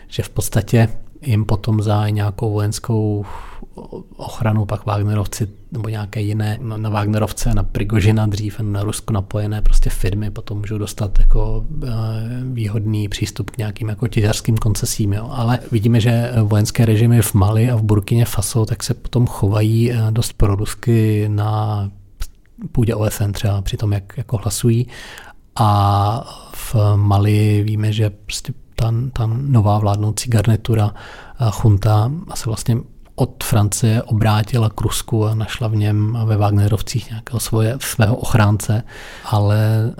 že 0.08 0.22
v 0.22 0.28
podstatě 0.28 0.88
jim 1.22 1.44
potom 1.44 1.82
za 1.82 2.08
nějakou 2.08 2.52
vojenskou 2.52 3.24
ochranu 4.16 4.64
pak 4.66 4.86
Wagnerovci 4.86 5.48
nebo 5.72 5.88
nějaké 5.88 6.20
jiné 6.20 6.58
na 6.76 6.88
Wagnerovce, 6.88 7.54
na 7.54 7.62
Prigožina 7.62 8.26
dřív, 8.26 8.60
na 8.60 8.82
Rusko 8.82 9.12
napojené 9.12 9.62
prostě 9.62 9.90
firmy 9.90 10.30
potom 10.30 10.58
můžou 10.58 10.78
dostat 10.78 11.18
jako 11.18 11.64
eh, 11.86 11.88
výhodný 12.42 13.08
přístup 13.08 13.50
k 13.50 13.58
nějakým 13.58 13.88
jako 13.88 14.08
těžarským 14.08 14.56
koncesím. 14.56 15.12
Jo. 15.12 15.28
Ale 15.32 15.58
vidíme, 15.72 16.00
že 16.00 16.32
vojenské 16.42 16.84
režimy 16.84 17.22
v 17.22 17.34
Mali 17.34 17.70
a 17.70 17.76
v 17.76 17.82
Burkině 17.82 18.24
Faso 18.24 18.66
tak 18.66 18.82
se 18.82 18.94
potom 18.94 19.26
chovají 19.26 19.92
eh, 19.92 19.96
dost 20.10 20.32
prorusky 20.32 21.28
na 21.28 21.90
půdě 22.72 22.94
OSN 22.94 23.32
třeba 23.32 23.62
při 23.62 23.76
tom, 23.76 23.92
jak 23.92 24.12
jako 24.16 24.36
hlasují. 24.36 24.86
A 25.56 26.50
v 26.54 26.74
Mali 26.96 27.62
víme, 27.64 27.92
že 27.92 28.10
prostě 28.10 28.52
ta, 28.74 28.94
ta 29.12 29.26
nová 29.26 29.78
vládnoucí 29.78 30.30
garnitura 30.30 30.94
chunta 31.50 32.12
se 32.34 32.44
vlastně 32.46 32.76
od 33.20 33.44
Francie 33.44 34.02
obrátila 34.02 34.70
k 34.70 34.80
Rusku 34.80 35.26
a 35.26 35.34
našla 35.34 35.68
v 35.68 35.76
něm 35.76 36.18
ve 36.24 36.36
Wagnerovcích 36.36 37.10
nějakého 37.10 37.40
svoje, 37.40 37.76
svého 37.80 38.16
ochránce, 38.16 38.82
ale 39.24 39.92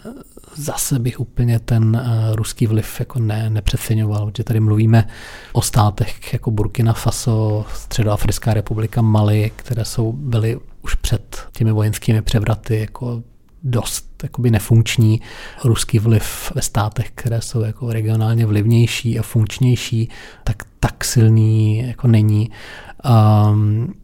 zase 0.57 0.99
bych 0.99 1.21
úplně 1.21 1.59
ten 1.59 1.97
uh, 1.97 2.37
ruský 2.37 2.67
vliv 2.67 3.01
jako 3.01 3.19
ne, 3.19 3.51
nepřeceňoval, 3.51 4.27
protože 4.27 4.45
tady 4.45 4.61
mluvíme 4.61 5.09
o 5.53 5.63
státech 5.63 6.33
jako 6.33 6.51
Burkina 6.51 6.93
Faso, 6.93 7.65
Středoafrická 7.75 8.55
republika 8.55 9.03
Mali, 9.03 9.53
které 9.57 9.85
jsou 9.85 10.13
byly 10.13 10.59
už 10.83 10.95
před 10.95 11.49
těmi 11.53 11.73
vojenskými 11.73 12.23
převraty 12.23 12.81
jako 12.81 13.23
dost 13.63 14.07
jakoby 14.23 14.51
nefunkční 14.51 15.21
ruský 15.65 15.99
vliv 15.99 16.53
ve 16.55 16.63
státech, 16.63 17.11
které 17.15 17.41
jsou 17.41 17.61
jako 17.61 17.93
regionálně 17.93 18.47
vlivnější 18.47 19.19
a 19.19 19.23
funkčnější, 19.23 20.09
tak 20.45 20.63
tak 20.81 21.05
silný 21.05 21.79
jako 21.79 22.09
není. 22.09 22.51
Um, 23.05 23.95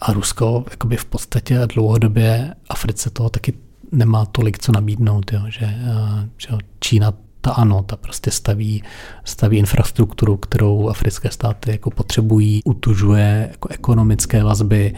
a 0.00 0.12
Rusko 0.12 0.64
jakoby 0.70 0.96
v 0.96 1.04
podstatě 1.04 1.58
dlouhodobě 1.74 2.54
Africe 2.68 3.10
toho 3.10 3.30
taky 3.30 3.52
nemá 3.92 4.26
tolik 4.26 4.58
co 4.58 4.72
nabídnout, 4.72 5.32
jo, 5.32 5.40
že, 5.48 5.64
uh, 5.66 6.20
že 6.38 6.48
Čína 6.80 7.12
ta 7.40 7.52
ano, 7.52 7.82
ta 7.82 7.96
prostě 7.96 8.30
staví, 8.30 8.82
staví 9.24 9.56
infrastrukturu, 9.58 10.36
kterou 10.36 10.88
africké 10.88 11.30
státy 11.30 11.70
jako 11.70 11.90
potřebují, 11.90 12.62
utužuje 12.64 13.48
jako 13.50 13.68
ekonomické 13.68 14.44
vazby, 14.44 14.94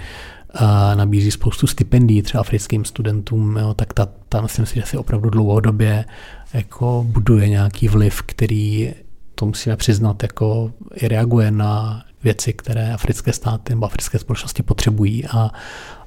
nabízí 0.94 1.30
spoustu 1.30 1.66
stipendií 1.66 2.22
třeba 2.22 2.40
africkým 2.40 2.84
studentům, 2.84 3.56
jo, 3.56 3.74
tak 3.74 3.92
ta, 3.92 4.08
ta 4.28 4.40
myslím 4.40 4.66
si, 4.66 4.74
že 4.74 4.86
si 4.86 4.96
opravdu 4.96 5.30
dlouhodobě 5.30 6.04
jako 6.52 7.06
buduje 7.08 7.48
nějaký 7.48 7.88
vliv, 7.88 8.22
který 8.22 8.94
to 9.34 9.46
musíme 9.46 9.76
přiznat, 9.76 10.22
jako 10.22 10.72
i 10.94 11.08
reaguje 11.08 11.50
na 11.50 12.04
věci, 12.22 12.52
které 12.52 12.94
africké 12.94 13.32
státy 13.32 13.72
nebo 13.72 13.86
africké 13.86 14.18
společnosti 14.18 14.62
potřebují 14.62 15.26
a, 15.26 15.50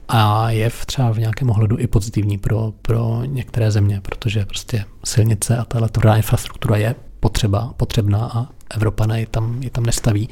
a 0.08 0.50
je 0.50 0.70
v 0.70 0.86
třeba 0.86 1.12
v 1.12 1.20
nějakém 1.20 1.50
ohledu 1.50 1.80
i 1.80 1.88
pozitivní 1.88 2.38
pro, 2.38 2.74
pro 2.82 3.22
některé 3.26 3.72
země, 3.72 4.02
protože 4.02 4.46
prostě 4.46 4.86
silnice 5.06 5.58
a 5.58 5.66
tahle 5.66 5.90
tvrdá 5.90 6.16
infrastruktura 6.16 6.76
je 6.78 6.96
potřeba, 7.20 7.74
potřebná 7.78 8.32
a 8.34 8.48
Evropané 8.76 9.20
je 9.20 9.28
tam, 9.28 9.64
je 9.64 9.70
tam 9.70 9.86
nestaví 9.86 10.30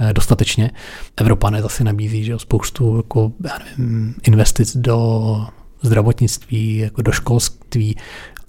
eh, 0.00 0.12
dostatečně. 0.12 0.70
Evropané 1.16 1.62
zase 1.62 1.84
nabízí 1.84 2.24
že 2.24 2.38
spoustu 2.38 2.96
jako, 2.96 3.32
já 3.44 3.58
nevím, 3.58 4.14
investic 4.22 4.76
do 4.76 5.46
zdravotnictví, 5.82 6.76
jako 6.76 7.02
do 7.02 7.12
školství, 7.12 7.96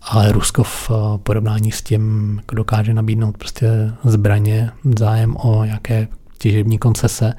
ale 0.01 0.32
Rusko 0.32 0.63
v 0.63 0.91
eh, 0.91 1.17
porovnání 1.17 1.72
s 1.72 1.82
tím 1.82 2.36
jako 2.38 2.55
dokáže 2.55 2.93
nabídnout 2.93 3.38
prostě 3.38 3.67
zbraně, 4.03 4.72
zájem 4.99 5.36
o 5.38 5.65
nějaké 5.65 6.07
těžební 6.42 6.78
koncese, 6.78 7.34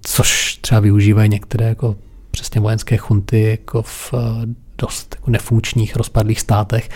což 0.00 0.58
třeba 0.60 0.80
využívají 0.80 1.28
některé 1.28 1.68
jako 1.68 1.96
přesně 2.30 2.60
vojenské 2.60 2.96
chunty 2.96 3.42
jako 3.42 3.82
v 3.82 4.14
eh, 4.14 4.18
dost 4.78 5.14
jako 5.18 5.30
nefunkčních 5.30 5.96
rozpadlých 5.96 6.40
státech 6.40 6.88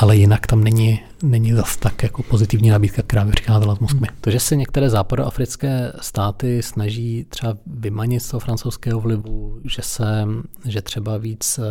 ale 0.00 0.16
jinak 0.16 0.46
tam 0.46 0.64
není, 0.64 1.00
není 1.22 1.52
zas 1.52 1.76
tak 1.76 2.02
jako 2.02 2.22
pozitivní 2.22 2.70
nabídka, 2.70 3.02
která 3.02 3.24
by 3.24 3.32
přicházela 3.32 3.74
z 3.74 3.78
Moskvy. 3.78 4.06
Hmm. 4.10 4.16
To, 4.20 4.30
že 4.30 4.40
se 4.40 4.56
některé 4.56 4.90
západoafrické 4.90 5.92
státy 6.00 6.62
snaží 6.62 7.26
třeba 7.28 7.56
vymanit 7.66 8.22
z 8.22 8.30
toho 8.30 8.40
francouzského 8.40 9.00
vlivu, 9.00 9.60
že 9.64 9.82
se, 9.82 10.26
že 10.64 10.82
třeba 10.82 11.16
víc 11.16 11.58
eh, 11.58 11.62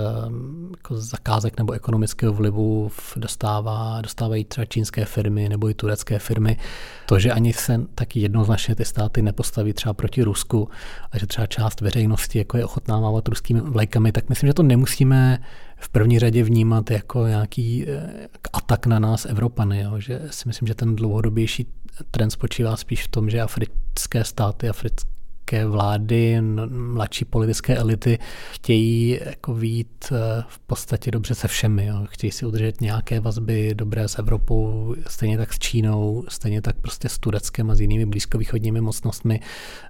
jako 0.72 0.98
zakázek 0.98 1.58
nebo 1.58 1.74
ekonomického 1.74 2.34
vlivu 2.34 2.92
dostává, 3.16 4.02
dostávají 4.02 4.46
třeba 4.46 4.66
čínské 4.66 5.06
firmy 5.06 5.50
nebo 5.50 5.70
i 5.70 5.74
turecké 5.74 6.20
firmy, 6.20 6.58
to, 7.06 7.20
že 7.20 7.32
ani 7.32 7.54
se 7.54 7.82
taky 7.96 8.20
jednoznačně 8.20 8.76
ty 8.76 8.86
státy 8.86 9.22
nepostaví 9.22 9.74
třeba 9.74 9.94
proti 9.94 10.24
Rusku 10.24 10.70
a 11.12 11.18
že 11.18 11.28
třeba 11.28 11.48
část 11.48 11.82
veřejnosti 11.82 12.38
jako 12.38 12.58
je 12.58 12.66
ochotná 12.66 13.00
mávat 13.00 13.28
ruskými 13.28 13.62
vlajkami, 13.62 14.12
tak 14.12 14.30
myslím, 14.30 14.48
že 14.48 14.54
to 14.54 14.64
nemusíme 14.64 15.40
v 15.80 15.90
první 15.90 16.20
řadě 16.20 16.44
vnímat 16.44 16.92
jako 16.92 17.28
nějaký 17.28 17.86
eh, 17.88 18.28
atak 18.54 18.86
na 18.86 19.00
nás 19.00 19.26
Evropany. 19.26 19.82
Jo? 19.82 20.00
Že 20.00 20.22
si 20.30 20.48
myslím, 20.48 20.68
že 20.68 20.76
ten 20.76 20.96
dlouhodobější 20.96 21.68
trend 22.12 22.32
spočívá 22.32 22.78
spíš 22.78 23.04
v 23.04 23.08
tom, 23.08 23.30
že 23.30 23.42
africké 23.42 24.24
státy, 24.24 24.70
africké 24.70 25.66
vlády, 25.66 26.42
mladší 26.70 27.26
politické 27.26 27.76
elity 27.76 28.20
chtějí 28.52 29.20
jako 29.26 29.54
vít 29.54 30.06
eh, 30.12 30.44
v 30.48 30.60
podstatě 30.60 31.12
dobře 31.12 31.36
se 31.36 31.48
všemi. 31.48 31.86
Jo. 31.86 32.06
Chtějí 32.10 32.32
si 32.32 32.46
udržet 32.46 32.82
nějaké 32.82 33.20
vazby 33.20 33.76
dobré 33.76 34.08
s 34.08 34.20
Evropou, 34.20 34.96
stejně 35.08 35.38
tak 35.38 35.54
s 35.54 35.60
Čínou, 35.60 36.24
stejně 36.30 36.62
tak 36.62 36.76
prostě 36.82 37.10
s 37.10 37.20
Tureckem 37.20 37.72
a 37.72 37.76
s 37.76 37.82
jinými 37.82 38.06
blízkovýchodními 38.06 38.82
mocnostmi, 38.82 39.40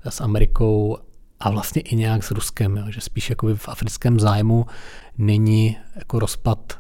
s 0.09 0.21
Amerikou 0.21 0.97
a 1.39 1.49
vlastně 1.49 1.81
i 1.81 1.95
nějak 1.95 2.23
s 2.23 2.31
Ruskem, 2.31 2.77
jo, 2.77 2.85
že 2.89 3.01
spíš 3.01 3.29
jako 3.29 3.55
v 3.55 3.69
africkém 3.69 4.19
zájmu 4.19 4.65
není 5.17 5.77
jako 5.95 6.19
rozpad 6.19 6.79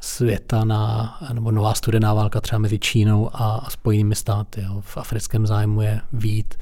světa 0.00 0.64
na, 0.64 1.18
nebo 1.32 1.50
nová 1.50 1.74
studená 1.74 2.14
válka 2.14 2.40
třeba 2.40 2.58
mezi 2.58 2.78
Čínou 2.78 3.30
a, 3.36 3.62
a 3.66 3.70
Spojenými 3.70 4.14
státy. 4.14 4.60
Jo. 4.60 4.80
V 4.80 4.96
africkém 4.96 5.46
zájmu 5.46 5.82
je 5.82 6.00
vít 6.12 6.54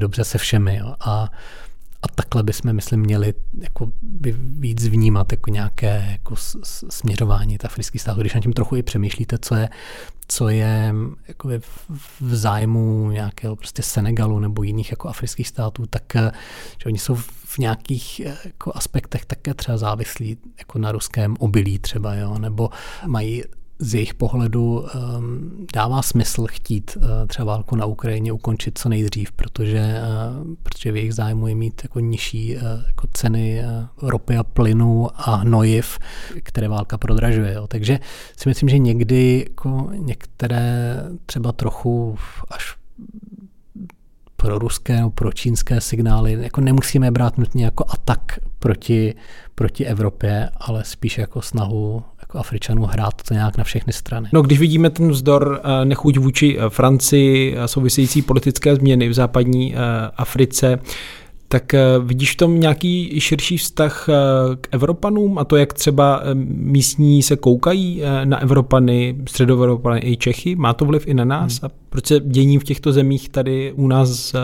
dobře 0.00 0.24
se 0.24 0.38
všemi. 0.38 0.76
Jo. 0.76 0.94
A 1.00 1.28
a 2.02 2.08
takhle 2.08 2.42
bychom, 2.42 2.72
myslím, 2.72 3.00
měli 3.00 3.34
jako 3.60 3.92
by 4.02 4.32
víc 4.38 4.86
vnímat 4.86 5.32
jako 5.32 5.50
nějaké 5.50 6.08
jako 6.10 6.34
směřování 6.90 7.58
afrických 7.58 8.00
států. 8.00 8.20
Když 8.20 8.34
na 8.34 8.40
tím 8.40 8.52
trochu 8.52 8.76
i 8.76 8.82
přemýšlíte, 8.82 9.38
co 9.40 9.54
je, 9.54 9.68
co 10.28 10.48
je 10.48 10.94
jako 11.28 11.48
v 12.20 12.34
zájmu 12.34 13.10
nějakého 13.10 13.56
prostě 13.56 13.82
Senegalu 13.82 14.38
nebo 14.38 14.62
jiných 14.62 14.90
jako 14.90 15.08
afrických 15.08 15.48
států, 15.48 15.86
tak 15.86 16.02
že 16.82 16.86
oni 16.86 16.98
jsou 16.98 17.14
v 17.44 17.58
nějakých 17.58 18.20
jako 18.20 18.72
aspektech 18.74 19.24
také 19.24 19.54
třeba 19.54 19.78
závislí 19.78 20.38
jako 20.58 20.78
na 20.78 20.92
ruském 20.92 21.36
obilí 21.38 21.78
třeba, 21.78 22.14
jo, 22.14 22.38
nebo 22.38 22.70
mají 23.06 23.42
z 23.82 23.94
jejich 23.94 24.14
pohledu 24.14 24.80
um, 24.80 25.66
dává 25.74 26.02
smysl 26.02 26.46
chtít 26.50 26.96
uh, 26.96 27.02
třeba 27.26 27.44
válku 27.44 27.76
na 27.76 27.86
Ukrajině 27.86 28.32
ukončit 28.32 28.78
co 28.78 28.88
nejdřív, 28.88 29.32
protože, 29.32 30.00
uh, 30.40 30.54
protože 30.62 30.92
v 30.92 30.96
jejich 30.96 31.14
zájmu 31.14 31.46
je 31.46 31.54
mít 31.54 31.80
jako 31.84 32.00
nižší 32.00 32.56
uh, 32.56 32.62
jako 32.86 33.06
ceny 33.12 33.62
ropy 34.02 34.36
a 34.36 34.42
plynu 34.42 35.08
a 35.14 35.34
hnojiv, 35.34 35.98
které 36.42 36.68
válka 36.68 36.98
prodražuje. 36.98 37.56
Takže 37.68 37.98
si 38.36 38.48
myslím, 38.48 38.68
že 38.68 38.78
někdy 38.78 39.44
jako 39.48 39.90
některé 39.96 40.96
třeba 41.26 41.52
trochu 41.52 42.18
až 42.50 42.76
pro 44.36 44.58
ruské 44.58 44.96
nebo 44.96 45.10
pro 45.10 45.32
čínské 45.32 45.80
signály 45.80 46.38
jako 46.40 46.60
nemusíme 46.60 47.10
brát 47.10 47.38
nutně 47.38 47.64
jako 47.64 47.84
atak 47.88 48.38
proti, 48.58 49.14
proti 49.54 49.86
Evropě, 49.86 50.50
ale 50.56 50.84
spíš 50.84 51.18
jako 51.18 51.42
snahu 51.42 52.02
jako 52.32 52.38
Afričanů 52.38 52.82
hrát 52.82 53.22
to 53.28 53.34
nějak 53.34 53.56
na 53.56 53.64
všechny 53.64 53.92
strany. 53.92 54.28
No, 54.32 54.42
když 54.42 54.58
vidíme 54.58 54.90
ten 54.90 55.10
vzdor 55.10 55.60
eh, 55.64 55.84
nechuť 55.84 56.18
vůči 56.18 56.58
eh, 56.58 56.70
Francii, 56.70 57.56
související 57.66 58.22
politické 58.22 58.76
změny 58.76 59.08
v 59.08 59.14
západní 59.14 59.74
eh, 59.74 59.78
Africe, 60.16 60.78
tak 61.48 61.74
vidíš 62.00 62.32
v 62.32 62.36
tom 62.36 62.60
nějaký 62.60 63.20
širší 63.20 63.56
vztah 63.56 64.08
k 64.60 64.68
Evropanům 64.70 65.38
a 65.38 65.44
to, 65.44 65.56
jak 65.56 65.72
třeba 65.72 66.22
místní 66.34 67.22
se 67.22 67.36
koukají 67.36 68.02
na 68.24 68.42
Evropany, 68.42 69.16
středoevropany 69.28 70.00
i 70.04 70.16
Čechy? 70.16 70.56
Má 70.56 70.72
to 70.72 70.84
vliv 70.84 71.06
i 71.06 71.14
na 71.14 71.24
nás? 71.24 71.60
Hmm. 71.60 71.70
A 71.70 71.74
proč 71.90 72.06
se 72.06 72.20
dění 72.20 72.58
v 72.58 72.64
těchto 72.64 72.92
zemích 72.92 73.28
tady 73.28 73.72
u 73.72 73.86
nás 73.88 74.34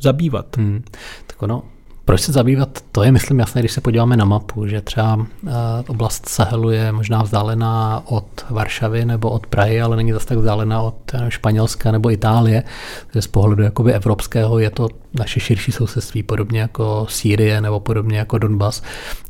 zabývat? 0.00 0.56
Hmm. 0.56 0.82
Tak 1.26 1.42
ono, 1.42 1.62
proč 2.06 2.20
se 2.20 2.32
zabývat? 2.32 2.78
To 2.92 3.02
je, 3.02 3.12
myslím, 3.12 3.38
jasné, 3.38 3.62
když 3.62 3.72
se 3.72 3.80
podíváme 3.80 4.16
na 4.16 4.24
mapu, 4.24 4.66
že 4.66 4.80
třeba 4.80 5.14
uh, 5.14 5.52
oblast 5.86 6.28
Sahelu 6.28 6.70
je 6.70 6.92
možná 6.92 7.22
vzdálená 7.22 8.02
od 8.06 8.44
Varšavy 8.50 9.04
nebo 9.04 9.30
od 9.30 9.46
Prahy, 9.46 9.80
ale 9.80 9.96
není 9.96 10.12
zase 10.12 10.26
tak 10.26 10.38
vzdálená 10.38 10.82
od 10.82 11.12
Španělska 11.28 11.92
nebo 11.92 12.10
Itálie. 12.10 12.62
Takže 13.06 13.22
z 13.22 13.26
pohledu 13.26 13.62
jakoby 13.62 13.92
evropského 13.92 14.58
je 14.58 14.70
to 14.70 14.88
naše 15.18 15.40
širší 15.40 15.72
sousedství, 15.72 16.22
podobně 16.22 16.60
jako 16.60 17.06
Sýrie 17.10 17.60
nebo 17.60 17.80
podobně 17.80 18.18
jako 18.18 18.38
Donbass. 18.38 18.82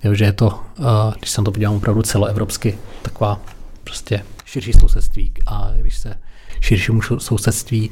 Jo, 0.05 0.15
že 0.15 0.25
je 0.25 0.33
to, 0.33 0.47
uh, 0.47 0.85
když 1.19 1.31
se 1.31 1.41
na 1.41 1.45
to 1.45 1.53
podívám 1.53 1.75
opravdu 1.75 2.03
celoevropsky, 2.03 2.79
taková 3.03 3.41
prostě 3.85 4.23
širší 4.45 4.73
sousedství. 4.73 5.33
A 5.47 5.71
když 5.81 5.99
se 5.99 6.15
širšímu 6.61 7.01
sousedství 7.19 7.91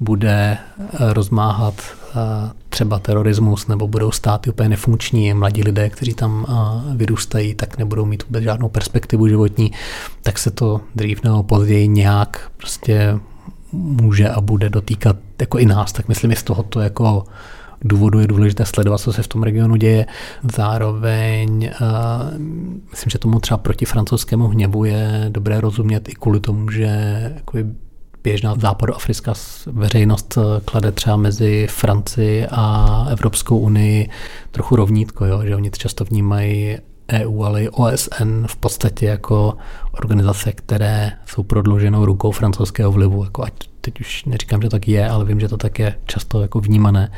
bude 0.00 0.58
eh, 0.58 1.12
rozmáhat 1.12 1.74
eh, 1.80 2.05
třeba 2.68 2.98
terorismus 2.98 3.66
nebo 3.66 3.88
budou 3.88 4.10
státy 4.10 4.50
úplně 4.50 4.68
nefunkční, 4.68 5.34
mladí 5.34 5.62
lidé, 5.62 5.90
kteří 5.90 6.14
tam 6.14 6.46
vyrůstají, 6.96 7.54
tak 7.54 7.78
nebudou 7.78 8.04
mít 8.04 8.24
vůbec 8.26 8.44
žádnou 8.44 8.68
perspektivu 8.68 9.28
životní, 9.28 9.72
tak 10.22 10.38
se 10.38 10.50
to 10.50 10.80
dřív 10.94 11.22
nebo 11.22 11.42
později 11.42 11.88
nějak 11.88 12.50
prostě 12.56 13.18
může 13.72 14.28
a 14.28 14.40
bude 14.40 14.70
dotýkat 14.70 15.16
jako 15.40 15.58
i 15.58 15.66
nás. 15.66 15.92
Tak 15.92 16.08
myslím, 16.08 16.30
že 16.30 16.36
z 16.36 16.42
tohoto 16.42 16.80
jako 16.80 17.24
důvodu 17.84 18.20
je 18.20 18.26
důležité 18.26 18.64
sledovat, 18.64 18.98
co 18.98 19.12
se 19.12 19.22
v 19.22 19.28
tom 19.28 19.42
regionu 19.42 19.76
děje. 19.76 20.06
Zároveň 20.56 21.70
myslím, 22.90 23.10
že 23.10 23.18
tomu 23.18 23.40
třeba 23.40 23.58
proti 23.58 23.84
francouzskému 23.84 24.48
hněvu 24.48 24.84
je 24.84 25.26
dobré 25.28 25.60
rozumět 25.60 26.08
i 26.08 26.12
kvůli 26.12 26.40
tomu, 26.40 26.70
že 26.70 27.32
běžná 28.26 28.54
západoafrická 28.58 29.34
veřejnost 29.66 30.38
eh, 30.38 30.60
klade 30.64 30.92
třeba 30.92 31.16
mezi 31.16 31.66
Francii 31.70 32.46
a 32.50 33.06
Evropskou 33.10 33.58
unii 33.58 34.10
trochu 34.50 34.76
rovnítko, 34.76 35.24
jo? 35.24 35.42
že 35.44 35.56
oni 35.56 35.70
často 35.70 36.04
vnímají 36.04 36.78
EU, 37.12 37.42
ale 37.42 37.62
i 37.62 37.68
OSN 37.68 38.46
v 38.46 38.56
podstatě 38.56 39.06
jako 39.06 39.56
organizace, 39.92 40.52
které 40.52 41.12
jsou 41.26 41.42
prodlouženou 41.42 42.04
rukou 42.04 42.30
francouzského 42.30 42.92
vlivu. 42.92 43.24
Jako 43.24 43.42
ať 43.42 43.52
teď 43.80 44.00
už 44.00 44.24
neříkám, 44.24 44.62
že 44.62 44.68
tak 44.68 44.88
je, 44.88 45.08
ale 45.08 45.24
vím, 45.24 45.40
že 45.40 45.48
to 45.48 45.56
tak 45.56 45.78
je 45.78 45.94
často 46.06 46.42
jako 46.42 46.60
vnímané. 46.60 47.12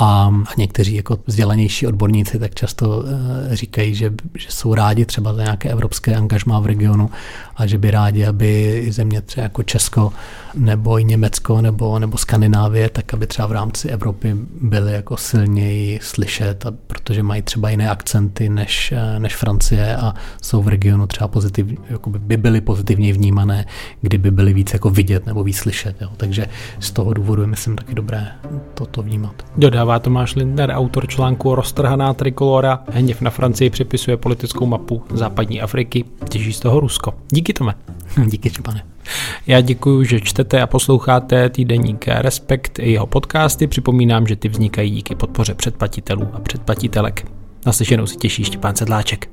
A 0.00 0.34
někteří 0.56 0.94
jako 0.94 1.18
vzdělanější 1.26 1.86
odborníci 1.86 2.38
tak 2.38 2.54
často 2.54 3.04
eh, 3.06 3.56
říkají, 3.56 3.94
že, 3.94 4.12
že 4.34 4.46
jsou 4.50 4.74
rádi 4.74 5.04
třeba 5.04 5.34
za 5.34 5.42
nějaké 5.42 5.68
evropské 5.68 6.16
angažmá 6.16 6.60
v 6.60 6.66
regionu 6.66 7.10
a 7.56 7.66
že 7.66 7.78
by 7.78 7.90
rádi, 7.90 8.26
aby 8.26 8.84
země 8.90 9.20
třeba 9.20 9.42
jako 9.42 9.62
Česko 9.62 10.12
nebo 10.54 10.98
i 10.98 11.04
Německo 11.04 11.60
nebo, 11.60 11.98
nebo 11.98 12.18
Skandinávie, 12.18 12.88
tak 12.88 13.14
aby 13.14 13.26
třeba 13.26 13.48
v 13.48 13.52
rámci 13.52 13.88
Evropy 13.88 14.36
byly 14.60 14.92
jako 14.92 15.16
silněji 15.16 16.00
slyšet, 16.02 16.66
a 16.66 16.72
protože 16.86 17.22
mají 17.22 17.42
třeba 17.42 17.70
jiné 17.70 17.90
akcenty 17.90 18.48
než, 18.48 18.94
než 19.18 19.36
Francie 19.36 19.96
a 19.96 20.14
jsou 20.42 20.62
v 20.62 20.68
regionu 20.68 21.06
třeba 21.06 21.28
pozitivně, 21.28 21.76
jako 21.90 22.10
by 22.10 22.36
byly 22.36 22.60
pozitivně 22.60 23.12
vnímané, 23.12 23.64
kdyby 24.00 24.30
byly 24.30 24.52
víc 24.52 24.72
jako 24.72 24.90
vidět 24.90 25.26
nebo 25.26 25.44
víc 25.44 25.56
slyšet. 25.56 25.96
Jo. 26.00 26.08
Takže 26.16 26.46
z 26.80 26.90
toho 26.90 27.14
důvodu 27.14 27.42
je 27.42 27.48
myslím 27.48 27.76
taky 27.76 27.94
dobré 27.94 28.28
toto 28.74 29.02
vnímat. 29.02 29.44
Dodává 29.56 29.89
Tomáš 29.98 30.34
Lindner, 30.34 30.70
autor 30.70 31.06
článku 31.08 31.54
Roztrhaná 31.54 32.14
trikolora. 32.14 32.82
Hněv 32.92 33.20
na 33.20 33.30
Francii 33.30 33.70
připisuje 33.70 34.16
politickou 34.16 34.66
mapu 34.66 35.02
západní 35.10 35.60
Afriky. 35.60 36.04
Těží 36.28 36.52
z 36.52 36.60
toho 36.60 36.80
Rusko. 36.80 37.14
Díky 37.32 37.52
Tome. 37.52 37.74
Díky, 38.26 38.50
pane. 38.62 38.84
Já 39.46 39.60
děkuji, 39.60 40.04
že 40.04 40.20
čtete 40.20 40.62
a 40.62 40.66
posloucháte 40.66 41.50
týdeník 41.50 42.04
Respekt 42.08 42.78
i 42.78 42.92
jeho 42.92 43.06
podcasty. 43.06 43.66
Připomínám, 43.66 44.26
že 44.26 44.36
ty 44.36 44.48
vznikají 44.48 44.90
díky 44.90 45.14
podpoře 45.14 45.54
předplatitelů 45.54 46.28
a 46.32 46.40
předplatitelek. 46.40 47.26
Naslyšenou 47.66 48.06
si 48.06 48.16
těší 48.16 48.44
Štěpán 48.44 48.76
Sedláček. 48.76 49.30